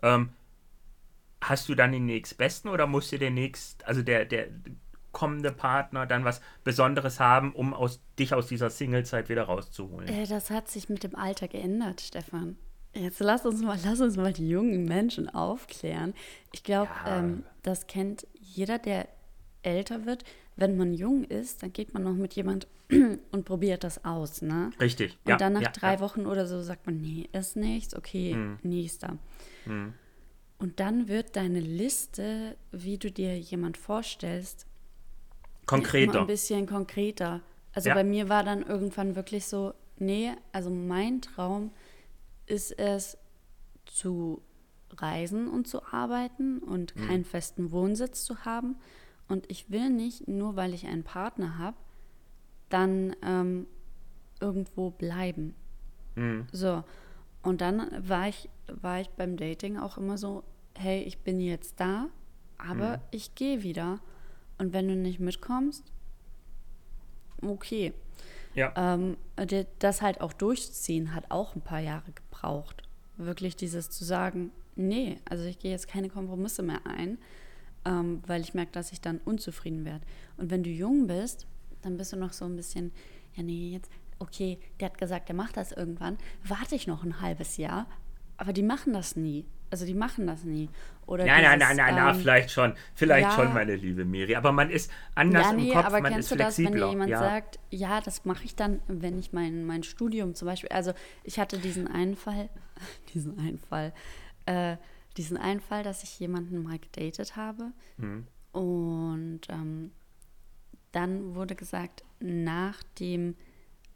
Ähm, 0.02 0.30
hast 1.42 1.68
du 1.70 1.76
dann 1.76 1.92
den 1.92 2.06
nächstbesten 2.06 2.70
oder 2.70 2.88
muss 2.88 3.10
dir 3.10 3.20
der 3.20 3.32
nächst, 3.32 3.86
also 3.86 4.02
der, 4.02 4.26
der 4.26 4.48
kommende 5.12 5.52
Partner 5.52 6.06
dann 6.06 6.24
was 6.24 6.42
Besonderes 6.64 7.20
haben, 7.20 7.54
um 7.54 7.74
aus, 7.74 8.02
dich 8.18 8.34
aus 8.34 8.48
dieser 8.48 8.70
Single-Zeit 8.70 9.30
wieder 9.30 9.44
rauszuholen? 9.44 10.08
Äh, 10.08 10.28
das 10.28 10.50
hat 10.50 10.70
sich 10.70 10.90
mit 10.90 11.04
dem 11.04 11.16
Alter 11.16 11.48
geändert, 11.48 12.02
Stefan. 12.02 12.58
Jetzt 12.94 13.20
lass 13.20 13.46
uns 13.46 13.62
mal, 13.62 13.78
lass 13.84 14.02
uns 14.02 14.18
mal 14.18 14.34
die 14.34 14.50
jungen 14.50 14.86
Menschen 14.86 15.30
aufklären. 15.30 16.14
Ich 16.52 16.64
glaube, 16.64 16.90
Ja. 17.06 17.20
ähm, 17.20 17.44
das 17.62 17.88
kennt 17.88 18.26
jeder, 18.40 18.80
der 18.80 19.08
älter 19.62 20.06
wird. 20.06 20.24
Wenn 20.56 20.76
man 20.76 20.94
jung 20.94 21.24
ist, 21.24 21.64
dann 21.64 21.72
geht 21.72 21.94
man 21.94 22.04
noch 22.04 22.14
mit 22.14 22.34
jemand 22.34 22.68
und 23.32 23.46
probiert 23.46 23.84
das 23.84 24.04
aus, 24.04 24.42
ne? 24.42 24.72
Richtig. 24.80 25.18
Und 25.24 25.30
ja, 25.30 25.38
dann 25.38 25.54
nach 25.54 25.62
ja, 25.62 25.72
drei. 25.72 26.00
Wochen 26.00 26.26
oder 26.26 26.48
so 26.48 26.62
sagt 26.62 26.86
man, 26.86 27.00
nee, 27.00 27.30
ist 27.32 27.56
nichts, 27.56 27.96
okay, 27.96 28.36
nächster. 28.64 29.18
Hm. 29.66 29.94
Und 30.58 30.80
dann 30.80 31.08
wird 31.08 31.36
deine 31.36 31.60
Liste, 31.62 32.58
wie 32.72 32.98
du 32.98 33.12
dir 33.12 33.38
jemand 33.40 33.78
vorstellst, 33.78 34.66
Konkreter. 35.66 36.22
ein 36.22 36.28
bisschen 36.28 36.66
konkreter. 36.66 37.42
Also 37.74 37.92
bei 37.92 38.04
mir 38.04 38.28
war 38.28 38.44
dann 38.44 38.64
irgendwann 38.64 39.16
wirklich 39.16 39.46
so, 39.46 39.74
nee, 40.00 40.32
also 40.52 40.70
mein 40.70 41.22
Traum 41.22 41.72
ist 42.50 42.72
es 42.78 43.18
zu 43.86 44.42
reisen 44.98 45.48
und 45.48 45.68
zu 45.68 45.84
arbeiten 45.86 46.60
und 46.60 46.96
Mhm. 46.96 47.08
keinen 47.08 47.26
festen 47.26 47.72
Wohnsitz 47.72 48.24
zu 48.26 48.44
haben. 48.46 48.76
Und 49.28 49.50
ich 49.52 49.70
will 49.70 49.90
nicht, 49.90 50.28
nur 50.28 50.56
weil 50.56 50.74
ich 50.74 50.88
einen 50.88 51.04
Partner 51.04 51.58
habe, 51.58 51.78
dann 52.70 53.16
ähm, 53.22 53.68
irgendwo 54.42 54.90
bleiben. 54.90 55.54
Hm. 56.16 56.48
So, 56.52 56.84
und 57.44 57.62
dann 57.62 57.88
war 58.08 58.28
ich, 58.28 58.50
war 58.82 59.00
ich 59.00 59.10
beim 59.10 59.38
Dating 59.38 59.78
auch 59.78 59.98
immer 59.98 60.18
so, 60.18 60.44
hey, 60.76 61.04
ich 61.04 61.20
bin 61.20 61.40
jetzt 61.40 61.80
da, 61.80 62.08
aber 62.58 62.98
Mhm. 62.98 63.02
ich 63.12 63.36
gehe 63.36 63.62
wieder. 63.64 64.00
Und 64.58 64.74
wenn 64.74 64.88
du 64.88 64.96
nicht 64.96 65.20
mitkommst, 65.20 65.84
okay. 67.42 67.94
Ja. 68.56 68.74
Ähm, 68.76 69.18
das 69.80 70.02
halt 70.02 70.22
auch 70.22 70.34
durchzuziehen, 70.34 71.14
hat 71.14 71.26
auch 71.30 71.56
ein 71.56 71.62
paar 71.62 71.80
Jahre 71.80 72.12
gebraucht. 72.12 72.84
Wirklich 73.18 73.56
dieses 73.56 73.90
zu 73.90 74.04
sagen, 74.04 74.52
nee, 74.76 75.20
also 75.30 75.44
ich 75.46 75.60
gehe 75.60 75.72
jetzt 75.72 75.88
keine 75.88 76.10
Kompromisse 76.10 76.64
mehr 76.64 76.86
ein, 76.86 77.18
ähm, 77.86 78.22
weil 78.28 78.42
ich 78.42 78.54
merke, 78.54 78.72
dass 78.72 78.92
ich 78.92 79.02
dann 79.02 79.20
unzufrieden 79.20 79.86
werde. 79.86 80.06
Und 80.38 80.50
wenn 80.50 80.64
du 80.64 80.70
jung 80.70 81.08
bist, 81.08 81.48
dann 81.82 81.98
bist 81.98 82.14
du 82.14 82.18
noch 82.18 82.34
so 82.34 82.46
ein 82.46 82.56
bisschen, 82.56 82.92
ja 83.36 83.44
nee, 83.44 83.72
jetzt, 83.72 83.92
okay, 84.20 84.60
der 84.80 84.90
hat 84.90 84.98
gesagt, 84.98 85.30
der 85.30 85.36
macht 85.36 85.58
das 85.58 85.72
irgendwann, 85.72 86.18
warte 86.44 86.76
ich 86.76 86.88
noch 86.88 87.04
ein 87.04 87.22
halbes 87.22 87.58
Jahr, 87.58 87.88
aber 88.38 88.54
die 88.54 88.64
machen 88.64 88.94
das 88.94 89.16
nie. 89.16 89.46
Also 89.72 89.86
die 89.86 89.94
machen 89.94 90.28
das 90.28 90.44
nie. 90.44 90.70
Oder 91.06 91.26
Nein, 91.26 91.44
nein, 91.44 91.60
dieses, 91.60 91.76
nein, 91.76 91.78
nein, 91.78 91.96
na, 91.96 92.12
ähm, 92.12 92.20
vielleicht 92.20 92.52
schon. 92.52 92.74
Vielleicht 92.96 93.30
ja. 93.30 93.36
schon, 93.36 93.54
meine 93.54 93.76
liebe 93.76 94.06
Miri. 94.06 94.36
Aber 94.36 94.52
man 94.52 94.70
ist 94.70 94.92
anders 95.16 95.46
ja, 95.46 95.52
im 95.52 95.58
nee, 95.58 95.74
Kopf, 95.74 95.86
aber 95.86 96.02
man 96.02 96.12
ist 96.12 96.16
kennst 96.16 96.32
du 96.32 96.36
das, 96.36 96.58
wenn 96.60 96.74
dir 96.74 96.90
jemand 96.90 97.10
ja. 97.10 97.20
sagt, 97.20 97.60
ja, 97.70 98.02
das 98.02 98.26
mache 98.26 98.44
ich 98.46 98.56
dann, 98.56 98.82
wenn 98.88 99.18
ich 99.18 99.34
mein, 99.34 99.66
mein 99.66 99.84
Studium 99.84 100.36
zum 100.36 100.48
Beispiel, 100.48 100.70
also 100.70 100.94
ich 101.24 101.40
hatte 101.40 101.58
diesen 101.58 101.88
einen 101.88 102.16
Fall, 102.16 102.50
diesen 103.14 103.40
einen 103.40 103.58
Fall, 103.58 103.94
äh, 104.46 104.78
diesen 105.18 105.38
einen 105.38 105.60
Fall, 105.62 105.84
dass 105.84 106.04
ich 106.04 106.20
jemanden 106.20 106.64
mal 106.64 106.80
gedatet 106.80 107.36
habe 107.36 107.72
Mhm. 107.98 108.28
und 108.52 109.42
ähm, 109.50 109.92
dann 110.92 111.36
wurde 111.36 111.56
gesagt, 111.56 112.04
nach 112.20 112.82
dem 113.00 113.36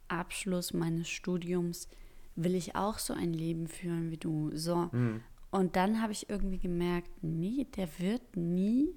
Abschluss 0.07 0.73
meines 0.73 1.09
Studiums 1.09 1.87
will 2.35 2.55
ich 2.55 2.75
auch 2.75 2.99
so 2.99 3.13
ein 3.13 3.33
Leben 3.33 3.67
führen 3.67 4.11
wie 4.11 4.17
du. 4.17 4.51
So. 4.55 4.89
Mhm. 4.91 5.21
Und 5.53 5.75
dann 5.75 6.01
habe 6.01 6.13
ich 6.13 6.31
irgendwie 6.31 6.57
gemerkt, 6.57 7.11
nee, 7.21 7.67
der 7.75 7.87
wird 7.99 8.35
nie 8.35 8.87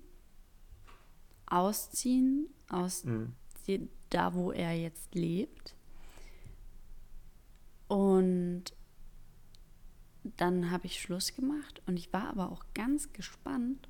ausziehen 1.44 2.48
aus 2.70 3.04
Mhm. 3.04 3.34
die, 3.66 3.90
da, 4.09 4.32
wo 4.32 4.52
er 4.52 4.72
jetzt 4.72 5.14
lebt. 5.14 5.74
Und 7.88 8.64
dann 10.38 10.70
habe 10.70 10.86
ich 10.86 10.98
Schluss 11.00 11.34
gemacht 11.34 11.82
und 11.86 11.98
ich 11.98 12.11
war 12.14 12.30
aber 12.30 12.50
auch 12.50 12.64
ganz 12.72 13.12
gespannt, 13.12 13.88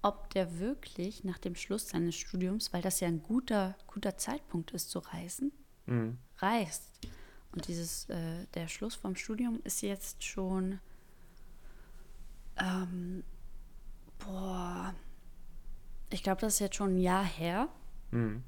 ob 0.00 0.30
der 0.30 0.58
wirklich 0.58 1.24
nach 1.24 1.38
dem 1.38 1.54
Schluss 1.54 1.90
seines 1.90 2.14
Studiums, 2.16 2.72
weil 2.72 2.80
das 2.80 3.00
ja 3.00 3.08
ein 3.08 3.22
guter, 3.22 3.76
guter 3.86 4.16
Zeitpunkt 4.16 4.70
ist 4.70 4.88
zu 4.90 4.98
reisen, 5.00 5.52
Mhm. 5.84 6.16
reist. 6.38 6.88
Und 7.52 7.68
dieses, 7.68 8.08
äh, 8.08 8.46
der 8.54 8.66
Schluss 8.68 8.94
vom 8.94 9.14
Studium 9.14 9.60
ist 9.62 9.82
jetzt 9.82 10.24
schon, 10.24 10.80
ähm, 12.58 13.24
boah, 14.18 14.94
ich 16.10 16.22
glaube, 16.22 16.40
das 16.40 16.54
ist 16.54 16.60
jetzt 16.60 16.76
schon 16.76 16.96
ein 16.96 16.98
Jahr 16.98 17.24
her. 17.24 17.68
Mhm. 18.10 18.42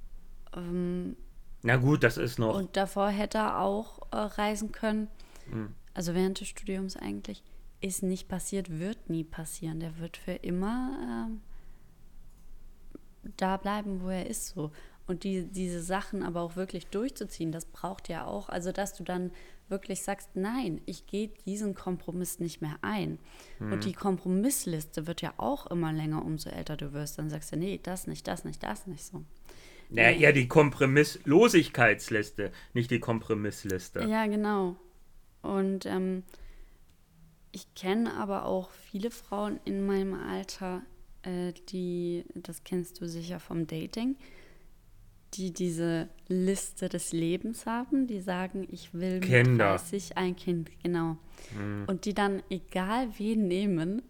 Ähm, 0.54 1.16
Na 1.62 1.76
gut, 1.76 2.02
das 2.02 2.16
ist 2.16 2.38
noch. 2.38 2.54
und 2.54 2.76
davor 2.76 3.08
hätte 3.08 3.38
er 3.38 3.60
auch 3.60 4.00
äh, 4.12 4.16
reisen 4.16 4.72
können. 4.72 5.08
Mhm. 5.50 5.74
Also 5.94 6.14
während 6.14 6.40
des 6.40 6.48
Studiums 6.48 6.96
eigentlich. 6.96 7.42
Ist 7.80 8.02
nicht 8.02 8.28
passiert, 8.28 8.70
wird 8.78 9.10
nie 9.10 9.24
passieren. 9.24 9.78
Der 9.78 9.98
wird 9.98 10.16
für 10.16 10.32
immer 10.32 11.26
ähm, 11.28 11.42
da 13.36 13.58
bleiben, 13.58 14.00
wo 14.00 14.08
er 14.08 14.26
ist 14.26 14.48
so. 14.48 14.70
Und 15.06 15.24
die, 15.24 15.44
diese 15.44 15.82
Sachen 15.82 16.22
aber 16.22 16.40
auch 16.40 16.56
wirklich 16.56 16.86
durchzuziehen, 16.86 17.52
das 17.52 17.66
braucht 17.66 18.08
ja 18.08 18.26
auch, 18.26 18.48
also 18.48 18.72
dass 18.72 18.94
du 18.94 19.04
dann 19.04 19.32
wirklich 19.68 20.02
sagst, 20.02 20.30
nein, 20.34 20.80
ich 20.86 21.06
gehe 21.06 21.30
diesen 21.46 21.74
Kompromiss 21.74 22.38
nicht 22.38 22.60
mehr 22.60 22.78
ein. 22.82 23.18
Und 23.58 23.84
die 23.84 23.94
Kompromissliste 23.94 25.06
wird 25.06 25.22
ja 25.22 25.32
auch 25.38 25.66
immer 25.68 25.92
länger, 25.92 26.24
umso 26.24 26.50
älter 26.50 26.76
du 26.76 26.92
wirst. 26.92 27.18
Dann 27.18 27.30
sagst 27.30 27.52
du, 27.52 27.56
nee, 27.56 27.80
das 27.82 28.06
nicht, 28.06 28.28
das 28.28 28.44
nicht, 28.44 28.62
das 28.62 28.86
nicht 28.86 29.04
so. 29.04 29.24
Naja, 29.90 30.18
eher 30.18 30.32
die 30.32 30.48
Kompromisslosigkeitsliste, 30.48 32.50
nicht 32.72 32.90
die 32.90 33.00
Kompromissliste. 33.00 34.04
Ja, 34.04 34.26
genau. 34.26 34.76
Und 35.42 35.86
ähm, 35.86 36.24
ich 37.52 37.74
kenne 37.74 38.14
aber 38.14 38.46
auch 38.46 38.70
viele 38.70 39.10
Frauen 39.10 39.60
in 39.64 39.86
meinem 39.86 40.14
Alter, 40.14 40.82
äh, 41.22 41.52
die, 41.68 42.24
das 42.34 42.64
kennst 42.64 43.00
du 43.00 43.08
sicher 43.08 43.40
vom 43.40 43.66
Dating, 43.66 44.16
die 45.36 45.52
diese 45.52 46.08
Liste 46.28 46.88
des 46.88 47.12
Lebens 47.12 47.66
haben, 47.66 48.06
die 48.06 48.20
sagen, 48.20 48.66
ich 48.70 48.94
will 48.94 49.14
mit 49.14 49.24
Kinder. 49.24 49.70
30 49.70 50.16
ein 50.16 50.36
Kind, 50.36 50.70
genau. 50.82 51.16
Und 51.86 52.04
die 52.04 52.14
dann 52.14 52.42
egal 52.50 53.08
wen 53.18 53.46
nehmen, 53.46 54.02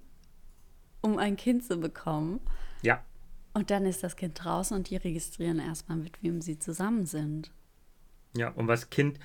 um 1.01 1.18
ein 1.18 1.37
Kind 1.37 1.64
zu 1.64 1.79
bekommen. 1.79 2.41
Ja. 2.83 3.03
Und 3.53 3.70
dann 3.70 3.87
ist 3.87 4.03
das 4.03 4.16
Kind 4.16 4.43
draußen 4.43 4.77
und 4.77 4.91
die 4.91 4.97
registrieren 4.97 5.59
erstmal, 5.59 5.99
mit 5.99 6.22
wem 6.22 6.41
sie 6.41 6.59
zusammen 6.59 7.07
sind. 7.07 7.53
Ja, 8.37 8.51
und 8.51 8.68
was 8.68 8.91
Kind 8.91 9.18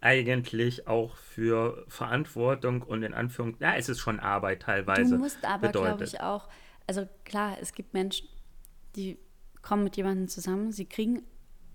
eigentlich 0.00 0.86
auch 0.86 1.16
für 1.16 1.84
Verantwortung 1.88 2.82
und 2.82 3.02
in 3.02 3.14
Anführungszeichen, 3.14 3.74
ja, 3.74 3.78
es 3.78 3.88
ist 3.88 4.00
schon 4.00 4.20
Arbeit 4.20 4.62
teilweise. 4.62 5.16
Du 5.16 5.22
musst 5.22 5.44
aber, 5.44 5.68
glaube 5.70 6.04
ich, 6.04 6.20
auch, 6.20 6.48
also 6.86 7.08
klar, 7.24 7.56
es 7.60 7.72
gibt 7.72 7.94
Menschen, 7.94 8.28
die 8.94 9.18
kommen 9.62 9.84
mit 9.84 9.96
jemandem 9.96 10.28
zusammen, 10.28 10.72
sie 10.72 10.86
kriegen 10.86 11.22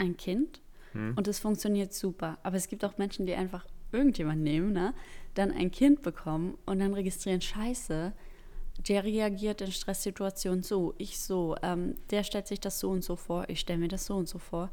ein 0.02 0.18
Kind 0.18 0.62
hm. 0.92 1.14
und 1.16 1.28
es 1.28 1.40
funktioniert 1.40 1.94
super. 1.94 2.38
Aber 2.44 2.58
es 2.58 2.68
gibt 2.68 2.84
auch 2.84 2.98
Menschen, 2.98 3.26
die 3.26 3.36
einfach 3.36 3.66
irgendjemand 3.92 4.42
nehmen, 4.42 4.74
ne, 4.74 4.94
dann 5.34 5.52
ein 5.52 5.72
Kind 5.72 6.02
bekommen 6.02 6.58
und 6.66 6.80
dann 6.80 6.94
registrieren, 6.94 7.42
scheiße, 7.42 8.14
der 8.88 9.04
reagiert 9.04 9.62
in 9.62 9.72
Stresssituationen 9.72 10.64
so, 10.64 10.94
ich 10.98 11.20
so, 11.20 11.56
ähm, 11.62 11.96
der 12.10 12.24
stellt 12.24 12.48
sich 12.48 12.60
das 12.60 12.80
so 12.80 12.90
und 12.90 13.04
so 13.04 13.16
vor, 13.16 13.48
ich 13.50 13.60
stelle 13.60 13.80
mir 13.80 13.88
das 13.88 14.06
so 14.06 14.16
und 14.16 14.28
so 14.28 14.40
vor. 14.40 14.70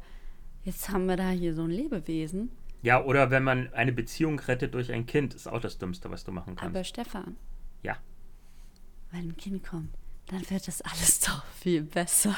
Jetzt 0.63 0.89
haben 0.89 1.05
wir 1.05 1.15
da 1.15 1.29
hier 1.29 1.53
so 1.53 1.63
ein 1.63 1.69
Lebewesen. 1.69 2.51
Ja, 2.81 3.03
oder 3.03 3.29
wenn 3.29 3.43
man 3.43 3.73
eine 3.73 3.91
Beziehung 3.91 4.39
rettet 4.39 4.73
durch 4.73 4.91
ein 4.91 5.05
Kind, 5.05 5.33
ist 5.33 5.47
auch 5.47 5.61
das 5.61 5.77
Dümmste, 5.77 6.09
was 6.11 6.23
du 6.23 6.31
machen 6.31 6.55
kannst. 6.55 6.75
Aber 6.75 6.83
Stefan. 6.83 7.35
Ja. 7.83 7.97
Wenn 9.11 9.29
ein 9.29 9.37
Kind 9.37 9.63
kommt, 9.65 9.93
dann 10.27 10.49
wird 10.49 10.67
das 10.67 10.81
alles 10.81 11.19
doch 11.21 11.45
viel 11.59 11.83
besser. 11.83 12.35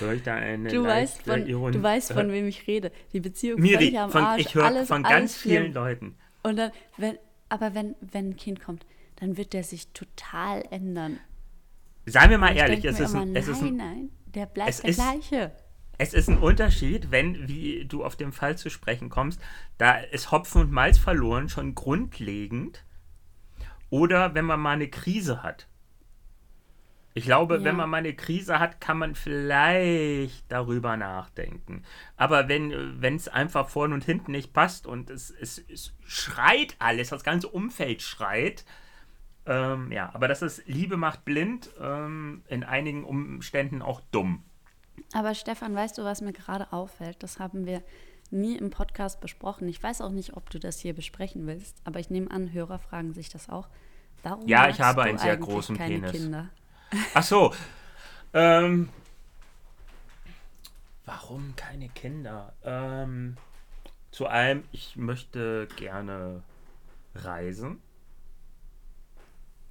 Hör 0.00 0.12
ich 0.12 0.22
da 0.22 0.34
eine 0.34 0.68
du 0.68 0.84
weißt, 0.84 1.22
von, 1.22 1.44
du 1.44 1.82
weißt, 1.82 2.12
von 2.12 2.30
wem 2.30 2.46
ich 2.46 2.66
rede. 2.66 2.92
Die 3.12 3.20
Beziehung 3.20 3.60
Miri, 3.60 3.96
von, 4.08 4.22
Arsch, 4.22 4.40
ich 4.40 4.54
höre 4.54 4.84
von 4.84 5.02
ganz 5.02 5.36
vielen 5.36 5.72
Leuten. 5.72 6.16
Und 6.42 6.56
dann, 6.56 6.70
wenn, 6.96 7.18
aber 7.48 7.74
wenn, 7.74 7.94
wenn 8.00 8.30
ein 8.30 8.36
Kind 8.36 8.60
kommt, 8.60 8.86
dann 9.16 9.36
wird 9.36 9.52
der 9.52 9.64
sich 9.64 9.88
total 9.88 10.62
ändern. 10.70 11.18
Seien 12.06 12.30
wir 12.30 12.38
mal 12.38 12.54
ehrlich, 12.56 12.84
es 12.84 13.00
ist, 13.00 13.14
ein, 13.14 13.34
es 13.34 13.48
ist 13.48 13.62
ein, 13.62 13.76
nein, 13.76 14.10
der 14.26 14.46
bleibt 14.46 14.82
der 14.82 14.90
ist, 14.90 14.96
gleiche. 14.96 15.52
Es 15.98 16.12
ist 16.12 16.28
ein 16.28 16.38
Unterschied, 16.38 17.10
wenn, 17.10 17.48
wie 17.48 17.84
du 17.86 18.04
auf 18.04 18.16
den 18.16 18.32
Fall 18.32 18.58
zu 18.58 18.70
sprechen 18.70 19.08
kommst, 19.08 19.40
da 19.78 19.96
ist 19.96 20.30
Hopfen 20.30 20.60
und 20.60 20.70
Malz 20.70 20.98
verloren 20.98 21.48
schon 21.48 21.74
grundlegend. 21.74 22.84
Oder 23.88 24.34
wenn 24.34 24.44
man 24.44 24.60
mal 24.60 24.72
eine 24.72 24.88
Krise 24.88 25.42
hat. 25.42 25.68
Ich 27.16 27.24
glaube, 27.24 27.56
ja. 27.56 27.64
wenn 27.64 27.76
man 27.76 27.88
mal 27.88 27.96
eine 27.96 28.12
Krise 28.12 28.58
hat, 28.58 28.78
kann 28.78 28.98
man 28.98 29.14
vielleicht 29.14 30.44
darüber 30.52 30.98
nachdenken. 30.98 31.82
Aber 32.18 32.46
wenn 32.50 33.16
es 33.16 33.26
einfach 33.26 33.70
vorne 33.70 33.94
und 33.94 34.04
hinten 34.04 34.32
nicht 34.32 34.52
passt 34.52 34.86
und 34.86 35.08
es, 35.08 35.30
es, 35.30 35.64
es 35.72 35.94
schreit 36.04 36.76
alles, 36.78 37.08
das 37.08 37.24
ganze 37.24 37.48
Umfeld 37.48 38.02
schreit, 38.02 38.66
ähm, 39.46 39.90
ja, 39.92 40.10
aber 40.12 40.28
das 40.28 40.42
ist 40.42 40.66
Liebe 40.66 40.98
macht 40.98 41.24
blind, 41.24 41.70
ähm, 41.80 42.42
in 42.48 42.64
einigen 42.64 43.02
Umständen 43.02 43.80
auch 43.80 44.02
dumm. 44.10 44.44
Aber 45.14 45.34
Stefan, 45.34 45.74
weißt 45.74 45.96
du, 45.96 46.04
was 46.04 46.20
mir 46.20 46.34
gerade 46.34 46.70
auffällt? 46.70 47.22
Das 47.22 47.38
haben 47.38 47.64
wir 47.64 47.82
nie 48.30 48.58
im 48.58 48.68
Podcast 48.68 49.22
besprochen. 49.22 49.66
Ich 49.68 49.82
weiß 49.82 50.02
auch 50.02 50.12
nicht, 50.12 50.36
ob 50.36 50.50
du 50.50 50.58
das 50.58 50.80
hier 50.80 50.92
besprechen 50.92 51.46
willst, 51.46 51.80
aber 51.84 51.98
ich 51.98 52.10
nehme 52.10 52.30
an, 52.30 52.52
Hörer 52.52 52.78
fragen 52.78 53.14
sich 53.14 53.30
das 53.30 53.48
auch. 53.48 53.70
Warum 54.22 54.46
ja, 54.46 54.68
ich 54.68 54.82
habe 54.82 55.04
einen 55.04 55.16
sehr 55.16 55.38
großen 55.38 55.78
keine 55.78 55.94
Penis. 55.94 56.12
Kinder? 56.12 56.50
Ach 57.14 57.22
so. 57.22 57.54
Ähm, 58.32 58.88
warum 61.04 61.54
keine 61.56 61.88
Kinder? 61.88 62.52
Ähm, 62.64 63.36
zu 64.10 64.26
allem, 64.26 64.64
ich 64.72 64.96
möchte 64.96 65.68
gerne 65.76 66.42
reisen. 67.14 67.80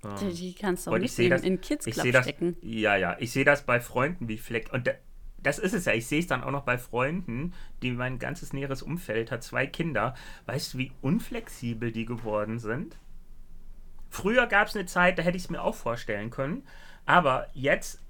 Ähm, 0.03 0.33
die 0.33 0.53
kannst 0.53 0.87
du 0.87 0.91
auch 0.91 0.97
nicht 0.97 1.17
in, 1.17 1.29
das, 1.29 1.41
in 1.41 1.61
Kids 1.61 1.85
Club 1.85 2.11
das, 2.11 2.25
stecken. 2.25 2.57
Ja, 2.61 2.95
ja. 2.95 3.17
Ich 3.19 3.31
sehe 3.31 3.45
das 3.45 3.63
bei 3.63 3.79
Freunden 3.79 4.27
wie 4.27 4.37
Fleck. 4.37 4.71
Und 4.71 4.89
das 5.37 5.59
ist 5.59 5.73
es 5.73 5.85
ja. 5.85 5.93
Ich 5.93 6.07
sehe 6.07 6.19
es 6.19 6.27
dann 6.27 6.43
auch 6.43 6.51
noch 6.51 6.63
bei 6.63 6.77
Freunden, 6.77 7.53
die 7.81 7.91
mein 7.91 8.19
ganzes 8.19 8.53
näheres 8.53 8.81
Umfeld 8.81 9.31
hat, 9.31 9.43
zwei 9.43 9.67
Kinder. 9.67 10.15
Weißt 10.45 10.73
du, 10.73 10.77
wie 10.79 10.91
unflexibel 11.01 11.91
die 11.91 12.05
geworden 12.05 12.59
sind? 12.59 12.97
Früher 14.09 14.47
gab 14.47 14.67
es 14.67 14.75
eine 14.75 14.85
Zeit, 14.85 15.17
da 15.17 15.23
hätte 15.23 15.37
ich 15.37 15.43
es 15.43 15.49
mir 15.49 15.61
auch 15.61 15.75
vorstellen 15.75 16.29
können. 16.29 16.63
Aber 17.05 17.47
jetzt, 17.53 18.01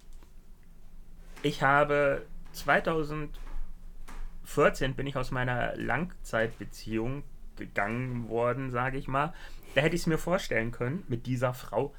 ich 1.42 1.62
habe 1.62 2.26
2014 2.54 4.96
bin 4.96 5.08
ich 5.08 5.18
aus 5.18 5.32
meiner 5.32 5.76
Langzeitbeziehung 5.76 7.24
gegangen 7.58 8.30
worden, 8.30 8.72
sage 8.72 8.98
ich 8.98 9.08
mal. 9.08 9.34
Da 9.74 9.82
hätte 9.82 9.96
ich 9.96 10.02
es 10.02 10.08
mir 10.08 10.18
vorstellen 10.18 10.72
können, 10.72 11.04
mit 11.08 11.26
dieser 11.26 11.54
Frau 11.54 11.94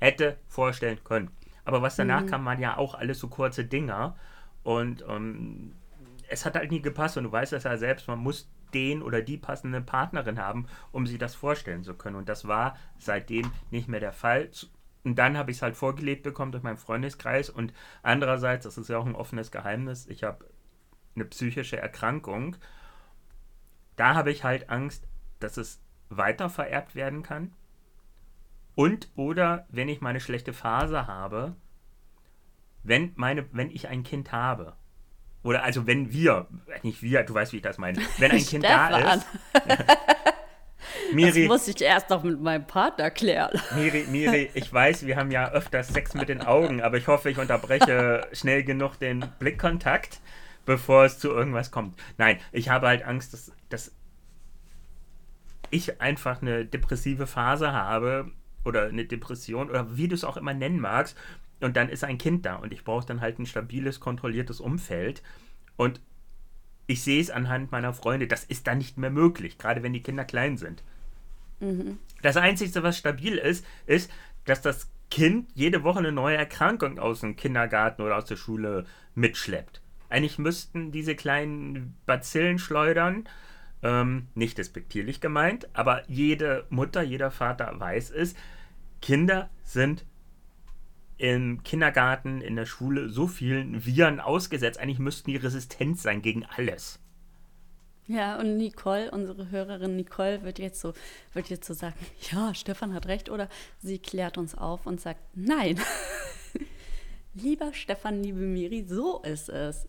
hätte 0.00 0.36
vorstellen 0.48 0.98
können. 1.02 1.30
Aber 1.64 1.82
was 1.82 1.96
danach 1.96 2.22
mhm. 2.22 2.26
kam, 2.26 2.44
waren 2.44 2.60
ja 2.60 2.76
auch 2.76 2.94
alles 2.94 3.18
so 3.18 3.28
kurze 3.28 3.64
Dinger. 3.64 4.16
Und 4.62 5.02
um, 5.02 5.16
ähm, 5.16 5.72
es 6.28 6.44
hat 6.44 6.54
halt 6.54 6.70
nie 6.70 6.82
gepasst. 6.82 7.16
Und 7.16 7.24
du 7.24 7.32
weißt 7.32 7.52
das 7.52 7.64
ja 7.64 7.76
selbst, 7.76 8.08
man 8.08 8.18
muss 8.18 8.48
den 8.74 9.02
oder 9.02 9.22
die 9.22 9.38
passende 9.38 9.80
Partnerin 9.80 10.38
haben, 10.38 10.66
um 10.92 11.06
sich 11.06 11.18
das 11.18 11.34
vorstellen 11.34 11.84
zu 11.84 11.94
können. 11.94 12.16
Und 12.16 12.28
das 12.28 12.46
war 12.46 12.76
seitdem 12.98 13.50
nicht 13.70 13.88
mehr 13.88 14.00
der 14.00 14.12
Fall. 14.12 14.50
Und 15.04 15.16
dann 15.16 15.36
habe 15.36 15.50
ich 15.50 15.58
es 15.58 15.62
halt 15.62 15.76
vorgelebt 15.76 16.22
bekommen 16.22 16.50
durch 16.50 16.64
meinen 16.64 16.78
Freundeskreis. 16.78 17.50
Und 17.50 17.72
andererseits, 18.02 18.64
das 18.64 18.78
ist 18.78 18.88
ja 18.88 18.98
auch 18.98 19.06
ein 19.06 19.14
offenes 19.14 19.50
Geheimnis, 19.50 20.06
ich 20.06 20.24
habe 20.24 20.46
eine 21.14 21.26
psychische 21.26 21.76
Erkrankung. 21.76 22.56
Da 23.96 24.14
habe 24.14 24.32
ich 24.32 24.44
halt 24.44 24.70
Angst, 24.70 25.06
dass 25.40 25.58
es 25.58 25.80
weiter 26.08 26.48
vererbt 26.48 26.94
werden 26.94 27.22
kann. 27.22 27.52
Und 28.74 29.10
oder 29.14 29.66
wenn 29.68 29.88
ich 29.88 30.00
meine 30.00 30.20
schlechte 30.20 30.52
Phase 30.52 31.06
habe, 31.06 31.54
wenn, 32.82 33.12
meine, 33.14 33.46
wenn 33.52 33.70
ich 33.70 33.88
ein 33.88 34.02
Kind 34.02 34.32
habe. 34.32 34.74
Oder 35.42 35.62
also 35.62 35.86
wenn 35.86 36.12
wir, 36.12 36.48
nicht 36.82 37.02
wir, 37.02 37.22
du 37.22 37.34
weißt, 37.34 37.52
wie 37.52 37.56
ich 37.56 37.62
das 37.62 37.78
meine, 37.78 38.00
wenn 38.18 38.30
ein 38.30 38.44
Kind 38.44 38.64
da 38.64 39.14
ist. 39.14 39.26
Miri, 41.14 41.42
das 41.42 41.48
muss 41.48 41.68
ich 41.68 41.80
erst 41.80 42.10
noch 42.10 42.22
mit 42.22 42.40
meinem 42.40 42.66
Partner 42.66 43.10
klären. 43.10 43.50
Miri, 43.76 44.06
Miri, 44.10 44.50
ich 44.54 44.72
weiß, 44.72 45.06
wir 45.06 45.16
haben 45.16 45.30
ja 45.30 45.50
öfters 45.50 45.88
Sex 45.88 46.14
mit 46.14 46.28
den 46.28 46.42
Augen, 46.42 46.82
aber 46.82 46.96
ich 46.96 47.06
hoffe, 47.08 47.30
ich 47.30 47.38
unterbreche 47.38 48.26
schnell 48.32 48.64
genug 48.64 48.98
den 48.98 49.24
Blickkontakt, 49.38 50.20
bevor 50.64 51.04
es 51.04 51.18
zu 51.18 51.30
irgendwas 51.30 51.70
kommt. 51.70 51.96
Nein, 52.18 52.38
ich 52.52 52.68
habe 52.68 52.88
halt 52.88 53.04
Angst, 53.04 53.32
dass, 53.32 53.52
dass 53.68 53.92
ich 55.70 56.00
einfach 56.00 56.42
eine 56.42 56.64
depressive 56.64 57.26
Phase 57.26 57.72
habe 57.72 58.30
oder 58.64 58.86
eine 58.86 59.04
Depression 59.04 59.70
oder 59.70 59.96
wie 59.96 60.08
du 60.08 60.14
es 60.14 60.24
auch 60.24 60.36
immer 60.36 60.54
nennen 60.54 60.80
magst. 60.80 61.16
Und 61.60 61.76
dann 61.76 61.88
ist 61.88 62.04
ein 62.04 62.18
Kind 62.18 62.44
da 62.46 62.56
und 62.56 62.72
ich 62.72 62.84
brauche 62.84 63.06
dann 63.06 63.20
halt 63.20 63.38
ein 63.38 63.46
stabiles, 63.46 64.00
kontrolliertes 64.00 64.60
Umfeld. 64.60 65.22
Und 65.76 66.00
ich 66.86 67.02
sehe 67.02 67.20
es 67.20 67.30
anhand 67.30 67.72
meiner 67.72 67.94
Freunde, 67.94 68.26
das 68.26 68.44
ist 68.44 68.66
dann 68.66 68.78
nicht 68.78 68.98
mehr 68.98 69.10
möglich, 69.10 69.58
gerade 69.58 69.82
wenn 69.82 69.92
die 69.92 70.02
Kinder 70.02 70.24
klein 70.24 70.56
sind. 70.56 70.82
Mhm. 71.60 71.98
Das 72.22 72.36
Einzige, 72.36 72.82
was 72.82 72.98
stabil 72.98 73.36
ist, 73.36 73.64
ist, 73.86 74.10
dass 74.44 74.62
das 74.62 74.90
Kind 75.10 75.50
jede 75.54 75.84
Woche 75.84 76.00
eine 76.00 76.12
neue 76.12 76.36
Erkrankung 76.36 76.98
aus 76.98 77.20
dem 77.20 77.36
Kindergarten 77.36 78.02
oder 78.02 78.16
aus 78.16 78.24
der 78.24 78.36
Schule 78.36 78.84
mitschleppt. 79.14 79.80
Eigentlich 80.08 80.38
müssten 80.38 80.90
diese 80.92 81.14
kleinen 81.14 81.96
Bazillen 82.06 82.58
schleudern, 82.58 83.28
ähm, 83.82 84.28
nicht 84.34 84.58
despektierlich 84.58 85.20
gemeint, 85.20 85.68
aber 85.72 86.02
jede 86.08 86.66
Mutter, 86.70 87.02
jeder 87.02 87.30
Vater 87.30 87.78
weiß 87.78 88.10
es, 88.10 88.34
Kinder 89.00 89.50
sind 89.62 90.04
im 91.18 91.62
Kindergarten, 91.62 92.40
in 92.40 92.56
der 92.56 92.66
Schule 92.66 93.08
so 93.08 93.26
vielen 93.26 93.84
Viren 93.84 94.20
ausgesetzt. 94.20 94.78
Eigentlich 94.78 94.98
müssten 94.98 95.30
die 95.30 95.36
resistent 95.36 95.98
sein 95.98 96.22
gegen 96.22 96.44
alles. 96.44 96.98
Ja, 98.06 98.38
und 98.38 98.58
Nicole, 98.58 99.10
unsere 99.10 99.50
Hörerin 99.50 99.96
Nicole, 99.96 100.42
wird 100.42 100.58
jetzt 100.58 100.80
so, 100.80 100.92
wird 101.32 101.48
jetzt 101.48 101.66
so 101.66 101.74
sagen, 101.74 101.94
ja, 102.30 102.54
Stefan 102.54 102.92
hat 102.92 103.06
recht, 103.06 103.30
oder 103.30 103.48
sie 103.78 103.98
klärt 103.98 104.36
uns 104.36 104.54
auf 104.54 104.86
und 104.86 105.00
sagt, 105.00 105.20
nein. 105.34 105.80
Lieber 107.34 107.72
Stefan, 107.72 108.22
liebe 108.22 108.38
Miri, 108.38 108.84
so 108.86 109.20
ist 109.22 109.48
es. 109.48 109.88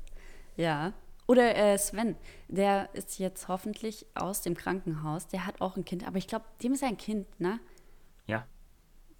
Ja. 0.56 0.94
Oder 1.28 1.56
äh, 1.56 1.78
Sven, 1.78 2.16
der 2.48 2.90
ist 2.94 3.20
jetzt 3.20 3.48
hoffentlich 3.48 4.06
aus 4.14 4.42
dem 4.42 4.56
Krankenhaus, 4.56 5.28
der 5.28 5.46
hat 5.46 5.60
auch 5.60 5.76
ein 5.76 5.86
Kind, 5.86 6.08
aber 6.08 6.18
ich 6.18 6.28
glaube, 6.28 6.46
dem 6.64 6.74
ist 6.74 6.84
ein 6.84 6.98
Kind, 6.98 7.40
ne? 7.40 7.60
Ja. 8.28 8.46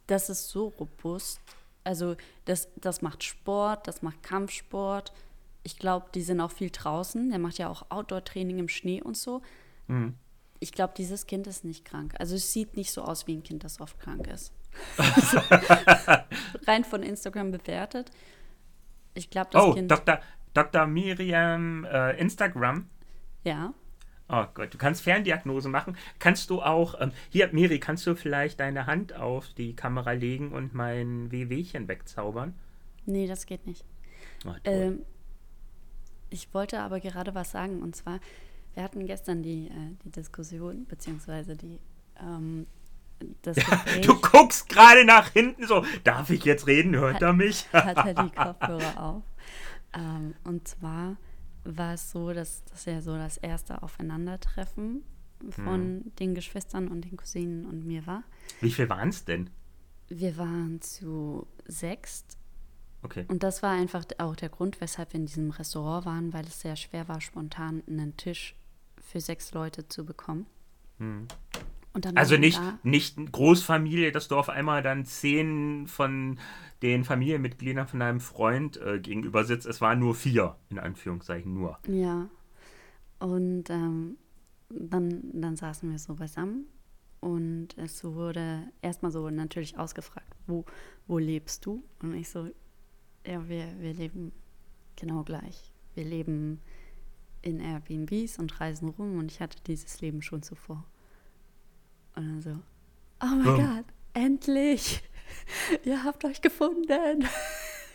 Das 0.08 0.30
ist 0.30 0.50
so 0.50 0.68
robust. 0.80 1.42
Also 1.84 2.16
das, 2.46 2.70
das 2.78 3.02
macht 3.02 3.24
Sport, 3.24 3.88
das 3.88 4.02
macht 4.02 4.24
Kampfsport, 4.24 5.14
ich 5.66 5.80
glaube, 5.80 6.06
die 6.14 6.22
sind 6.22 6.40
auch 6.40 6.52
viel 6.52 6.70
draußen. 6.70 7.32
Der 7.32 7.40
macht 7.40 7.58
ja 7.58 7.70
auch 7.70 7.90
Outdoor-Training 7.90 8.60
im 8.60 8.70
Schnee 8.70 9.02
und 9.02 9.18
so. 9.18 9.42
Mhm. 9.88 10.14
Ich 10.60 10.72
glaube, 10.72 10.94
dieses 10.96 11.26
Kind 11.26 11.48
ist 11.48 11.66
nicht 11.66 11.84
krank. 11.86 12.14
Also 12.20 12.36
es 12.36 12.54
sieht 12.54 12.78
nicht 12.78 12.92
so 12.92 13.02
aus 13.02 13.26
wie 13.26 13.36
ein 13.36 13.44
Kind, 13.44 13.64
das 13.64 13.82
oft 13.82 14.00
krank 14.00 14.28
ist. 14.28 14.54
Rein 16.68 16.84
von 16.84 17.02
Instagram 17.02 17.52
bewertet. 17.52 18.12
Ich 19.16 19.32
glaube, 19.32 19.50
das 19.52 19.64
oh, 19.64 19.74
Kind. 19.74 19.90
Dr. 19.90 20.20
Dr. 20.54 20.86
Miriam 20.86 21.84
äh, 21.86 22.12
Instagram. 22.20 22.88
Ja. 23.44 23.74
Oh 24.30 24.46
Gott, 24.54 24.72
du 24.74 24.78
kannst 24.78 25.02
Ferndiagnose 25.02 25.68
machen. 25.68 25.98
Kannst 26.20 26.52
du 26.52 26.62
auch, 26.62 27.00
ähm, 27.02 27.12
hier, 27.30 27.52
Miri, 27.54 27.80
kannst 27.80 28.06
du 28.06 28.16
vielleicht 28.16 28.60
deine 28.60 28.86
Hand 28.86 29.14
auf 29.14 29.50
die 29.56 29.76
Kamera 29.76 30.12
legen 30.12 30.52
und 30.52 30.76
mein 30.76 31.32
Wehwehchen 31.32 31.88
wegzaubern? 31.88 32.54
Nee, 33.06 33.26
das 33.26 33.48
geht 33.48 33.66
nicht. 33.66 33.84
Oh, 34.46 34.54
ähm, 34.64 35.06
ich 36.36 36.54
wollte 36.54 36.80
aber 36.82 37.00
gerade 37.00 37.34
was 37.34 37.52
sagen 37.52 37.82
und 37.82 37.96
zwar, 37.96 38.20
wir 38.74 38.84
hatten 38.84 39.06
gestern 39.06 39.42
die, 39.42 39.68
äh, 39.68 39.96
die 40.04 40.12
Diskussion, 40.12 40.86
beziehungsweise 40.86 41.56
die, 41.56 41.80
ähm, 42.20 42.68
das 43.42 43.56
Gespräch. 43.56 44.06
Du 44.06 44.20
guckst 44.20 44.68
gerade 44.68 45.06
nach 45.06 45.30
hinten 45.32 45.66
so, 45.66 45.86
darf 46.04 46.30
ich 46.30 46.44
jetzt 46.44 46.68
reden? 46.68 46.94
Hört 46.96 47.16
Hat- 47.16 47.22
er 47.22 47.34
mich? 47.34 47.68
hat 47.74 47.98
er 48.06 48.14
die 48.26 48.30
Kopfhörer 48.36 49.02
auf. 49.02 49.24
Ähm, 49.94 50.34
und 50.44 50.68
zwar 50.68 51.16
war 51.64 51.94
es 51.94 52.12
so, 52.12 52.34
dass 52.34 52.66
das 52.66 52.84
ja 52.86 53.02
so 53.02 53.16
das 53.16 53.38
erste 53.38 53.82
Aufeinandertreffen 53.82 55.04
von 55.50 56.12
den 56.20 56.36
Geschwistern 56.36 56.90
und 56.90 57.02
den 57.06 57.18
Cousinen 57.18 57.66
und 57.66 57.86
mir 57.86 58.06
war. 58.06 58.24
Wie 58.62 58.72
viel 58.72 58.90
waren 58.90 59.10
es 59.10 59.24
denn? 59.26 59.50
Wir 60.10 60.38
waren 60.38 60.82
zu 60.82 61.48
sechst 61.66 62.38
Okay. 63.06 63.26
und 63.28 63.44
das 63.44 63.64
war 63.64 63.72
einfach 63.72 64.06
auch 64.18 64.36
der 64.36 64.50
Grund, 64.50 64.82
weshalb 64.82 65.14
wir 65.14 65.20
in 65.20 65.26
diesem 65.26 65.52
Restaurant 65.52 66.06
waren, 66.06 66.34
weil 66.34 66.46
es 66.46 66.62
sehr 66.62 66.76
schwer 66.76 67.08
war, 67.08 67.22
spontan 67.22 67.84
einen 67.88 68.18
Tisch 68.18 68.56
für 69.02 69.22
sechs 69.22 69.54
Leute 69.54 69.88
zu 69.88 70.06
bekommen. 70.06 70.48
Dann 70.98 72.18
Also 72.18 72.38
nicht, 72.38 72.58
da. 72.58 72.78
nicht 72.84 73.18
eine 73.18 73.30
Großfamilie, 73.30 74.12
dass 74.12 74.28
du 74.28 74.36
auf 74.36 74.50
einmal 74.50 74.82
dann 74.82 75.06
zehn 75.06 75.88
von 75.88 76.40
den 76.82 77.04
Familienmitgliedern 77.04 77.88
von 77.88 78.00
deinem 78.02 78.20
Freund 78.20 78.78
äh, 78.78 79.00
gegenüber 79.00 79.46
sitzt. 79.46 79.66
Es 79.66 79.80
waren 79.80 80.00
nur 80.00 80.14
vier, 80.16 80.58
in 80.70 80.80
Anführungszeichen 80.80 81.54
nur. 81.54 81.80
Ja. 81.88 82.28
Und 83.20 83.70
ähm, 83.70 84.18
dann, 84.70 85.30
dann 85.34 85.56
saßen 85.56 85.90
wir 85.90 86.00
so 86.00 86.16
beisammen 86.16 86.66
und 87.22 87.70
es 87.78 88.04
wurde 88.04 88.68
erstmal 88.82 89.12
so 89.12 89.30
natürlich 89.30 89.78
ausgefragt, 89.78 90.28
wo, 90.48 90.66
wo 91.08 91.18
lebst 91.18 91.66
du? 91.66 91.84
Und 92.02 92.14
ich 92.14 92.30
so, 92.30 92.50
ja, 93.26 93.48
wir, 93.48 93.80
wir 93.80 93.94
leben 93.94 94.32
genau 94.96 95.24
gleich. 95.24 95.72
Wir 95.94 96.06
leben 96.06 96.62
in 97.42 97.60
Airbnbs 97.60 98.40
und 98.40 98.60
reisen 98.60 98.90
rum 98.90 99.18
und 99.18 99.32
ich 99.32 99.40
hatte 99.40 99.58
dieses 99.66 100.02
Leben 100.02 100.22
schon 100.22 100.44
zuvor. 100.44 100.86
Und 102.16 102.28
dann 102.28 102.42
so, 102.42 102.60
oh 103.22 103.26
mein 103.26 103.44
Boom. 103.44 103.58
Gott, 103.58 103.86
endlich! 104.14 105.04
Ihr 105.86 106.04
habt 106.04 106.26
euch 106.26 106.42
gefunden! 106.42 107.28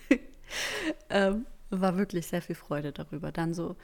ähm, 1.10 1.46
war 1.70 1.96
wirklich 1.96 2.26
sehr 2.26 2.42
viel 2.42 2.56
Freude 2.56 2.92
darüber. 2.92 3.32
Dann 3.32 3.54
so, 3.54 3.76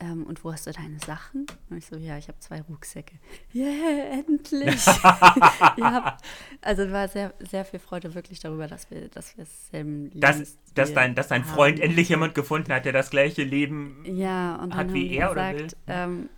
ähm, 0.00 0.24
und 0.24 0.42
wo 0.44 0.52
hast 0.52 0.66
du 0.66 0.72
deine 0.72 0.98
Sachen? 0.98 1.46
Und 1.68 1.76
ich 1.78 1.86
so, 1.86 1.96
ja, 1.96 2.16
ich 2.18 2.28
habe 2.28 2.38
zwei 2.40 2.60
Rucksäcke. 2.62 3.14
Yeah, 3.54 4.18
endlich! 4.26 4.86
Habt, 4.86 6.24
also 6.62 6.90
war 6.90 7.06
sehr, 7.08 7.34
sehr 7.38 7.64
viel 7.64 7.78
Freude 7.78 8.14
wirklich 8.14 8.40
darüber, 8.40 8.66
dass 8.66 8.90
wir, 8.90 9.08
dass 9.08 9.36
wir 9.36 9.44
selben 9.44 10.10
Dass, 10.18 10.36
Lebensstil 10.36 10.60
dass, 10.74 10.92
dein, 10.94 11.14
dass 11.14 11.28
dein 11.28 11.44
Freund 11.44 11.78
haben. 11.78 11.88
endlich 11.88 12.08
jemand 12.08 12.34
gefunden 12.34 12.72
hat, 12.72 12.84
der 12.86 12.92
das 12.92 13.10
gleiche 13.10 13.44
Leben. 13.44 14.02
Ja, 14.04 14.56
und 14.56 14.74
hat 14.74 14.92
wie 14.92 15.14
er 15.14 15.30
oder 15.30 15.52
gesagt, 15.52 15.76
ähm, 15.86 16.28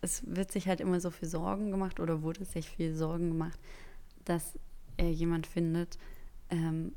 es 0.00 0.22
wird 0.26 0.50
sich 0.50 0.66
halt 0.66 0.80
immer 0.80 0.98
so 1.00 1.10
viel 1.10 1.28
Sorgen 1.28 1.70
gemacht 1.70 2.00
oder 2.00 2.22
wurde 2.22 2.44
sich 2.44 2.68
viel 2.70 2.94
Sorgen 2.94 3.28
gemacht, 3.28 3.58
dass 4.24 4.58
er 4.96 5.10
jemand 5.10 5.46
findet, 5.46 5.98
ähm, 6.48 6.92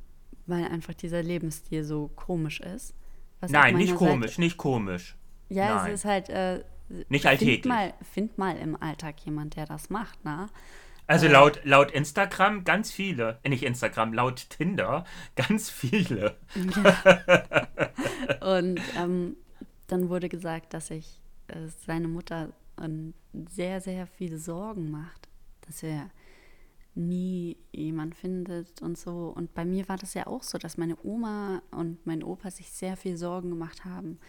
weil 0.46 0.66
einfach 0.66 0.94
dieser 0.94 1.22
Lebensstil 1.22 1.84
so 1.84 2.10
komisch 2.16 2.60
ist. 2.62 2.94
Nein, 3.50 3.76
nicht 3.76 3.90
Seite- 3.90 3.98
komisch, 3.98 4.38
nicht 4.38 4.58
komisch. 4.58 5.18
Ja, 5.54 5.76
Nein. 5.76 5.88
es 5.88 5.99
ist 5.99 6.06
halt. 6.06 6.30
Äh, 6.30 6.64
Nicht 7.10 7.22
find 7.22 7.26
alltäglich. 7.26 7.66
Mal, 7.66 7.93
find 8.12 8.38
mal 8.38 8.58
im 8.58 8.82
Alltag 8.82 9.16
jemand, 9.26 9.56
der 9.56 9.66
das 9.66 9.89
macht, 9.89 10.24
ne? 10.26 10.49
Also 11.06 11.28
laut, 11.28 11.60
laut 11.66 11.91
Instagram 11.91 12.64
ganz 12.64 12.91
viele, 12.91 13.39
äh, 13.43 13.49
nicht 13.49 13.64
Instagram, 13.64 14.14
laut 14.14 14.49
Tinder 14.49 15.06
ganz 15.36 15.70
viele. 15.70 16.38
Und 18.41 18.80
ähm, 18.97 19.36
dann 19.88 20.10
wurde 20.10 20.30
gesagt, 20.30 20.74
dass 20.74 20.88
sich 20.88 21.20
äh, 21.47 21.68
seine 21.86 22.08
Mutter 22.08 22.49
ähm, 22.82 23.14
sehr, 23.49 23.82
sehr 23.82 24.08
viele 24.08 24.38
Sorgen 24.38 24.91
macht, 24.91 25.28
dass 25.68 25.84
er 25.84 26.10
nie 26.95 27.58
jemand 27.72 28.16
findet 28.16 28.82
und 28.82 28.97
so. 28.97 29.34
Und 29.36 29.54
bei 29.54 29.66
mir 29.66 29.89
war 29.89 29.97
das 29.97 30.14
ja 30.14 30.28
auch 30.28 30.43
so, 30.43 30.58
dass 30.58 30.78
meine 30.78 30.97
Oma 31.04 31.62
und 31.72 32.06
mein 32.06 32.24
Opa 32.24 32.51
sich 32.51 32.72
sehr 32.72 32.95
viel 32.95 33.18
Sorgen 33.18 33.49
gemacht 33.49 33.84
haben. 33.84 34.20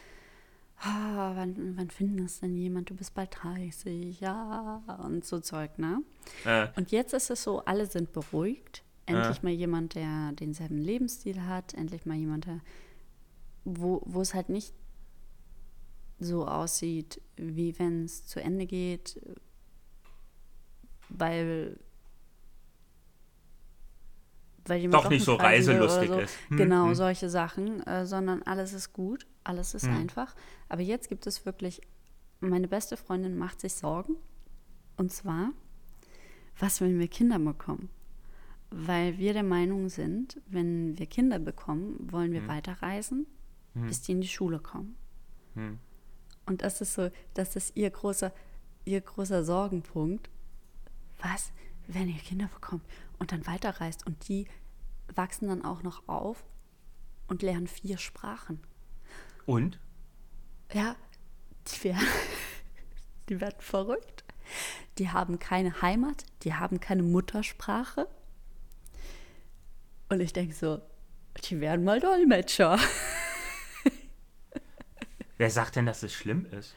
Ah, 0.78 1.32
wann, 1.34 1.76
wann 1.76 1.90
findest 1.90 2.42
denn 2.42 2.56
jemand? 2.56 2.90
Du 2.90 2.94
bist 2.94 3.14
bald 3.14 3.34
30, 3.42 4.20
ja, 4.20 4.82
und 5.02 5.24
so 5.24 5.40
Zeug, 5.40 5.78
ne? 5.78 6.02
Äh, 6.44 6.68
Und 6.76 6.90
jetzt 6.90 7.14
ist 7.14 7.30
es 7.30 7.42
so, 7.42 7.64
alle 7.64 7.86
sind 7.86 8.12
beruhigt. 8.12 8.82
Endlich 9.06 9.42
mal 9.42 9.52
jemand, 9.52 9.94
der 9.94 10.32
denselben 10.32 10.78
Lebensstil 10.78 11.42
hat. 11.42 11.74
Endlich 11.74 12.06
mal 12.06 12.16
jemand, 12.16 12.46
der, 12.46 12.60
wo, 13.64 14.02
wo 14.06 14.20
es 14.22 14.34
halt 14.34 14.48
nicht 14.48 14.72
so 16.18 16.46
aussieht, 16.46 17.20
wie 17.36 17.78
wenn 17.78 18.04
es 18.04 18.26
zu 18.26 18.40
Ende 18.40 18.66
geht, 18.66 19.20
weil, 21.08 21.78
weil 24.66 24.80
jemand 24.80 25.04
Doch 25.04 25.10
nicht 25.10 25.24
so 25.24 25.34
reiselustig 25.34 26.08
so. 26.08 26.18
ist. 26.18 26.36
Hm, 26.48 26.56
genau, 26.56 26.86
hm. 26.86 26.94
solche 26.94 27.28
Sachen, 27.28 27.82
äh, 27.86 28.06
sondern 28.06 28.42
alles 28.42 28.72
ist 28.72 28.92
gut, 28.92 29.26
alles 29.44 29.74
ist 29.74 29.84
einfach. 29.86 30.34
Aber 30.68 30.82
jetzt 30.82 31.08
gibt 31.08 31.26
es 31.26 31.46
wirklich, 31.46 31.80
meine 32.40 32.68
beste 32.68 32.96
Freundin 32.96 33.36
macht 33.36 33.60
sich 33.60 33.74
Sorgen. 33.74 34.16
Und 34.96 35.12
zwar, 35.12 35.52
was, 36.58 36.80
wenn 36.80 36.98
wir 36.98 37.08
Kinder 37.08 37.38
bekommen? 37.38 37.90
Weil 38.70 39.18
wir 39.18 39.32
der 39.32 39.42
Meinung 39.44 39.88
sind, 39.88 40.40
wenn 40.46 40.98
wir 40.98 41.06
Kinder 41.06 41.38
bekommen, 41.38 42.10
wollen 42.10 42.32
wir 42.32 42.42
weiterreisen, 42.48 43.26
bis 43.86 44.02
die 44.02 44.12
in 44.12 44.20
die 44.20 44.28
Schule 44.28 44.58
kommen. 44.58 44.96
Und 46.46 46.62
das 46.62 46.80
ist 46.80 46.94
so, 46.94 47.10
das 47.34 47.56
ist 47.56 47.76
ihr 47.76 47.90
großer, 47.90 48.32
ihr 48.84 49.00
großer 49.00 49.44
Sorgenpunkt. 49.44 50.28
Was, 51.20 51.52
wenn 51.86 52.08
ihr 52.08 52.18
Kinder 52.20 52.48
bekommt 52.52 52.84
und 53.18 53.32
dann 53.32 53.46
weiterreist 53.46 54.06
und 54.06 54.28
die 54.28 54.46
wachsen 55.14 55.48
dann 55.48 55.64
auch 55.64 55.82
noch 55.82 56.08
auf 56.08 56.44
und 57.28 57.42
lernen 57.42 57.66
vier 57.66 57.98
Sprachen. 57.98 58.60
Und? 59.46 59.78
Ja, 60.72 60.96
die 61.68 61.84
werden, 61.84 62.06
die 63.28 63.40
werden 63.40 63.60
verrückt. 63.60 64.24
Die 64.98 65.10
haben 65.10 65.38
keine 65.38 65.82
Heimat, 65.82 66.24
die 66.42 66.54
haben 66.54 66.80
keine 66.80 67.02
Muttersprache. 67.02 68.08
Und 70.08 70.20
ich 70.20 70.32
denke 70.32 70.54
so, 70.54 70.80
die 71.44 71.60
werden 71.60 71.84
mal 71.84 72.00
Dolmetscher. 72.00 72.78
Wer 75.38 75.50
sagt 75.50 75.76
denn, 75.76 75.86
dass 75.86 76.02
es 76.02 76.12
schlimm 76.12 76.46
ist? 76.46 76.74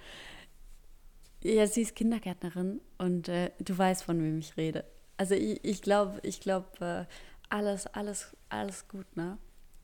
Ja, 1.44 1.68
sie 1.68 1.84
ist 1.84 1.96
Kindergärtnerin 1.96 2.82
und 2.98 3.30
äh, 3.30 3.52
du 3.60 3.78
weißt, 3.78 4.04
von 4.04 4.22
wem 4.22 4.40
ich 4.40 4.58
rede. 4.58 4.86
Also 5.18 5.36
ich, 5.36 5.82
glaube, 5.82 6.20
ich 6.24 6.42
glaube, 6.42 6.68
äh, 6.80 7.06
alles, 7.50 7.88
alles, 7.88 8.36
alles 8.50 8.88
gut, 8.88 9.16
ne? 9.16 9.38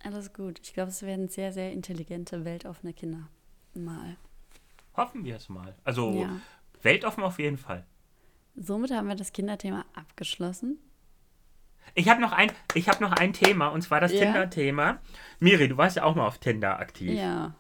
Alles 0.04 0.34
gut. 0.34 0.60
Ich 0.64 0.74
glaube, 0.74 0.90
es 0.90 1.02
werden 1.02 1.30
sehr, 1.30 1.54
sehr 1.54 1.72
intelligente, 1.72 2.46
weltoffene 2.46 2.94
Kinder. 2.94 3.30
Mal. 3.74 4.18
Hoffen 4.96 5.24
wir 5.26 5.38
es 5.38 5.50
mal. 5.50 5.76
Also 5.84 6.12
Ja. 6.14 6.40
weltoffen 6.82 7.24
auf 7.24 7.40
jeden 7.40 7.58
Fall. 7.58 7.86
Somit 8.56 8.92
haben 8.92 9.08
wir 9.08 9.16
das 9.16 9.34
Kinderthema 9.34 9.86
abgeschlossen. 9.96 10.78
Ich 11.96 12.08
habe 12.10 12.22
noch, 12.22 12.32
ein, 12.32 12.52
ich 12.76 12.88
hab 12.88 13.02
noch 13.02 13.12
ein 13.12 13.34
Thema, 13.34 13.68
und 13.70 13.82
zwar 13.82 14.00
das 14.00 14.12
Ja? 14.12 14.20
Tinder-Thema. 14.20 15.00
Miri, 15.40 15.68
du 15.68 15.78
warst 15.78 15.96
ja 15.96 16.04
auch 16.04 16.16
mal 16.16 16.28
auf 16.28 16.38
Tinder 16.38 16.80
aktiv. 16.80 17.18
Ja. 17.18 17.56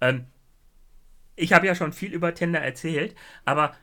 Ähm, 0.00 0.26
ich 1.36 1.52
habe 1.52 1.66
ja 1.66 1.74
schon 1.74 1.92
viel 1.92 2.12
über 2.12 2.34
Tinder 2.34 2.60
erzählt, 2.60 3.14
aber 3.44 3.74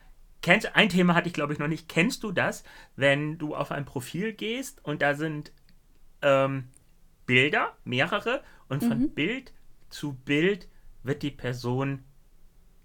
kennst, 0.42 0.76
ein 0.76 0.90
Thema 0.90 1.16
hatte 1.16 1.28
ich 1.28 1.34
glaube 1.34 1.54
ich 1.54 1.60
noch 1.60 1.68
nicht. 1.68 1.90
Kennst 1.90 2.24
du 2.24 2.32
das, 2.32 2.64
wenn 2.96 3.38
du 3.38 3.56
auf 3.56 3.72
ein 3.72 3.86
Profil 3.86 4.34
gehst 4.34 4.84
und 4.84 5.02
da 5.02 5.16
sind 5.16 5.52
ähm, 6.22 6.70
Bilder, 7.26 7.74
mehrere, 7.84 8.42
und 8.70 8.84
von 8.84 9.00
Mhm. 9.00 9.10
Bild 9.12 9.54
zu 9.90 10.14
Bild 10.14 10.68
wird 11.04 11.22
die 11.24 11.32
Person 11.32 12.04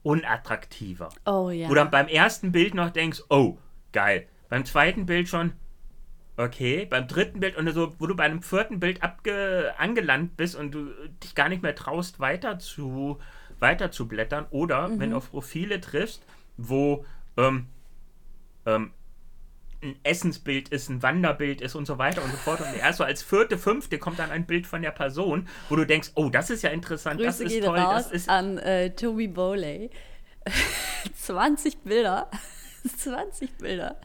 unattraktiver. 0.02 1.10
Oh 1.26 1.50
ja. 1.50 1.68
Wo 1.68 1.74
du 1.74 1.84
beim 1.86 2.08
ersten 2.08 2.52
Bild 2.52 2.74
noch 2.74 2.90
denkst, 2.90 3.22
oh, 3.28 3.58
geil. 3.92 4.26
Beim 4.48 4.64
zweiten 4.64 5.06
Bild 5.06 5.28
schon, 5.28 5.52
okay. 6.36 6.86
Beim 6.86 7.06
dritten 7.06 7.40
Bild 7.40 7.56
und 7.56 7.70
so, 7.72 7.94
wo 7.98 8.06
du 8.06 8.16
bei 8.16 8.24
einem 8.24 8.42
vierten 8.42 8.80
Bild 8.80 9.02
abge 9.02 9.74
angelangt 9.78 10.36
bist 10.36 10.56
und 10.56 10.72
du 10.72 10.86
dich 11.22 11.34
gar 11.34 11.48
nicht 11.48 11.62
mehr 11.62 11.74
traust, 11.74 12.18
weiter 12.20 12.58
zu, 12.58 13.18
weiter 13.58 13.90
zu 13.90 14.08
blättern. 14.08 14.46
Oder 14.50 14.88
Mhm. 14.88 15.00
wenn 15.00 15.10
du 15.10 15.16
auf 15.16 15.30
Profile 15.30 15.80
triffst, 15.80 16.24
wo 16.56 17.04
ähm, 17.36 17.66
ähm, 18.66 18.92
ein 19.82 19.98
Essensbild 20.02 20.68
ist, 20.68 20.88
ein 20.90 21.02
Wanderbild 21.02 21.60
ist 21.60 21.74
und 21.74 21.86
so 21.86 21.98
weiter 21.98 22.22
und 22.22 22.30
so 22.30 22.36
fort. 22.36 22.60
Und 22.60 22.76
erst 22.76 22.98
so 22.98 23.04
als 23.04 23.22
vierte, 23.22 23.56
fünfte 23.56 23.98
kommt 23.98 24.18
dann 24.18 24.30
ein 24.30 24.46
Bild 24.46 24.66
von 24.66 24.82
der 24.82 24.90
Person, 24.90 25.48
wo 25.68 25.76
du 25.76 25.86
denkst, 25.86 26.10
oh, 26.14 26.28
das 26.28 26.50
ist 26.50 26.62
ja 26.62 26.70
interessant, 26.70 27.20
Grüße 27.20 27.44
das 27.44 27.52
ist 27.52 27.64
toll, 27.64 27.78
raus 27.78 28.04
das 28.04 28.12
ist 28.12 28.28
an 28.28 28.58
äh, 28.58 28.90
Toby 28.90 29.28
Bowley. 29.28 29.90
20 31.14 31.78
Bilder. 31.78 32.30
20 32.98 33.56
Bilder. 33.58 33.96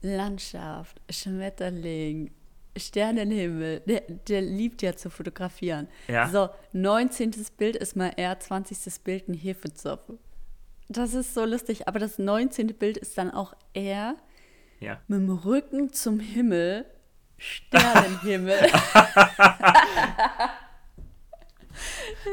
Landschaft, 0.00 1.00
Schmetterling, 1.10 2.30
Sternenhimmel. 2.76 3.80
Der, 3.80 4.02
der 4.28 4.42
liebt 4.42 4.82
ja 4.82 4.96
zu 4.96 5.10
fotografieren. 5.10 5.88
Ja. 6.06 6.28
So, 6.28 6.48
19. 6.72 7.32
Bild 7.56 7.76
ist 7.76 7.96
mal 7.96 8.12
er, 8.16 8.38
20. 8.38 9.02
Bild 9.02 9.28
ein 9.28 9.34
Hefezopf. 9.34 10.10
Das 10.88 11.14
ist 11.14 11.34
so 11.34 11.44
lustig. 11.44 11.88
Aber 11.88 11.98
das 11.98 12.18
19. 12.18 12.68
Bild 12.68 12.96
ist 12.96 13.18
dann 13.18 13.30
auch 13.30 13.54
er 13.74 14.16
Ja. 14.80 15.00
mit 15.08 15.20
dem 15.20 15.30
Rücken 15.30 15.92
zum 15.92 16.20
Himmel. 16.20 16.86
Sternenhimmel. 17.36 18.58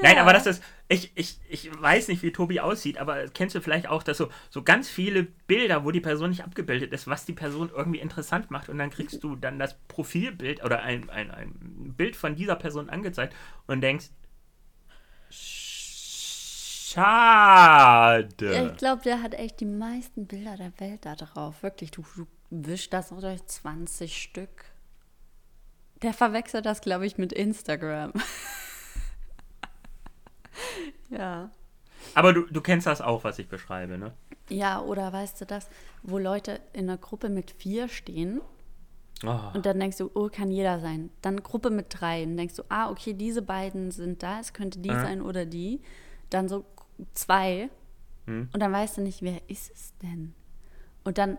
Nein, 0.01 0.17
aber 0.17 0.33
das 0.33 0.45
ist, 0.47 0.63
ich, 0.87 1.11
ich, 1.15 1.39
ich 1.49 1.81
weiß 1.81 2.07
nicht, 2.07 2.21
wie 2.23 2.31
Tobi 2.31 2.59
aussieht, 2.59 2.97
aber 2.97 3.27
kennst 3.29 3.55
du 3.55 3.61
vielleicht 3.61 3.87
auch, 3.87 4.03
dass 4.03 4.17
so, 4.17 4.29
so 4.49 4.63
ganz 4.63 4.89
viele 4.89 5.23
Bilder, 5.23 5.83
wo 5.85 5.91
die 5.91 6.01
Person 6.01 6.29
nicht 6.29 6.43
abgebildet 6.43 6.91
ist, 6.93 7.07
was 7.07 7.25
die 7.25 7.33
Person 7.33 7.71
irgendwie 7.75 7.99
interessant 7.99 8.49
macht 8.51 8.69
und 8.69 8.77
dann 8.77 8.89
kriegst 8.89 9.23
du 9.23 9.35
dann 9.35 9.59
das 9.59 9.75
Profilbild 9.87 10.63
oder 10.63 10.81
ein, 10.81 11.09
ein, 11.09 11.31
ein 11.31 11.93
Bild 11.95 12.15
von 12.15 12.35
dieser 12.35 12.55
Person 12.55 12.89
angezeigt 12.89 13.35
und 13.67 13.81
denkst, 13.81 14.09
Ja, 16.95 17.01
schade. 17.01 18.69
ich 18.71 18.77
glaube, 18.77 19.01
der 19.03 19.21
hat 19.21 19.33
echt 19.33 19.59
die 19.59 19.65
meisten 19.65 20.27
Bilder 20.27 20.55
der 20.57 20.71
Welt 20.79 21.05
da 21.05 21.15
drauf. 21.15 21.61
Wirklich, 21.61 21.91
du, 21.91 22.05
du 22.15 22.25
wischst 22.49 22.93
das 22.93 23.11
auch 23.11 23.21
durch 23.21 23.45
20 23.45 24.21
Stück. 24.21 24.65
Der 26.01 26.13
verwechselt 26.13 26.65
das, 26.65 26.81
glaube 26.81 27.05
ich, 27.05 27.17
mit 27.17 27.33
Instagram. 27.33 28.13
ja. 31.09 31.49
Aber 32.13 32.33
du, 32.33 32.41
du 32.43 32.61
kennst 32.61 32.87
das 32.87 33.01
auch, 33.01 33.23
was 33.23 33.39
ich 33.39 33.47
beschreibe, 33.47 33.97
ne? 33.97 34.13
Ja, 34.49 34.81
oder 34.81 35.11
weißt 35.11 35.41
du 35.41 35.45
das, 35.45 35.69
wo 36.03 36.19
Leute 36.19 36.61
in 36.73 36.87
einer 36.89 36.97
Gruppe 36.97 37.29
mit 37.29 37.51
vier 37.51 37.87
stehen 37.87 38.41
Oh, 39.23 39.39
und 39.53 39.65
dann 39.65 39.79
denkst 39.79 39.97
du, 39.97 40.11
oh, 40.13 40.27
kann 40.29 40.51
jeder 40.51 40.81
sein. 40.81 41.09
Dann 41.21 41.41
Gruppe 41.41 41.69
mit 41.69 41.85
drei 41.89 42.23
und 42.23 42.35
denkst 42.35 42.55
du, 42.55 42.63
ah, 42.67 42.89
okay, 42.91 43.13
diese 43.13 43.41
beiden 43.41 43.91
sind 43.91 44.21
da, 44.21 44.41
es 44.41 44.51
könnte 44.51 44.79
die 44.79 44.89
Ja. 44.89 45.01
sein 45.01 45.21
oder 45.21 45.45
die. 45.45 45.81
Dann 46.29 46.49
so 46.49 46.65
zwei 47.13 47.69
Hm. 48.25 48.49
und 48.53 48.59
dann 48.59 48.73
weißt 48.73 48.97
du 48.97 49.01
nicht, 49.01 49.21
wer 49.21 49.39
ist 49.49 49.71
es 49.71 49.97
denn? 49.99 50.35
Und 51.05 51.17
dann, 51.17 51.37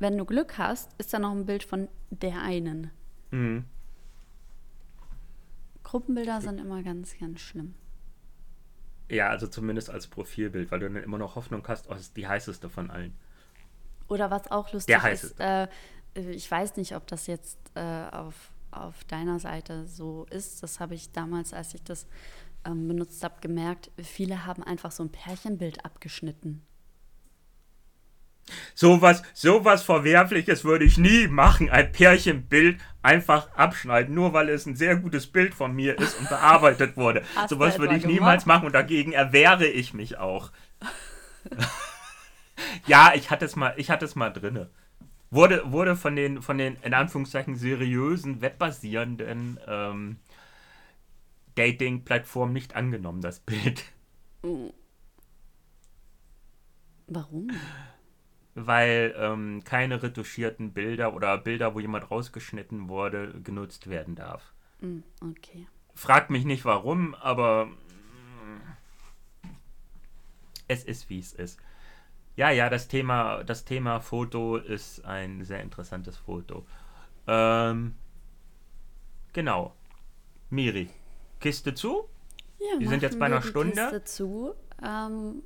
wenn 0.00 0.18
du 0.18 0.24
Glück 0.24 0.58
hast, 0.58 0.90
ist 0.98 1.14
da 1.14 1.18
noch 1.18 1.30
ein 1.30 1.46
Bild 1.46 1.62
von 1.62 1.88
der 2.10 2.42
einen. 2.42 2.90
mhm. 3.30 3.64
Gruppenbilder 5.82 6.40
sind 6.40 6.58
immer 6.58 6.84
ganz, 6.84 7.18
ganz 7.18 7.40
schlimm. 7.40 7.74
Ja, 9.08 9.28
also 9.28 9.48
zumindest 9.48 9.90
als 9.90 10.06
Profilbild, 10.06 10.70
weil 10.70 10.78
du 10.78 10.88
dann 10.88 11.02
immer 11.02 11.18
noch 11.18 11.34
Hoffnung 11.34 11.66
hast, 11.66 11.88
oh, 11.88 11.94
das 11.94 12.02
ist 12.02 12.16
die 12.16 12.28
heißeste 12.28 12.68
von 12.68 12.90
allen. 12.90 13.12
Oder 14.06 14.30
was 14.30 14.50
auch 14.52 14.72
lustig 14.72 14.96
Der 14.96 15.12
ist, 15.12 15.40
äh, 15.40 15.66
ich 16.14 16.48
weiß 16.48 16.76
nicht, 16.76 16.94
ob 16.94 17.08
das 17.08 17.26
jetzt 17.26 17.58
äh, 17.74 18.06
auf, 18.12 18.52
auf 18.70 19.02
deiner 19.04 19.40
Seite 19.40 19.86
so 19.86 20.26
ist. 20.30 20.62
Das 20.62 20.78
habe 20.78 20.94
ich 20.94 21.10
damals, 21.10 21.52
als 21.52 21.74
ich 21.74 21.82
das 21.82 22.06
ähm, 22.64 22.86
benutzt 22.86 23.24
habe, 23.24 23.40
gemerkt. 23.40 23.90
Viele 23.98 24.46
haben 24.46 24.62
einfach 24.62 24.92
so 24.92 25.02
ein 25.02 25.10
Pärchenbild 25.10 25.84
abgeschnitten. 25.84 26.62
Sowas, 28.74 29.22
sowas 29.32 29.82
Verwerfliches 29.82 30.64
würde 30.64 30.84
ich 30.84 30.98
nie 30.98 31.28
machen. 31.28 31.70
Ein 31.70 31.92
Pärchenbild 31.92 32.80
einfach 33.02 33.52
abschneiden, 33.54 34.14
nur 34.14 34.32
weil 34.32 34.48
es 34.48 34.66
ein 34.66 34.76
sehr 34.76 34.96
gutes 34.96 35.26
Bild 35.26 35.54
von 35.54 35.74
mir 35.74 35.98
ist 35.98 36.18
und 36.18 36.28
bearbeitet 36.28 36.96
wurde. 36.96 37.22
Hast 37.36 37.50
sowas 37.50 37.78
würde 37.78 37.96
ich 37.96 38.04
niemals 38.04 38.44
gemacht? 38.44 38.62
machen 38.62 38.66
und 38.66 38.72
dagegen 38.74 39.12
erwehre 39.12 39.66
ich 39.66 39.94
mich 39.94 40.18
auch. 40.18 40.50
ja, 42.86 43.12
ich 43.14 43.30
hatte 43.30 43.44
es 43.44 43.56
mal, 43.56 43.74
ich 43.76 43.90
hatte 43.90 44.04
es 44.04 44.14
mal 44.14 44.30
drinne. 44.30 44.70
Wurde, 45.30 45.70
wurde 45.70 45.94
von 45.94 46.16
den, 46.16 46.42
von 46.42 46.58
den, 46.58 46.76
in 46.82 46.92
Anführungszeichen, 46.92 47.54
seriösen, 47.54 48.40
webbasierenden 48.40 49.60
ähm, 49.66 50.16
Dating-Plattformen 51.54 52.52
nicht 52.52 52.74
angenommen, 52.74 53.20
das 53.20 53.38
Bild. 53.40 53.84
Warum? 57.06 57.50
Weil 58.66 59.14
ähm, 59.16 59.62
keine 59.64 60.02
retuschierten 60.02 60.72
Bilder 60.72 61.14
oder 61.14 61.38
Bilder, 61.38 61.74
wo 61.74 61.80
jemand 61.80 62.10
rausgeschnitten 62.10 62.88
wurde, 62.88 63.32
genutzt 63.42 63.88
werden 63.88 64.14
darf. 64.14 64.52
Hm, 64.80 65.02
okay. 65.22 65.66
Fragt 65.94 66.30
mich 66.30 66.44
nicht 66.44 66.64
warum, 66.64 67.14
aber 67.14 67.66
mm, 67.66 68.60
es 70.68 70.84
ist 70.84 71.10
wie 71.10 71.18
es 71.18 71.32
ist. 71.32 71.60
Ja, 72.36 72.50
ja, 72.50 72.70
das 72.70 72.88
Thema, 72.88 73.44
das 73.44 73.64
Thema 73.64 74.00
Foto 74.00 74.56
ist 74.56 75.04
ein 75.04 75.44
sehr 75.44 75.60
interessantes 75.60 76.16
Foto. 76.16 76.64
Ähm, 77.26 77.94
genau. 79.32 79.74
Miri, 80.48 80.88
Kiste 81.40 81.74
zu? 81.74 82.08
Ja, 82.58 82.78
Wir 82.78 82.88
sind 82.88 83.02
jetzt 83.02 83.18
bei 83.18 83.28
wir 83.28 83.36
einer 83.36 83.42
die 83.42 83.48
Stunde. 83.48 83.72
Kiste 83.72 84.04
zu. 84.04 84.54
Ähm, 84.82 85.42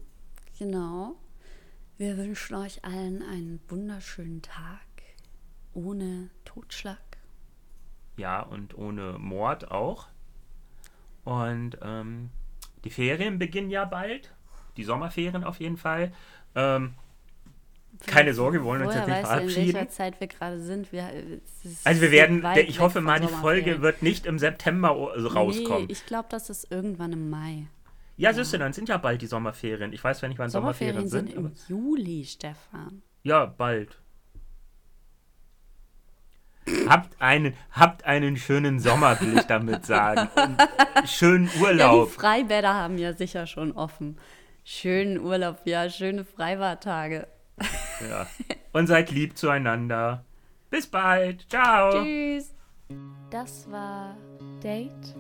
genau. 0.59 1.17
Wir 1.97 2.17
wünschen 2.17 2.57
euch 2.57 2.85
allen 2.85 3.23
einen 3.23 3.61
wunderschönen 3.69 4.43
Tag 4.43 4.81
ohne 5.75 6.31
Totschlag. 6.45 6.99
Ja, 8.17 8.41
und 8.41 8.77
ohne 8.77 9.17
Mord 9.19 9.71
auch. 9.71 10.09
Und 11.25 11.79
ähm, 11.83 12.31
die 12.83 12.91
Ferien 12.91 13.39
beginnen 13.39 13.71
ja 13.71 13.85
bald. 13.85 14.35
Die 14.77 14.83
Sommerferien 14.83 15.45
auf 15.45 15.61
jeden 15.61 15.77
Fall. 15.77 16.13
Ähm, 16.57 16.95
keine 18.07 18.35
Sorge, 18.35 18.59
wir 18.59 18.65
wollen 18.65 18.83
uns 18.83 18.95
jetzt 18.95 19.07
nicht 19.07 19.17
du, 19.17 19.21
in 19.21 19.27
verabschieden. 19.27 19.75
welcher 19.75 19.89
Zeit 19.89 20.21
wir 20.21 20.27
gerade 20.27 20.61
sind? 20.61 20.91
Wir, 20.91 21.13
ist 21.63 21.87
Also 21.87 22.01
wir 22.01 22.11
werden, 22.11 22.45
ich 22.67 22.81
hoffe 22.81 23.01
mal, 23.03 23.21
die. 23.21 23.29
Folge 23.29 23.83
wird 23.83 24.03
nicht 24.03 24.27
im 24.27 24.41
September 24.41 25.13
also 25.13 25.29
rauskommen. 25.29 25.87
Nee, 25.87 25.93
ich 25.93 26.05
glaube, 26.07 26.27
das 26.29 26.51
ist 26.51 26.73
irgendwann 26.73 27.13
im 27.13 27.31
Mai. 27.31 27.69
Ja, 28.17 28.33
siehst 28.33 28.53
du, 28.53 28.59
dann 28.59 28.73
sind 28.73 28.89
ja 28.89 28.97
bald 28.97 29.21
die 29.23 29.27
Sommerferien. 29.27 29.93
Ich 29.93 30.03
weiß 30.03 30.19
zwar 30.21 30.29
nicht, 30.29 30.39
wann 30.39 30.51
Sommerferien, 30.51 31.09
Sommerferien 31.09 31.33
sind 31.33 31.57
sind. 31.59 31.69
im 31.69 31.77
Juli, 31.77 32.25
Stefan. 32.25 33.03
ja, 33.23 33.47
bald. 33.47 34.01
Habt 36.89 37.21
einen, 37.21 37.55
habt 37.73 38.05
einen 38.05 38.37
schönen 38.39 38.79
Sommer, 38.81 39.21
will 39.21 39.37
ich 39.37 39.43
damit 39.45 39.85
sagen. 39.85 40.29
Und 40.97 41.09
schönen 41.09 41.47
Ja, 41.47 41.53
die 41.55 41.61
Urlaub. 41.63 42.11
Freibäder 42.11 42.73
haben 42.73 42.97
ja 42.97 43.13
sicher 43.13 43.47
schon 43.47 43.73
offen. 43.73 44.17
Schönen 44.65 45.19
Urlaub, 45.19 45.59
ja, 45.67 45.91
schöne 45.91 46.25
Freibadtage. 46.25 47.27
Ja. 48.09 48.27
Und 48.73 48.87
seid 48.87 49.11
lieb 49.11 49.37
zueinander. 49.37 50.25
Bis 50.71 50.87
bald. 50.87 51.49
Ciao. 51.51 52.03
Tschüss. 52.03 52.55
Das 53.31 53.71
war 53.71 54.17
Date 54.63 55.15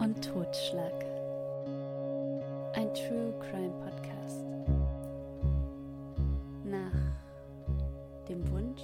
und 0.00 0.24
Totschlag. 0.24 0.94
Ein 2.72 2.90
True 2.94 3.38
Crime 3.38 3.74
Podcast. 3.84 4.46
Nach 6.64 8.26
dem 8.26 8.50
Wunsch 8.50 8.80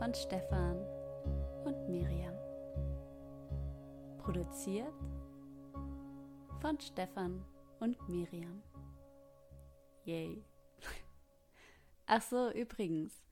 von 0.00 0.12
Stefan 0.12 0.76
und 1.64 1.88
Miriam. 1.88 2.34
Produziert 4.18 4.92
von 6.60 6.80
Stefan 6.80 7.44
und 7.78 8.08
Miriam. 8.08 8.60
Yay. 10.06 10.42
Ach 12.06 12.22
so, 12.22 12.50
übrigens, 12.50 13.22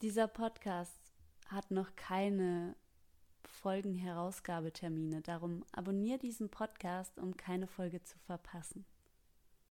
dieser 0.00 0.26
Podcast 0.26 0.98
hat 1.48 1.70
noch 1.70 1.94
keine 1.96 2.76
Folgenherausgabetermine. 3.48 5.22
Darum 5.22 5.64
abonniere 5.72 6.18
diesen 6.18 6.48
Podcast, 6.48 7.18
um 7.18 7.36
keine 7.36 7.66
Folge 7.66 8.02
zu 8.02 8.18
verpassen. 8.26 8.84